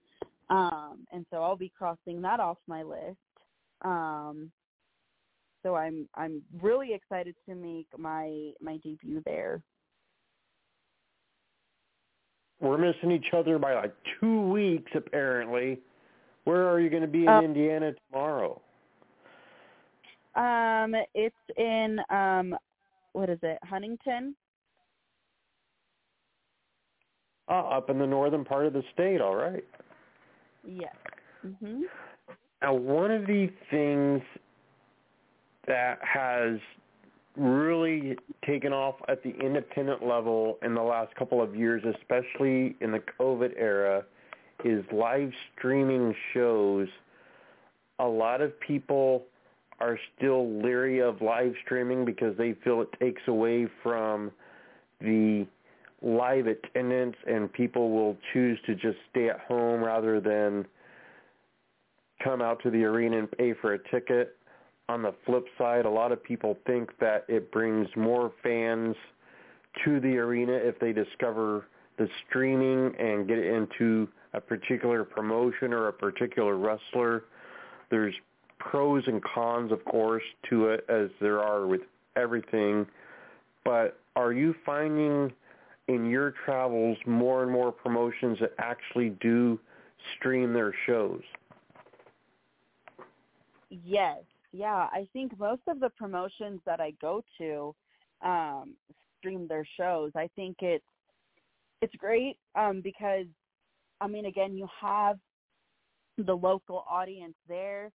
um, 0.49 1.07
and 1.13 1.27
so 1.31 1.43
I'll 1.43 1.57
be 1.57 1.73
crossing 1.77 2.23
that 2.23 2.39
off 2.39 2.59
my 2.69 2.83
list. 2.83 3.17
Um, 3.83 4.51
so 5.63 5.75
I'm 5.75 6.09
I'm 6.15 6.43
really 6.63 6.95
excited 6.95 7.35
to 7.49 7.55
make 7.55 7.87
my 7.99 8.53
my 8.61 8.79
debut 8.79 9.23
there. 9.25 9.63
We're 12.61 12.79
missing 12.79 13.11
each 13.11 13.35
other 13.35 13.59
by 13.59 13.75
like 13.75 13.95
two 14.21 14.49
weeks, 14.49 14.91
apparently. 14.95 15.81
Where 16.45 16.69
are 16.69 16.81
you 16.81 16.89
going 16.89 17.03
to 17.03 17.09
be 17.09 17.25
in 17.25 17.29
Uh, 17.29 17.41
Indiana 17.43 17.93
tomorrow? 18.09 18.61
Um, 20.37 20.95
it's 21.15 21.35
in 21.57 21.99
um, 22.11 22.57
what 23.13 23.29
is 23.29 23.39
it, 23.43 23.59
Huntington? 23.65 24.37
Oh, 27.49 27.61
up 27.61 27.91
in 27.91 27.99
the 27.99 28.07
northern 28.07 28.45
part 28.45 28.67
of 28.67 28.73
the 28.73 28.83
state. 28.93 29.21
All 29.21 29.37
right. 29.37 29.65
Yes. 30.65 30.95
Mhm. 31.45 31.83
Now, 32.63 32.75
one 32.75 33.11
of 33.11 33.27
the 33.27 33.51
things 33.71 34.23
that 35.67 35.99
has 36.03 36.59
really 37.37 38.17
taken 38.47 38.73
off 38.73 38.95
at 39.09 39.23
the 39.23 39.31
independent 39.31 40.07
level 40.07 40.59
in 40.63 40.75
the 40.75 40.83
last 40.83 41.15
couple 41.17 41.43
of 41.43 41.55
years, 41.55 41.83
especially 41.85 42.77
in 42.81 42.93
the 42.93 43.03
COVID 43.21 43.53
era, 43.59 44.05
is 44.65 44.85
live 44.91 45.31
streaming 45.57 46.15
shows. 46.33 46.89
A 47.99 48.07
lot 48.07 48.41
of 48.41 48.59
people 48.61 49.25
are 49.81 49.99
still 50.17 50.63
leery 50.63 51.01
of 51.01 51.21
live 51.21 51.53
streaming 51.65 52.05
because 52.05 52.37
they 52.39 52.55
feel 52.65 52.81
it 52.81 52.89
takes 52.99 53.21
away 53.27 53.69
from 53.83 54.31
the 55.01 55.47
live 56.01 56.47
attendance 56.47 57.17
and 57.27 57.53
people 57.53 57.91
will 57.91 58.17
choose 58.33 58.59
to 58.65 58.75
just 58.75 58.97
stay 59.11 59.29
at 59.29 59.41
home 59.41 59.83
rather 59.83 60.21
than 60.21 60.65
come 62.27 62.43
out 62.43 62.61
to 62.65 62.71
the 62.71 62.85
arena 62.85 63.19
and 63.19 63.31
pay 63.31 63.55
for 63.55 63.75
a 63.75 63.79
ticket. 63.91 64.37
On 64.89 65.03
the 65.03 65.15
flip 65.25 65.47
side, 65.57 65.85
a 65.85 65.91
lot 65.91 66.13
of 66.13 66.23
people 66.23 66.59
think 66.67 66.91
that 66.99 67.25
it 67.29 67.53
brings 67.53 67.89
more 67.97 68.33
fans 68.43 68.97
to 69.85 70.01
the 70.01 70.17
arena 70.19 70.53
if 70.53 70.79
they 70.79 70.93
discover 70.93 71.67
the 71.99 72.09
streaming 72.29 72.95
and 72.99 73.29
get 73.29 73.39
into 73.39 74.09
a 74.33 74.41
particular 74.41 75.05
promotion 75.05 75.73
or 75.73 75.89
a 75.89 75.93
particular 75.93 76.57
wrestler. 76.57 77.25
There's 77.91 78.15
pros 78.59 79.05
and 79.07 79.23
cons, 79.23 79.71
of 79.73 79.85
course, 79.85 80.23
to 80.51 80.69
it 80.69 80.85
as 80.89 81.11
there 81.21 81.43
are 81.43 81.67
with 81.67 81.83
everything. 82.17 82.87
But 83.65 83.99
are 84.15 84.33
you 84.33 84.55
finding 84.65 85.33
in 85.89 86.11
your 86.11 86.35
travels 86.45 86.99
more 87.07 87.43
and 87.43 87.53
more 87.53 87.71
promotions 87.71 88.39
that 88.41 88.53
actually 88.59 89.11
do 89.21 89.59
stream 90.17 90.53
their 90.53 90.75
shows? 90.87 91.23
Yes. 93.71 94.23
Yeah, 94.53 94.89
I 94.93 95.07
think 95.13 95.39
most 95.39 95.63
of 95.69 95.81
the 95.81 95.91
promotions 95.91 96.61
that 96.67 96.81
I 96.81 96.93
go 97.01 97.23
to 97.39 97.75
um 98.25 98.75
stream 99.19 99.47
their 99.49 99.67
shows. 99.77 100.13
I 100.17 100.29
think 100.37 100.57
it's 100.61 100.85
it's 101.83 101.95
great 101.97 102.39
um 102.55 102.81
because 102.83 103.27
I 104.01 104.07
mean 104.09 104.27
again, 104.27 104.57
you 104.57 104.69
have 104.81 105.19
the 106.19 106.35
local 106.35 106.85
audience 106.91 107.35
there 107.49 107.91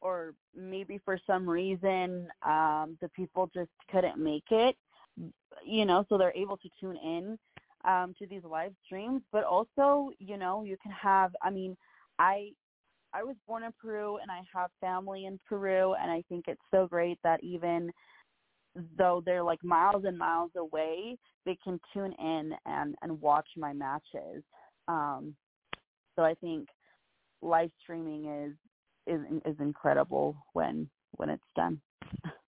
or 0.00 0.34
maybe 0.56 0.98
for 1.04 1.18
some 1.26 1.48
reason 1.48 2.28
um 2.42 2.96
the 3.00 3.08
people 3.14 3.50
just 3.54 3.70
couldn't 3.90 4.18
make 4.18 4.44
it 4.50 4.76
you 5.64 5.84
know 5.84 6.04
so 6.08 6.18
they're 6.18 6.34
able 6.34 6.56
to 6.56 6.68
tune 6.80 6.96
in 6.96 7.38
um 7.84 8.14
to 8.18 8.26
these 8.26 8.42
live 8.44 8.72
streams 8.84 9.22
but 9.32 9.44
also 9.44 10.10
you 10.18 10.36
know 10.36 10.64
you 10.64 10.76
can 10.82 10.92
have 10.92 11.34
i 11.42 11.50
mean 11.50 11.76
i 12.18 12.50
i 13.14 13.22
was 13.22 13.36
born 13.46 13.62
in 13.62 13.72
peru 13.80 14.18
and 14.22 14.30
i 14.30 14.40
have 14.54 14.70
family 14.80 15.26
in 15.26 15.38
peru 15.48 15.94
and 16.00 16.10
i 16.10 16.22
think 16.28 16.44
it's 16.48 16.60
so 16.70 16.86
great 16.86 17.18
that 17.22 17.42
even 17.42 17.90
though 18.96 19.22
they're 19.24 19.42
like 19.42 19.62
miles 19.64 20.04
and 20.06 20.16
miles 20.16 20.50
away 20.56 21.16
they 21.44 21.56
can 21.62 21.80
tune 21.92 22.14
in 22.18 22.52
and 22.66 22.94
and 23.02 23.20
watch 23.20 23.48
my 23.56 23.72
matches 23.72 24.42
um 24.88 25.34
so 26.16 26.22
i 26.22 26.34
think 26.34 26.68
live 27.42 27.70
streaming 27.82 28.26
is 28.26 28.54
is 29.06 29.20
is 29.44 29.56
incredible 29.60 30.36
when 30.52 30.88
when 31.16 31.30
it's 31.30 31.42
done. 31.56 31.80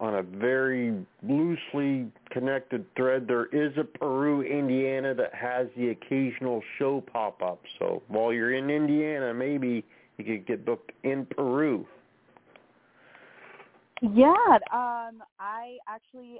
On 0.00 0.16
a 0.16 0.22
very 0.22 1.06
loosely 1.22 2.10
connected 2.30 2.84
thread, 2.96 3.26
there 3.28 3.46
is 3.46 3.72
a 3.78 3.84
Peru, 3.84 4.42
Indiana 4.42 5.14
that 5.14 5.32
has 5.34 5.68
the 5.76 5.90
occasional 5.90 6.62
show 6.78 7.00
pop 7.00 7.40
up. 7.42 7.60
So 7.78 8.02
while 8.08 8.32
you're 8.32 8.54
in 8.54 8.70
Indiana, 8.70 9.32
maybe 9.32 9.84
you 10.18 10.24
could 10.24 10.46
get 10.46 10.64
booked 10.64 10.92
in 11.04 11.26
Peru. 11.26 11.86
Yeah, 14.02 14.58
um 14.72 15.22
I 15.38 15.78
actually 15.88 16.38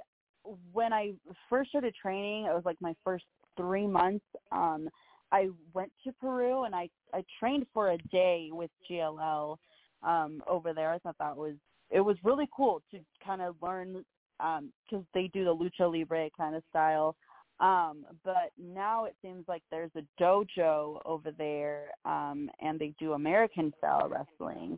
when 0.73 0.93
I 0.93 1.13
first 1.49 1.69
started 1.69 1.95
training, 1.99 2.45
it 2.45 2.53
was 2.53 2.63
like 2.65 2.79
my 2.81 2.93
first 3.03 3.23
3 3.57 3.87
months 3.87 4.25
um 4.51 4.89
I 5.31 5.49
went 5.73 5.91
to 6.03 6.11
Peru 6.11 6.65
and 6.65 6.75
I 6.75 6.89
I 7.13 7.23
trained 7.39 7.65
for 7.73 7.91
a 7.91 7.97
day 8.11 8.49
with 8.51 8.69
GLL 8.89 9.57
um 10.03 10.43
over 10.47 10.73
there. 10.73 10.91
I 10.91 10.99
thought 10.99 11.15
that 11.19 11.35
was 11.35 11.55
it 11.89 12.01
was 12.01 12.17
really 12.23 12.47
cool 12.55 12.81
to 12.91 12.99
kind 13.25 13.41
of 13.41 13.55
learn 13.61 14.03
um 14.39 14.71
cuz 14.89 15.03
they 15.13 15.27
do 15.27 15.45
the 15.45 15.55
lucha 15.55 15.91
libre 15.91 16.29
kind 16.37 16.55
of 16.55 16.63
style. 16.69 17.15
Um 17.59 18.05
but 18.23 18.51
now 18.57 19.05
it 19.05 19.15
seems 19.21 19.47
like 19.47 19.63
there's 19.71 19.95
a 19.95 20.05
dojo 20.21 21.01
over 21.05 21.31
there 21.31 21.91
um 22.05 22.49
and 22.59 22.79
they 22.79 22.93
do 22.99 23.13
American 23.13 23.73
style 23.77 24.09
wrestling. 24.09 24.77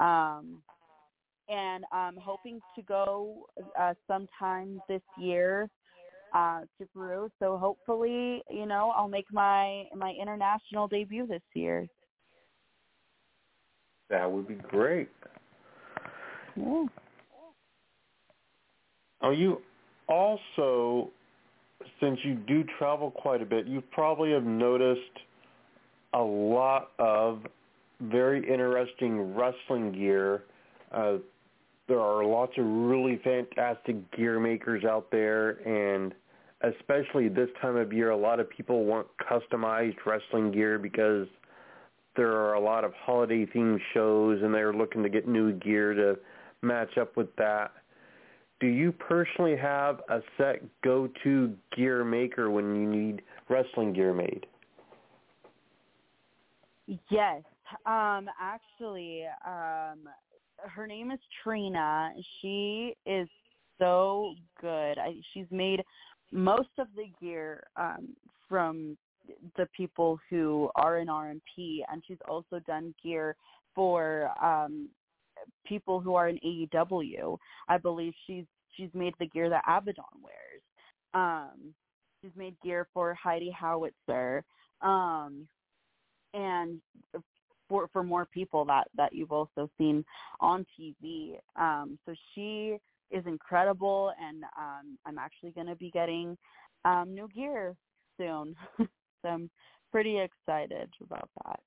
Um 0.00 0.62
and 1.48 1.86
I'm 1.92 2.16
hoping 2.16 2.60
to 2.76 2.82
go 2.82 3.48
uh 3.78 3.94
sometime 4.06 4.80
this 4.88 5.02
year 5.18 5.70
uh, 6.34 6.60
to 6.78 6.86
Peru. 6.94 7.30
So 7.38 7.56
hopefully, 7.56 8.42
you 8.50 8.66
know, 8.66 8.92
I'll 8.96 9.08
make 9.08 9.26
my 9.32 9.84
my 9.94 10.14
international 10.20 10.88
debut 10.88 11.26
this 11.26 11.42
year. 11.54 11.86
That 14.10 14.30
would 14.30 14.48
be 14.48 14.54
great. 14.54 15.08
Yeah. 16.58 16.86
Oh, 19.20 19.30
you 19.30 19.60
also, 20.08 21.10
since 22.00 22.18
you 22.22 22.34
do 22.34 22.64
travel 22.78 23.10
quite 23.10 23.42
a 23.42 23.44
bit, 23.44 23.66
you 23.66 23.82
probably 23.92 24.32
have 24.32 24.44
noticed 24.44 25.00
a 26.14 26.22
lot 26.22 26.90
of 26.98 27.40
very 28.00 28.48
interesting 28.48 29.34
wrestling 29.34 29.92
gear. 29.92 30.44
Uh, 30.92 31.16
there 31.88 32.00
are 32.00 32.24
lots 32.24 32.52
of 32.58 32.64
really 32.64 33.20
fantastic 33.24 33.96
gear 34.16 34.38
makers 34.38 34.84
out 34.84 35.10
there, 35.10 35.58
and 35.66 36.14
especially 36.62 37.28
this 37.28 37.48
time 37.60 37.76
of 37.76 37.92
year, 37.92 38.10
a 38.10 38.16
lot 38.16 38.40
of 38.40 38.48
people 38.48 38.84
want 38.84 39.06
customized 39.30 39.96
wrestling 40.06 40.52
gear 40.52 40.78
because 40.78 41.26
there 42.16 42.32
are 42.32 42.54
a 42.54 42.60
lot 42.60 42.84
of 42.84 42.92
holiday 42.94 43.46
themed 43.46 43.80
shows, 43.94 44.40
and 44.42 44.54
they're 44.54 44.72
looking 44.72 45.02
to 45.02 45.08
get 45.08 45.26
new 45.26 45.52
gear 45.52 45.94
to 45.94 46.18
match 46.62 46.98
up 46.98 47.16
with 47.16 47.34
that. 47.36 47.72
Do 48.60 48.66
you 48.66 48.90
personally 48.92 49.56
have 49.56 50.00
a 50.08 50.20
set 50.36 50.62
go-to 50.82 51.54
gear 51.76 52.04
maker 52.04 52.50
when 52.50 52.74
you 52.74 52.88
need 52.88 53.22
wrestling 53.48 53.92
gear 53.92 54.12
made? 54.12 54.46
Yes. 57.10 57.42
Um 57.86 58.28
actually 58.40 59.24
um 59.46 60.08
her 60.58 60.86
name 60.86 61.10
is 61.10 61.20
Trina. 61.42 62.12
She 62.40 62.94
is 63.06 63.28
so 63.78 64.34
good. 64.60 64.98
I, 64.98 65.14
she's 65.32 65.46
made 65.50 65.82
most 66.32 66.70
of 66.78 66.88
the 66.96 67.06
gear 67.20 67.64
um, 67.76 68.08
from 68.48 68.96
the 69.56 69.68
people 69.76 70.18
who 70.28 70.70
are 70.74 70.98
in 70.98 71.08
RMP, 71.08 71.80
and 71.90 72.02
she's 72.06 72.18
also 72.28 72.60
done 72.66 72.94
gear 73.02 73.36
for 73.74 74.30
um, 74.42 74.88
people 75.66 76.00
who 76.00 76.14
are 76.14 76.28
in 76.28 76.38
AEW. 76.44 77.36
I 77.68 77.78
believe 77.78 78.12
she's 78.26 78.44
she's 78.76 78.90
made 78.94 79.14
the 79.18 79.26
gear 79.26 79.48
that 79.50 79.64
Abaddon 79.66 80.04
wears. 80.22 80.62
Um, 81.14 81.74
she's 82.20 82.32
made 82.36 82.56
gear 82.62 82.86
for 82.92 83.14
Heidi 83.14 83.50
Howitzer. 83.50 84.44
Um, 84.82 85.48
and 86.34 86.80
for 87.68 87.88
for 87.92 88.02
more 88.02 88.26
people 88.26 88.64
that 88.64 88.88
that 88.96 89.12
you've 89.12 89.32
also 89.32 89.70
seen 89.78 90.04
on 90.40 90.64
TV. 90.78 91.38
Um, 91.56 91.98
so 92.06 92.14
she 92.34 92.76
is 93.10 93.24
incredible, 93.26 94.12
and 94.20 94.44
um, 94.58 94.98
I'm 95.06 95.18
actually 95.18 95.50
going 95.50 95.66
to 95.66 95.76
be 95.76 95.90
getting 95.90 96.36
um, 96.84 97.14
new 97.14 97.28
gear 97.34 97.74
soon. 98.18 98.54
so 98.78 99.28
I'm 99.28 99.50
pretty 99.90 100.18
excited 100.18 100.90
about 101.02 101.28
that. 101.44 101.60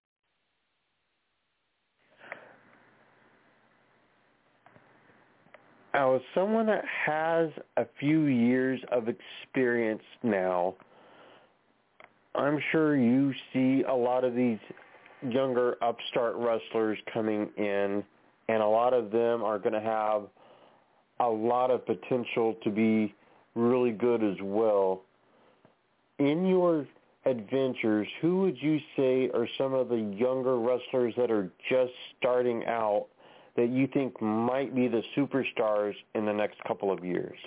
As 5.93 6.21
someone 6.33 6.65
that 6.67 6.85
has 7.05 7.49
a 7.77 7.85
few 7.99 8.25
years 8.25 8.79
of 8.91 9.07
experience 9.07 10.03
now, 10.23 10.75
I'm 12.35 12.59
sure 12.71 12.95
you 12.95 13.33
see 13.51 13.83
a 13.87 13.93
lot 13.93 14.23
of 14.23 14.35
these 14.35 14.59
younger 15.21 15.75
upstart 15.83 16.35
wrestlers 16.35 16.97
coming 17.13 17.49
in 17.57 18.03
and 18.47 18.61
a 18.61 18.67
lot 18.67 18.93
of 18.93 19.11
them 19.11 19.43
are 19.43 19.59
going 19.59 19.73
to 19.73 19.81
have 19.81 20.23
a 21.19 21.29
lot 21.29 21.71
of 21.71 21.85
potential 21.85 22.55
to 22.63 22.69
be 22.69 23.13
really 23.55 23.91
good 23.91 24.23
as 24.23 24.37
well. 24.41 25.01
In 26.19 26.45
your 26.45 26.87
adventures, 27.25 28.07
who 28.21 28.41
would 28.41 28.57
you 28.61 28.79
say 28.97 29.29
are 29.33 29.47
some 29.57 29.73
of 29.73 29.89
the 29.89 29.97
younger 30.17 30.57
wrestlers 30.57 31.13
that 31.17 31.29
are 31.29 31.51
just 31.69 31.91
starting 32.17 32.65
out 32.65 33.07
that 33.55 33.69
you 33.69 33.87
think 33.87 34.21
might 34.21 34.73
be 34.73 34.87
the 34.87 35.01
superstars 35.15 35.93
in 36.15 36.25
the 36.25 36.33
next 36.33 36.63
couple 36.67 36.91
of 36.91 37.03
years? 37.03 37.37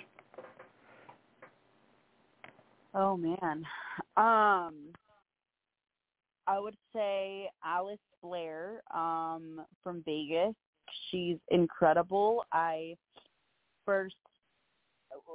Oh 2.94 3.16
man. 3.16 3.64
Um 4.16 4.92
I 6.46 6.59
would 6.59 6.76
say 6.94 7.48
Alice 7.64 7.98
Blair 8.22 8.82
um 8.94 9.62
from 9.82 10.02
Vegas. 10.05 10.55
She's 11.11 11.38
incredible. 11.50 12.44
I 12.52 12.94
first 13.84 14.14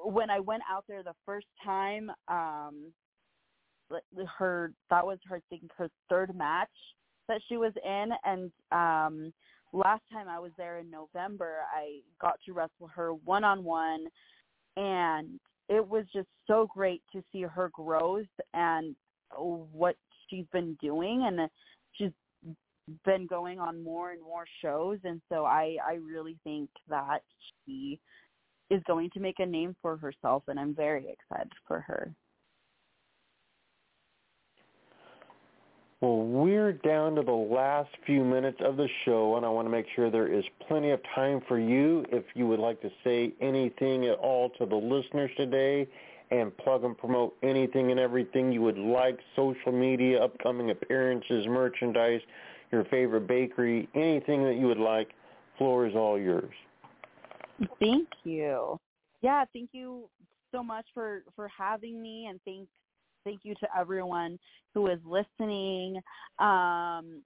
when 0.03 0.29
I 0.29 0.39
went 0.39 0.63
out 0.69 0.85
there 0.87 1.03
the 1.03 1.15
first 1.25 1.47
time 1.63 2.11
um 2.27 2.93
her 4.37 4.71
that 4.89 5.05
was 5.05 5.17
her 5.27 5.37
I 5.37 5.41
think 5.49 5.63
her 5.77 5.89
third 6.09 6.35
match 6.35 6.69
that 7.27 7.41
she 7.47 7.57
was 7.57 7.73
in 7.83 8.09
and 8.23 8.51
um 8.71 9.33
last 9.73 10.01
time 10.11 10.27
I 10.27 10.39
was 10.39 10.51
there 10.57 10.79
in 10.79 10.89
November 10.89 11.57
I 11.73 11.99
got 12.21 12.39
to 12.45 12.53
wrestle 12.53 12.87
her 12.93 13.13
one 13.13 13.43
on 13.43 13.63
one 13.63 14.07
and 14.75 15.39
it 15.67 15.87
was 15.87 16.05
just 16.13 16.27
so 16.47 16.67
great 16.73 17.01
to 17.13 17.23
see 17.31 17.43
her 17.43 17.69
growth 17.73 18.25
and 18.53 18.95
what 19.37 19.95
she's 20.29 20.45
been 20.51 20.75
doing 20.81 21.25
and 21.27 21.49
she's 21.93 22.11
been 23.05 23.27
going 23.27 23.59
on 23.59 23.83
more 23.83 24.11
and 24.11 24.21
more 24.21 24.45
shows 24.61 24.97
and 25.03 25.21
so 25.29 25.45
I 25.45 25.77
I 25.85 25.93
really 25.95 26.37
think 26.43 26.69
that 26.89 27.21
she 27.65 27.99
is 28.69 28.81
going 28.87 29.09
to 29.11 29.19
make 29.19 29.39
a 29.39 29.45
name 29.45 29.75
for 29.81 29.97
herself 29.97 30.43
and 30.47 30.59
I'm 30.59 30.73
very 30.73 31.05
excited 31.11 31.51
for 31.67 31.81
her. 31.81 32.13
Well, 36.01 36.19
we're 36.19 36.71
down 36.71 37.15
to 37.15 37.23
the 37.23 37.31
last 37.31 37.89
few 38.05 38.23
minutes 38.23 38.59
of 38.63 38.77
the 38.77 38.87
show, 39.03 39.35
and 39.35 39.45
I 39.45 39.49
want 39.49 39.65
to 39.65 39.69
make 39.69 39.85
sure 39.95 40.09
there 40.09 40.31
is 40.31 40.45
plenty 40.65 40.91
of 40.91 41.01
time 41.13 41.41
for 41.45 41.59
you 41.59 42.05
if 42.09 42.23
you 42.35 42.47
would 42.47 42.59
like 42.59 42.81
to 42.83 42.89
say 43.03 43.33
anything 43.41 44.05
at 44.05 44.17
all 44.19 44.49
to 44.59 44.65
the 44.65 44.77
listeners 44.77 45.29
today 45.35 45.89
and 46.31 46.55
plug 46.57 46.85
and 46.85 46.97
promote 46.97 47.35
anything 47.43 47.91
and 47.91 47.99
everything 47.99 48.49
you 48.49 48.61
would 48.61 48.77
like, 48.77 49.19
social 49.35 49.73
media, 49.73 50.23
upcoming 50.23 50.71
appearances, 50.71 51.45
merchandise, 51.47 52.21
your 52.71 52.85
favorite 52.85 53.27
bakery, 53.27 53.89
anything 53.93 54.45
that 54.45 54.55
you 54.55 54.67
would 54.67 54.77
like. 54.77 55.09
Floor 55.57 55.85
is 55.85 55.95
all 55.95 56.17
yours. 56.17 56.53
Thank 57.79 58.07
you. 58.23 58.79
Yeah, 59.21 59.43
thank 59.51 59.71
you 59.73 60.05
so 60.53 60.63
much 60.63 60.85
for 60.93 61.23
for 61.35 61.49
having 61.49 62.01
me 62.01 62.27
and 62.27 62.39
thank 62.45 62.69
thank 63.23 63.41
you 63.43 63.53
to 63.55 63.67
everyone 63.77 64.39
who 64.73 64.87
is 64.87 64.99
listening. 65.05 66.01
Um, 66.39 67.21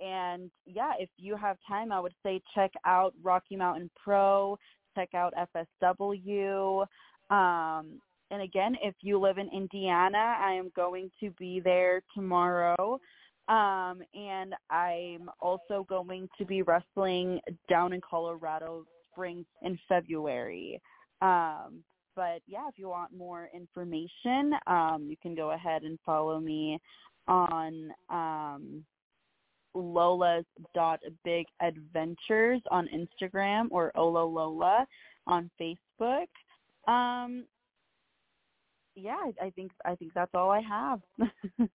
and 0.00 0.50
yeah, 0.66 0.92
if 0.98 1.08
you 1.16 1.36
have 1.36 1.56
time, 1.66 1.92
I 1.92 2.00
would 2.00 2.14
say 2.22 2.40
check 2.54 2.72
out 2.84 3.14
Rocky 3.22 3.56
Mountain 3.56 3.90
Pro, 4.02 4.58
check 4.94 5.14
out 5.14 5.32
FSW. 5.54 6.86
Um, 7.30 8.00
and 8.30 8.42
again, 8.42 8.76
if 8.82 8.94
you 9.00 9.18
live 9.18 9.38
in 9.38 9.48
Indiana, 9.52 10.36
I 10.40 10.52
am 10.52 10.70
going 10.74 11.10
to 11.20 11.30
be 11.38 11.60
there 11.60 12.02
tomorrow. 12.14 13.00
Um, 13.48 14.02
and 14.12 14.54
I'm 14.70 15.30
also 15.40 15.86
going 15.88 16.28
to 16.36 16.44
be 16.44 16.62
wrestling 16.62 17.40
down 17.68 17.92
in 17.92 18.00
Colorado 18.00 18.84
Springs 19.12 19.46
in 19.62 19.78
February. 19.88 20.80
Um, 21.22 21.84
but 22.16 22.40
yeah, 22.46 22.66
if 22.68 22.78
you 22.78 22.88
want 22.88 23.12
more 23.16 23.48
information, 23.54 24.54
um, 24.66 25.06
you 25.08 25.16
can 25.22 25.34
go 25.34 25.52
ahead 25.52 25.82
and 25.82 25.98
follow 26.04 26.40
me 26.40 26.80
on 27.28 27.92
um, 28.10 28.84
adventures 31.60 32.62
on 32.70 32.88
Instagram 32.88 33.66
or 33.70 33.92
Hola 33.94 34.24
Lola 34.24 34.86
on 35.26 35.50
Facebook. 35.60 36.26
Um, 36.90 37.44
yeah, 38.94 39.16
I, 39.16 39.46
I 39.46 39.50
think 39.50 39.72
I 39.84 39.94
think 39.94 40.12
that's 40.14 40.34
all 40.34 40.50
I 40.50 40.62
have. 40.62 41.00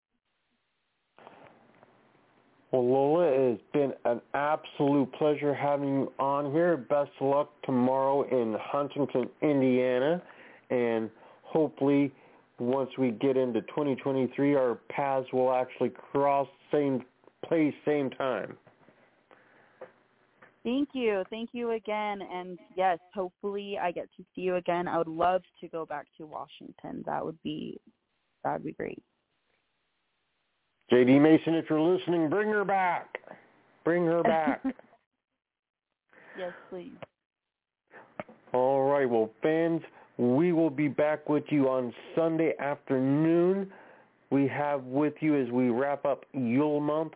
Well, 2.71 2.89
Lola, 2.89 3.27
it 3.27 3.49
has 3.49 3.59
been 3.73 3.93
an 4.05 4.21
absolute 4.33 5.11
pleasure 5.13 5.53
having 5.53 5.89
you 5.89 6.13
on 6.19 6.53
here. 6.53 6.77
Best 6.77 7.11
of 7.19 7.27
luck 7.27 7.51
tomorrow 7.65 8.23
in 8.23 8.55
Huntington, 8.59 9.29
Indiana. 9.41 10.21
And 10.69 11.09
hopefully, 11.43 12.13
once 12.59 12.89
we 12.97 13.11
get 13.11 13.35
into 13.35 13.61
2023, 13.61 14.55
our 14.55 14.75
paths 14.89 15.27
will 15.33 15.51
actually 15.51 15.89
cross 15.89 16.47
same 16.71 17.03
place, 17.45 17.73
same 17.85 18.09
time. 18.09 18.55
Thank 20.63 20.89
you. 20.93 21.23
Thank 21.29 21.49
you 21.53 21.71
again. 21.71 22.21
And 22.21 22.57
yes, 22.77 22.99
hopefully 23.13 23.77
I 23.81 23.91
get 23.91 24.07
to 24.15 24.23
see 24.33 24.41
you 24.41 24.55
again. 24.55 24.87
I 24.87 24.97
would 24.97 25.07
love 25.07 25.41
to 25.59 25.67
go 25.67 25.85
back 25.85 26.05
to 26.17 26.25
Washington. 26.25 27.03
That 27.05 27.25
would 27.25 27.41
be 27.43 27.81
that 28.43 28.53
would 28.53 28.63
be 28.63 28.73
great. 28.73 29.03
JD 30.91 31.21
Mason, 31.21 31.55
if 31.55 31.65
you're 31.69 31.79
listening, 31.79 32.29
bring 32.29 32.49
her 32.49 32.65
back. 32.65 33.17
Bring 33.83 34.05
her 34.05 34.21
back. 34.23 34.61
yes, 36.37 36.51
please. 36.69 36.91
All 38.53 38.83
right. 38.83 39.09
Well, 39.09 39.29
fans, 39.41 39.81
we 40.17 40.51
will 40.51 40.69
be 40.69 40.89
back 40.89 41.29
with 41.29 41.45
you 41.49 41.69
on 41.69 41.93
Sunday 42.15 42.53
afternoon. 42.59 43.71
We 44.29 44.47
have 44.47 44.83
with 44.83 45.13
you 45.21 45.41
as 45.41 45.49
we 45.49 45.69
wrap 45.69 46.05
up 46.05 46.25
Yule 46.33 46.81
month 46.81 47.13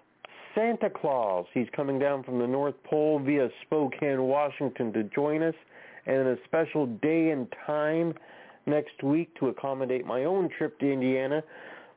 Santa 0.55 0.89
Claus. 0.89 1.45
He's 1.53 1.67
coming 1.75 1.99
down 1.99 2.23
from 2.23 2.39
the 2.39 2.47
North 2.47 2.75
Pole 2.85 3.19
via 3.19 3.49
Spokane, 3.65 4.23
Washington 4.23 4.93
to 4.93 5.03
join 5.03 5.43
us 5.43 5.55
and 6.05 6.27
a 6.27 6.37
special 6.45 6.87
day 6.87 7.31
and 7.31 7.47
time 7.65 8.13
next 8.65 9.03
week 9.03 9.37
to 9.39 9.47
accommodate 9.47 10.05
my 10.05 10.23
own 10.23 10.49
trip 10.57 10.79
to 10.79 10.91
Indiana 10.91 11.43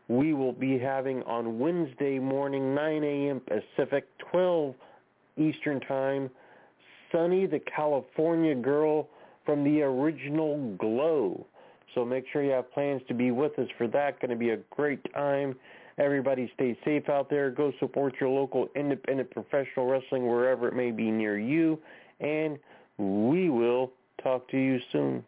we 0.08 0.32
will 0.32 0.52
be 0.52 0.78
having 0.78 1.22
on 1.24 1.58
Wednesday 1.58 2.18
morning, 2.18 2.74
9 2.74 3.04
a.m. 3.04 3.40
Pacific, 3.40 4.06
12 4.30 4.74
Eastern 5.36 5.80
Time, 5.80 6.30
Sunny 7.12 7.46
the 7.46 7.60
California 7.60 8.54
Girl 8.54 9.08
from 9.44 9.64
the 9.64 9.82
original 9.82 10.74
Glow. 10.78 11.46
So 11.94 12.04
make 12.04 12.24
sure 12.32 12.42
you 12.42 12.50
have 12.50 12.72
plans 12.72 13.02
to 13.08 13.14
be 13.14 13.30
with 13.30 13.58
us 13.58 13.68
for 13.76 13.86
that. 13.88 14.20
Going 14.20 14.30
to 14.30 14.36
be 14.36 14.50
a 14.50 14.58
great 14.70 15.00
time. 15.12 15.54
Everybody 15.98 16.50
stay 16.54 16.78
safe 16.84 17.08
out 17.08 17.28
there. 17.28 17.50
Go 17.50 17.72
support 17.80 18.14
your 18.20 18.28
local 18.28 18.68
independent 18.76 19.30
professional 19.30 19.86
wrestling 19.86 20.26
wherever 20.26 20.68
it 20.68 20.74
may 20.74 20.90
be 20.90 21.10
near 21.10 21.38
you. 21.38 21.78
And 22.20 22.58
we 22.98 23.50
will 23.50 23.92
talk 24.22 24.48
to 24.50 24.58
you 24.58 24.78
soon. 24.92 25.24